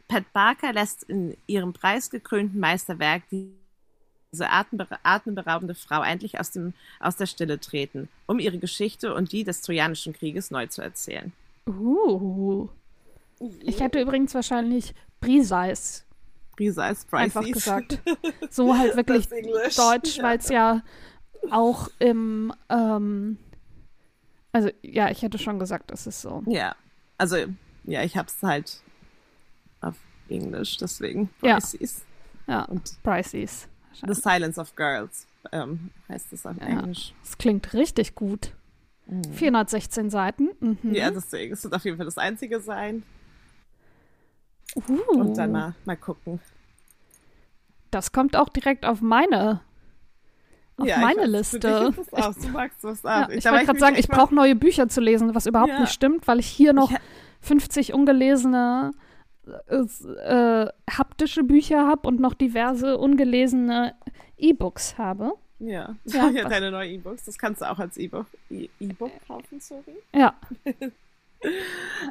Pat 0.09 0.33
Barker 0.33 0.73
lässt 0.73 1.03
in 1.03 1.37
ihrem 1.47 1.71
preisgekrönten 1.71 2.59
Meisterwerk 2.59 3.23
diese 3.29 4.51
atembera- 4.51 4.99
atemberaubende 5.03 5.75
Frau 5.75 6.03
endlich 6.03 6.41
aus, 6.41 6.51
dem, 6.51 6.73
aus 6.99 7.15
der 7.15 7.25
Stille 7.25 7.57
treten, 7.57 8.09
um 8.25 8.39
ihre 8.39 8.57
Geschichte 8.57 9.13
und 9.13 9.31
die 9.31 9.45
des 9.45 9.61
Trojanischen 9.61 10.11
Krieges 10.11 10.51
neu 10.51 10.67
zu 10.67 10.81
erzählen. 10.81 11.31
Uh. 11.65 12.67
Ich 13.61 13.79
hätte 13.79 14.01
übrigens 14.01 14.33
wahrscheinlich 14.33 14.93
Briseis 15.19 16.05
Brisa 16.55 16.85
als 16.85 17.05
einfach 17.11 17.41
Briseis. 17.43 17.63
gesagt. 17.87 17.99
So 18.49 18.75
halt 18.77 18.95
wirklich. 18.95 19.27
Deutsch, 19.75 20.17
Ja. 20.17 20.23
weil 20.23 20.37
es 20.39 20.49
ja 20.49 20.81
auch 21.51 21.89
im, 21.99 22.51
ähm, 22.69 23.37
also 24.51 24.69
ja, 24.81 25.11
ich 25.11 25.21
hätte 25.21 25.37
schon 25.37 25.59
gesagt, 25.59 25.91
das 25.91 26.07
ist 26.07 26.21
so. 26.21 26.41
Ja, 26.47 26.75
also 27.19 27.37
ja, 27.83 28.01
ich 28.03 28.17
hab's 28.17 28.41
halt 28.41 28.81
auf 29.81 29.95
Englisch, 30.29 30.77
deswegen 30.77 31.29
Ja. 31.41 31.55
Briseis. 31.55 32.01
Ja, 32.47 32.63
Und 32.63 32.97
Briseis. 33.03 33.67
The 34.05 34.13
Silence 34.13 34.59
of 34.59 34.75
Girls 34.75 35.27
ähm, 35.51 35.91
heißt 36.09 36.33
es 36.33 36.45
auf 36.45 36.55
Ja. 36.57 36.67
Englisch. 36.67 37.13
Das 37.23 37.37
klingt 37.37 37.73
richtig 37.73 38.15
gut. 38.15 38.53
416 39.33 40.09
Seiten. 40.09 40.49
Mhm. 40.59 40.77
Mhm. 40.81 40.93
Ja, 40.95 41.11
deswegen. 41.11 41.53
Es 41.53 41.63
wird 41.63 41.73
auf 41.75 41.85
jeden 41.85 41.97
Fall 41.97 42.05
das 42.05 42.17
Einzige 42.17 42.59
sein. 42.59 43.03
Uh, 44.87 45.19
Und 45.19 45.37
dann 45.37 45.51
mal, 45.51 45.75
mal 45.85 45.97
gucken. 45.97 46.39
Das 47.91 48.11
kommt 48.11 48.35
auch 48.35 48.49
direkt 48.49 48.85
auf 48.85 49.01
meine, 49.01 49.61
auf 50.77 50.85
Ja, 50.87 50.95
ich 50.97 51.01
meine 51.01 51.21
weiß, 51.21 51.27
Liste. 51.53 51.93
ist 51.99 52.13
auch. 52.13 52.33
Du 52.35 52.47
magst 52.49 52.83
das 52.83 53.03
auch. 53.05 53.09
Ja, 53.09 53.29
ich 53.29 53.45
war 53.45 53.53
wollte 53.53 53.65
gerade 53.65 53.79
sagen, 53.79 53.95
ich 53.97 54.07
brauche 54.07 54.35
neue 54.35 54.55
Bücher 54.55 54.87
zu 54.89 55.01
lesen, 55.01 55.33
was 55.33 55.45
überhaupt 55.45 55.71
Ja. 55.71 55.79
nicht 55.79 55.93
stimmt, 55.93 56.27
weil 56.27 56.39
ich 56.39 56.47
hier 56.47 56.73
noch 56.73 56.91
Ich- 56.91 56.97
50 57.41 57.93
ungelesene 57.93 58.91
äh, 59.69 59.75
äh, 59.77 60.67
haptische 60.89 61.43
Bücher 61.43 61.87
habe 61.87 62.07
und 62.07 62.19
noch 62.19 62.33
diverse 62.33 62.97
ungelesene 62.97 63.95
E-Books 64.37 64.97
habe. 64.97 65.31
Ja, 65.59 65.95
Ja, 66.05 66.29
ja, 66.29 66.49
deine 66.49 66.69
neuen 66.71 66.91
E-Books. 66.95 67.23
Das 67.23 67.37
kannst 67.37 67.61
du 67.61 67.71
auch 67.71 67.79
als 67.79 67.95
E-Book 67.97 68.25
E- 68.51 68.67
E-Book 68.79 69.11
kaufen, 69.25 69.59
sorry. 69.61 69.95
Ja, 70.13 70.35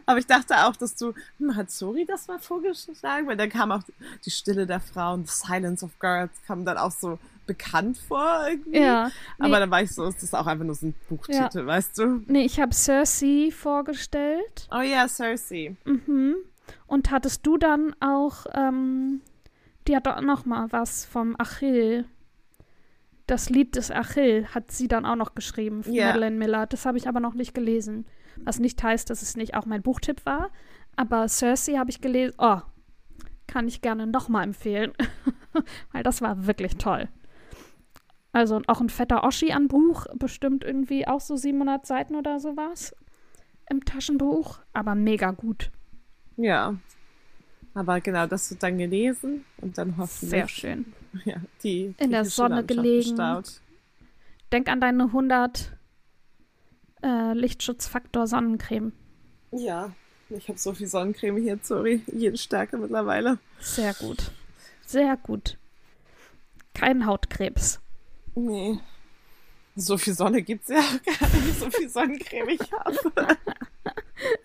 Aber 0.06 0.18
ich 0.18 0.26
dachte 0.26 0.54
auch, 0.66 0.76
dass 0.76 0.94
du, 0.94 1.12
hm, 1.38 1.56
hat 1.56 1.70
Sori 1.70 2.04
das 2.06 2.28
mal 2.28 2.38
vorgeschlagen? 2.38 3.26
Weil 3.26 3.36
dann 3.36 3.50
kam 3.50 3.72
auch 3.72 3.82
die 4.24 4.30
Stille 4.30 4.66
der 4.66 4.80
Frauen, 4.80 5.26
The 5.26 5.32
Silence 5.46 5.84
of 5.84 5.98
Girls, 5.98 6.30
kam 6.46 6.64
dann 6.64 6.78
auch 6.78 6.92
so 6.92 7.18
bekannt 7.46 7.98
vor 7.98 8.46
irgendwie. 8.48 8.78
ja. 8.78 9.06
Nee, 9.38 9.46
Aber 9.46 9.60
dann 9.60 9.70
war 9.70 9.82
ich 9.82 9.92
so, 9.92 10.04
ist 10.04 10.22
das 10.22 10.32
auch 10.34 10.46
einfach 10.46 10.64
nur 10.64 10.74
so 10.74 10.86
ein 10.86 10.94
Buchtitel, 11.08 11.64
weißt 11.66 11.98
du? 11.98 12.22
nee 12.26 12.44
ich 12.44 12.58
habe 12.60 12.72
Cersei 12.74 13.50
vorgestellt. 13.52 14.68
Oh 14.72 14.80
ja, 14.80 15.06
Cersei. 15.08 15.76
Mhm. 15.84 16.36
Und 16.86 17.10
hattest 17.10 17.46
du 17.46 17.56
dann 17.56 17.94
auch, 18.00 18.46
ähm, 18.54 19.20
die 19.86 19.94
hat 19.96 20.06
doch 20.06 20.20
noch 20.20 20.44
mal 20.44 20.70
was 20.72 21.04
vom 21.04 21.36
Achill. 21.38 22.04
Das 23.28 23.50
Lied 23.50 23.74
des 23.76 23.90
Achill 23.90 24.46
hat 24.54 24.70
sie 24.70 24.86
dann 24.88 25.04
auch 25.06 25.16
noch 25.16 25.34
geschrieben 25.34 25.82
von 25.82 25.92
Ja. 25.92 26.06
Madeleine 26.08 26.36
Miller. 26.36 26.66
Das 26.66 26.86
habe 26.86 26.98
ich 26.98 27.08
aber 27.08 27.20
noch 27.20 27.34
nicht 27.34 27.54
gelesen. 27.54 28.06
Was 28.44 28.58
nicht 28.58 28.82
heißt, 28.82 29.10
dass 29.10 29.22
es 29.22 29.36
nicht 29.36 29.54
auch 29.54 29.66
mein 29.66 29.82
Buchtipp 29.82 30.24
war. 30.24 30.50
Aber 30.96 31.28
Cersei 31.28 31.74
habe 31.74 31.90
ich 31.90 32.00
gelesen. 32.00 32.34
Oh, 32.38 32.60
kann 33.46 33.68
ich 33.68 33.80
gerne 33.80 34.06
noch 34.06 34.28
mal 34.28 34.42
empfehlen. 34.42 34.92
Weil 35.92 36.02
das 36.02 36.20
war 36.20 36.46
wirklich 36.46 36.76
toll. 36.76 37.08
Also 38.32 38.60
auch 38.66 38.80
ein 38.80 38.90
fetter 38.90 39.24
Oschi 39.24 39.52
an 39.52 39.68
Buch. 39.68 40.06
Bestimmt 40.14 40.64
irgendwie 40.64 41.06
auch 41.06 41.20
so 41.20 41.36
700 41.36 41.86
Seiten 41.86 42.16
oder 42.16 42.38
sowas. 42.40 42.94
Im 43.70 43.84
Taschenbuch. 43.84 44.58
Aber 44.72 44.94
mega 44.94 45.30
gut. 45.30 45.70
Ja. 46.36 46.76
Aber 47.74 48.00
genau, 48.00 48.26
das 48.26 48.50
wird 48.50 48.62
dann 48.62 48.78
gelesen 48.78 49.44
und 49.58 49.76
dann 49.76 49.96
hoffentlich 49.96 50.30
Sehr 50.30 50.48
schön. 50.48 50.92
ja, 51.24 51.36
die 51.62 51.94
In 51.98 52.10
der 52.10 52.24
Sonne 52.24 52.64
gelegen. 52.64 53.10
Bestaut. 53.10 53.60
Denk 54.52 54.68
an 54.68 54.80
deine 54.80 55.04
100 55.04 55.75
äh, 57.06 57.32
Lichtschutzfaktor 57.34 58.26
Sonnencreme. 58.26 58.92
Ja, 59.52 59.92
ich 60.28 60.48
habe 60.48 60.58
so 60.58 60.74
viel 60.74 60.88
Sonnencreme 60.88 61.36
hier, 61.38 61.58
sorry, 61.62 62.02
jede 62.12 62.36
Stärke 62.36 62.76
mittlerweile. 62.76 63.38
Sehr 63.60 63.94
gut. 63.94 64.32
Sehr 64.84 65.16
gut. 65.16 65.56
Kein 66.74 67.06
Hautkrebs. 67.06 67.80
Nee. 68.34 68.78
So 69.76 69.98
viel 69.98 70.14
Sonne 70.14 70.42
gibt's 70.42 70.68
ja 70.68 70.76
gar 71.04 71.28
nicht, 71.40 71.58
so 71.58 71.70
viel 71.70 71.88
Sonnencreme 71.88 72.48
ich 72.48 72.72
habe. 72.72 73.36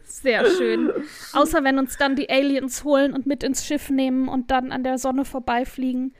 Sehr 0.03 0.45
schön. 0.51 0.91
Außer 1.33 1.63
wenn 1.63 1.79
uns 1.79 1.97
dann 1.97 2.15
die 2.15 2.29
Aliens 2.29 2.83
holen 2.83 3.13
und 3.13 3.25
mit 3.25 3.43
ins 3.43 3.65
Schiff 3.65 3.89
nehmen 3.89 4.27
und 4.27 4.51
dann 4.51 4.71
an 4.71 4.83
der 4.83 4.97
Sonne 4.97 5.25
vorbeifliegen. 5.25 6.13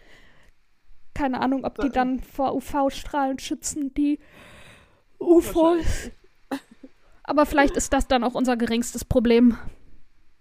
Keine 1.13 1.41
Ahnung, 1.41 1.65
ob 1.65 1.77
die 1.79 1.89
dann 1.89 2.21
vor 2.21 2.55
UV-Strahlen 2.55 3.37
schützen, 3.37 3.93
die 3.93 4.19
UFOs. 5.19 6.09
Aber 7.31 7.45
vielleicht 7.45 7.77
ist 7.77 7.93
das 7.93 8.09
dann 8.09 8.25
auch 8.25 8.33
unser 8.33 8.57
geringstes 8.57 9.05
Problem. 9.05 9.57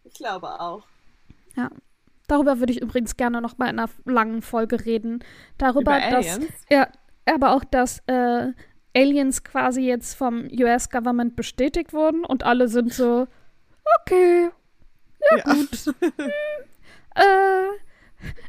Ich 0.03 0.15
glaube 0.15 0.49
auch. 0.61 0.83
Darüber 2.27 2.59
würde 2.59 2.73
ich 2.73 2.83
übrigens 2.83 3.17
gerne 3.17 3.41
noch 3.41 3.59
mal 3.59 3.69
in 3.69 3.79
einer 3.79 3.89
langen 4.05 4.43
Folge 4.43 4.85
reden. 4.85 5.23
Darüber, 5.57 5.99
Über 5.99 6.11
dass 6.11 6.27
Aliens? 6.27 6.53
ja, 6.69 6.89
aber 7.27 7.53
auch, 7.55 7.63
dass 7.63 8.01
äh, 8.09 8.49
Aliens 8.93 9.45
quasi 9.45 9.83
jetzt 9.83 10.15
vom 10.15 10.49
US-Government 10.51 11.37
bestätigt 11.37 11.93
wurden 11.93 12.25
und 12.25 12.43
alle 12.43 12.67
sind 12.67 12.93
so, 12.93 13.29
okay, 14.01 14.51
ja, 15.31 15.37
ja. 15.39 15.43
gut. 15.45 15.71
hm, 16.01 16.31
äh, 17.15 17.69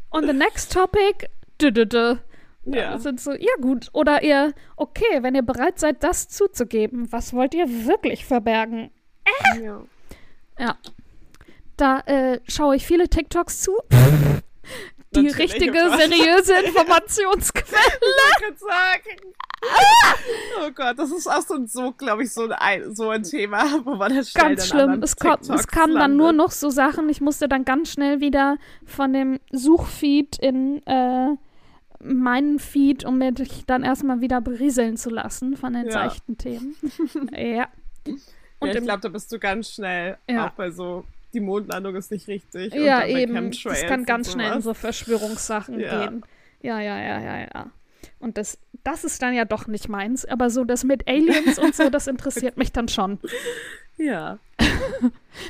on 0.09 0.25
the 0.25 0.33
next 0.33 0.73
topic, 0.73 1.29
dü, 1.61 1.71
dü, 1.71 1.85
dü. 1.85 2.17
Ja. 2.65 2.97
sind 2.99 3.19
so, 3.19 3.31
ja 3.31 3.53
gut. 3.59 3.89
Oder 3.93 4.23
ihr, 4.23 4.53
okay, 4.75 5.21
wenn 5.21 5.35
ihr 5.35 5.41
bereit 5.41 5.79
seid, 5.79 6.03
das 6.03 6.27
zuzugeben, 6.27 7.11
was 7.11 7.33
wollt 7.33 7.53
ihr 7.53 7.67
wirklich 7.87 8.25
verbergen? 8.25 8.91
Äh? 9.25 9.63
Ja. 9.63 9.81
ja. 10.59 10.77
Da 11.77 11.99
äh, 12.01 12.39
schaue 12.47 12.75
ich 12.75 12.85
viele 12.85 13.09
TikToks 13.09 13.61
zu. 13.61 13.71
Die 15.13 15.23
Natürlich, 15.23 15.39
richtige, 15.39 15.73
seriöse 15.73 16.53
Informationsquelle. 16.65 17.65
ich 18.49 18.59
sagen. 18.59 19.33
oh 20.61 20.71
Gott, 20.73 20.97
das 20.97 21.11
ist 21.11 21.27
auch 21.27 21.41
so, 21.41 21.65
so 21.65 21.91
glaube 21.91 22.23
ich, 22.23 22.31
so 22.31 22.47
ein, 22.49 22.95
so 22.95 23.09
ein 23.09 23.23
Thema, 23.23 23.65
wo 23.83 23.95
man 23.95 24.15
das 24.15 24.29
schnell 24.29 24.55
Ganz 24.55 24.69
schlimm. 24.69 25.03
Es, 25.03 25.15
es 25.49 25.67
kamen 25.67 25.95
dann 25.95 26.15
nur 26.15 26.31
noch 26.31 26.51
so 26.51 26.69
Sachen. 26.69 27.09
Ich 27.09 27.19
musste 27.19 27.49
dann 27.49 27.65
ganz 27.65 27.91
schnell 27.91 28.21
wieder 28.21 28.57
von 28.85 29.11
dem 29.11 29.39
Suchfeed 29.51 30.37
in 30.39 30.81
äh, 30.87 31.35
meinen 32.03 32.59
Feed, 32.59 33.05
um 33.05 33.17
mich 33.17 33.65
dann 33.65 33.83
erstmal 33.83 34.21
wieder 34.21 34.41
berieseln 34.41 34.97
zu 34.97 35.09
lassen 35.09 35.57
von 35.57 35.73
den 35.73 35.85
ja. 35.85 35.91
seichten 35.91 36.37
Themen. 36.37 36.75
ja. 37.35 37.67
Und 38.59 38.69
ja, 38.69 38.75
ich 38.75 38.83
glaube, 38.83 39.01
da 39.01 39.09
bist 39.09 39.31
du 39.31 39.39
ganz 39.39 39.71
schnell 39.71 40.17
ja. 40.29 40.47
auch 40.47 40.51
bei 40.51 40.71
so 40.71 41.05
die 41.33 41.39
Mondlandung 41.39 41.95
ist 41.95 42.11
nicht 42.11 42.27
richtig. 42.27 42.73
Ja, 42.73 43.05
eben. 43.05 43.51
Das 43.63 43.81
kann 43.83 44.05
ganz 44.05 44.31
schnell 44.31 44.53
in 44.53 44.61
so 44.61 44.73
Verschwörungssachen 44.73 45.79
ja. 45.79 46.05
gehen. 46.05 46.23
Ja, 46.61 46.79
ja, 46.79 46.99
ja, 46.99 47.21
ja, 47.21 47.39
ja. 47.39 47.71
Und 48.19 48.37
das, 48.37 48.57
das 48.83 49.03
ist 49.03 49.21
dann 49.21 49.33
ja 49.33 49.45
doch 49.45 49.67
nicht 49.67 49.89
meins. 49.89 50.25
Aber 50.25 50.49
so 50.49 50.63
das 50.63 50.83
mit 50.83 51.07
Aliens 51.07 51.57
und 51.57 51.75
so, 51.75 51.89
das 51.89 52.07
interessiert 52.07 52.57
mich 52.57 52.71
dann 52.71 52.87
schon. 52.87 53.19
Ja. 53.97 54.39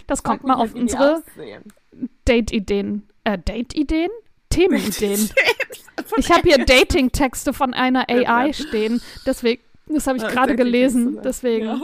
das 0.07 0.23
kommt 0.23 0.43
mal 0.43 0.55
auf 0.55 0.75
unsere 0.75 1.23
Date-Ideen. 2.25 3.07
Äh, 3.23 3.37
Date-Ideen? 3.37 4.09
Themenideen. 4.51 5.29
ich 6.17 6.31
habe 6.31 6.47
hier 6.47 6.63
Dating-Texte 6.63 7.53
von 7.53 7.73
einer 7.73 8.05
AI 8.09 8.53
stehen. 8.53 9.01
Deswegen, 9.25 9.61
das 9.87 10.07
habe 10.07 10.17
ich 10.17 10.27
gerade 10.27 10.55
gelesen. 10.55 11.19
Deswegen 11.23 11.65
ja. 11.65 11.81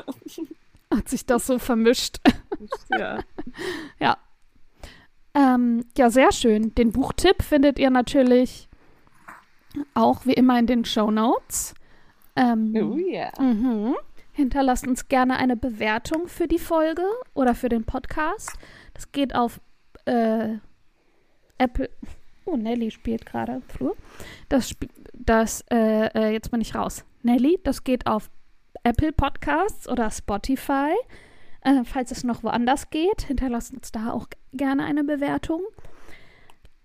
hat 0.94 1.10
sich 1.10 1.26
das 1.26 1.48
so 1.48 1.60
vermischt. 1.60 2.18
ja. 2.90 3.20
ja. 4.00 4.18
Ähm, 5.34 5.86
ja, 5.98 6.10
sehr 6.10 6.32
schön. 6.32 6.74
Den 6.76 6.92
Buchtipp 6.92 7.44
findet 7.44 7.80
ihr 7.80 7.90
natürlich 7.90 8.68
auch 9.94 10.26
wie 10.26 10.34
immer 10.34 10.58
in 10.58 10.68
den 10.68 10.86
Show 10.86 11.12
Notes. 11.12 11.76
Ähm, 12.36 12.74
oh 12.76 12.98
ja. 12.98 13.32
Yeah. 13.38 13.42
Mhm. 13.42 13.96
Hinterlasst 14.32 14.88
uns 14.88 15.08
gerne 15.08 15.38
eine 15.38 15.58
Bewertung 15.58 16.28
für 16.28 16.48
die 16.48 16.60
Folge 16.60 17.04
oder 17.34 17.56
für 17.56 17.70
den 17.70 17.86
Podcast. 17.86 18.54
Das 18.94 19.12
geht 19.12 19.34
auf 19.34 19.60
äh, 20.06 20.58
Apple. 21.58 21.90
Oh, 22.48 22.56
Nelly 22.56 22.92
spielt 22.92 23.26
gerade 23.26 23.56
im 23.56 23.62
Flur. 23.64 23.96
Das, 24.48 24.74
das 25.14 25.66
äh, 25.70 26.08
äh, 26.08 26.32
jetzt 26.32 26.50
bin 26.50 26.62
ich 26.62 26.76
raus. 26.76 27.04
Nelly, 27.22 27.60
das 27.66 27.84
geht 27.84 28.08
auf 28.08 28.30
Apple 28.84 29.12
Podcasts 29.12 29.88
oder 29.90 30.10
Spotify. 30.10 30.94
Äh, 31.62 31.84
falls 31.84 32.12
es 32.12 32.24
noch 32.24 32.44
woanders 32.44 32.90
geht, 32.90 33.24
hinterlasst 33.24 33.74
uns 33.74 33.92
da 33.92 34.12
auch 34.12 34.28
gerne 34.54 34.86
eine 34.86 35.04
Bewertung. 35.04 35.62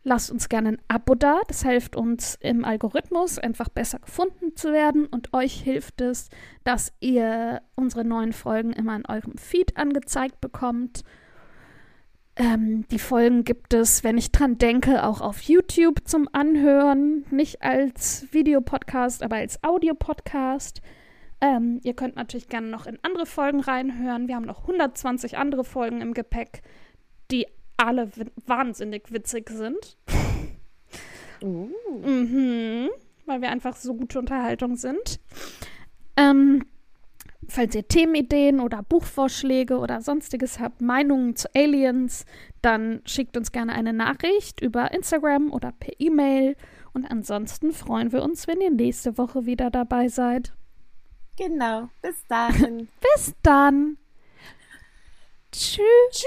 Lasst 0.03 0.33
uns 0.33 0.49
gerne 0.49 0.71
ein 0.71 0.79
Abo 0.89 1.15
da. 1.15 1.43
Das 1.47 1.63
hilft 1.63 1.95
uns 1.95 2.35
im 2.41 2.65
Algorithmus 2.65 3.39
einfach 3.39 3.69
besser 3.69 4.01
gefunden 4.01 4.57
zu 4.57 4.73
werden. 4.73 5.07
Und 5.07 5.33
euch 5.33 5.61
hilft 5.61 6.01
es, 6.01 6.29
dass 6.65 6.93
ihr 6.99 7.63
unsere 7.77 8.05
neuen 8.05 8.33
Folgen 8.33 8.73
immer 8.73 8.97
in 8.97 9.07
eurem 9.07 9.39
Feed 9.39 9.77
angezeigt 9.77 10.41
bekommt. 10.41 11.05
Ähm, 12.37 12.87
die 12.89 12.99
Folgen 12.99 13.45
gibt 13.45 13.75
es, 13.75 14.05
wenn 14.05 14.17
ich 14.17 14.33
dran 14.33 14.57
denke, 14.57 15.05
auch 15.05 15.21
auf 15.21 15.43
YouTube 15.43 16.01
zum 16.07 16.29
Anhören. 16.33 17.27
Nicht 17.31 17.63
als 17.63 18.27
Videopodcast, 18.33 19.23
aber 19.23 19.37
als 19.37 19.63
Audiopodcast. 19.63 20.81
Ähm, 21.43 21.81
ihr 21.83 21.95
könnt 21.95 22.17
natürlich 22.17 22.49
gerne 22.49 22.69
noch 22.69 22.87
in 22.87 22.99
andere 23.03 23.27
Folgen 23.27 23.61
reinhören. 23.61 24.29
Wir 24.29 24.37
haben 24.37 24.47
noch 24.47 24.63
120 24.63 25.37
andere 25.37 25.65
Folgen 25.65 26.01
im 26.01 26.15
Gepäck, 26.15 26.63
die 27.31 27.47
alle 27.77 28.11
wahnsinnig 28.47 29.13
witzig 29.13 29.51
sind. 29.51 29.99
Uh. 31.45 31.69
mhm, 32.07 32.89
weil 33.27 33.41
wir 33.41 33.51
einfach 33.51 33.75
so 33.75 33.95
gute 33.95 34.21
Unterhaltung 34.21 34.77
sind. 34.77 35.19
Ähm, 36.17 36.65
falls 37.49 37.75
ihr 37.75 37.87
Themenideen 37.87 38.61
oder 38.61 38.83
Buchvorschläge 38.83 39.79
oder 39.79 40.01
sonstiges 40.01 40.59
habt, 40.59 40.81
Meinungen 40.81 41.37
zu 41.37 41.49
Aliens, 41.55 42.25
dann 42.61 43.03
schickt 43.05 43.37
uns 43.37 43.53
gerne 43.53 43.73
eine 43.73 43.93
Nachricht 43.93 44.61
über 44.61 44.93
Instagram 44.93 45.53
oder 45.53 45.73
per 45.73 45.95
E-Mail. 45.99 46.57
Und 46.93 47.07
ansonsten 47.07 47.73
freuen 47.73 48.13
wir 48.13 48.23
uns, 48.23 48.47
wenn 48.47 48.61
ihr 48.61 48.71
nächste 48.71 49.19
Woche 49.19 49.47
wieder 49.47 49.71
dabei 49.71 50.09
seid. 50.09 50.53
Genau. 51.37 51.89
Bis 52.03 52.25
dann. 52.29 52.89
Bis 53.15 53.35
dann. 53.43 53.97
Tschüss. 55.51 55.83
Tschüss. 56.11 56.27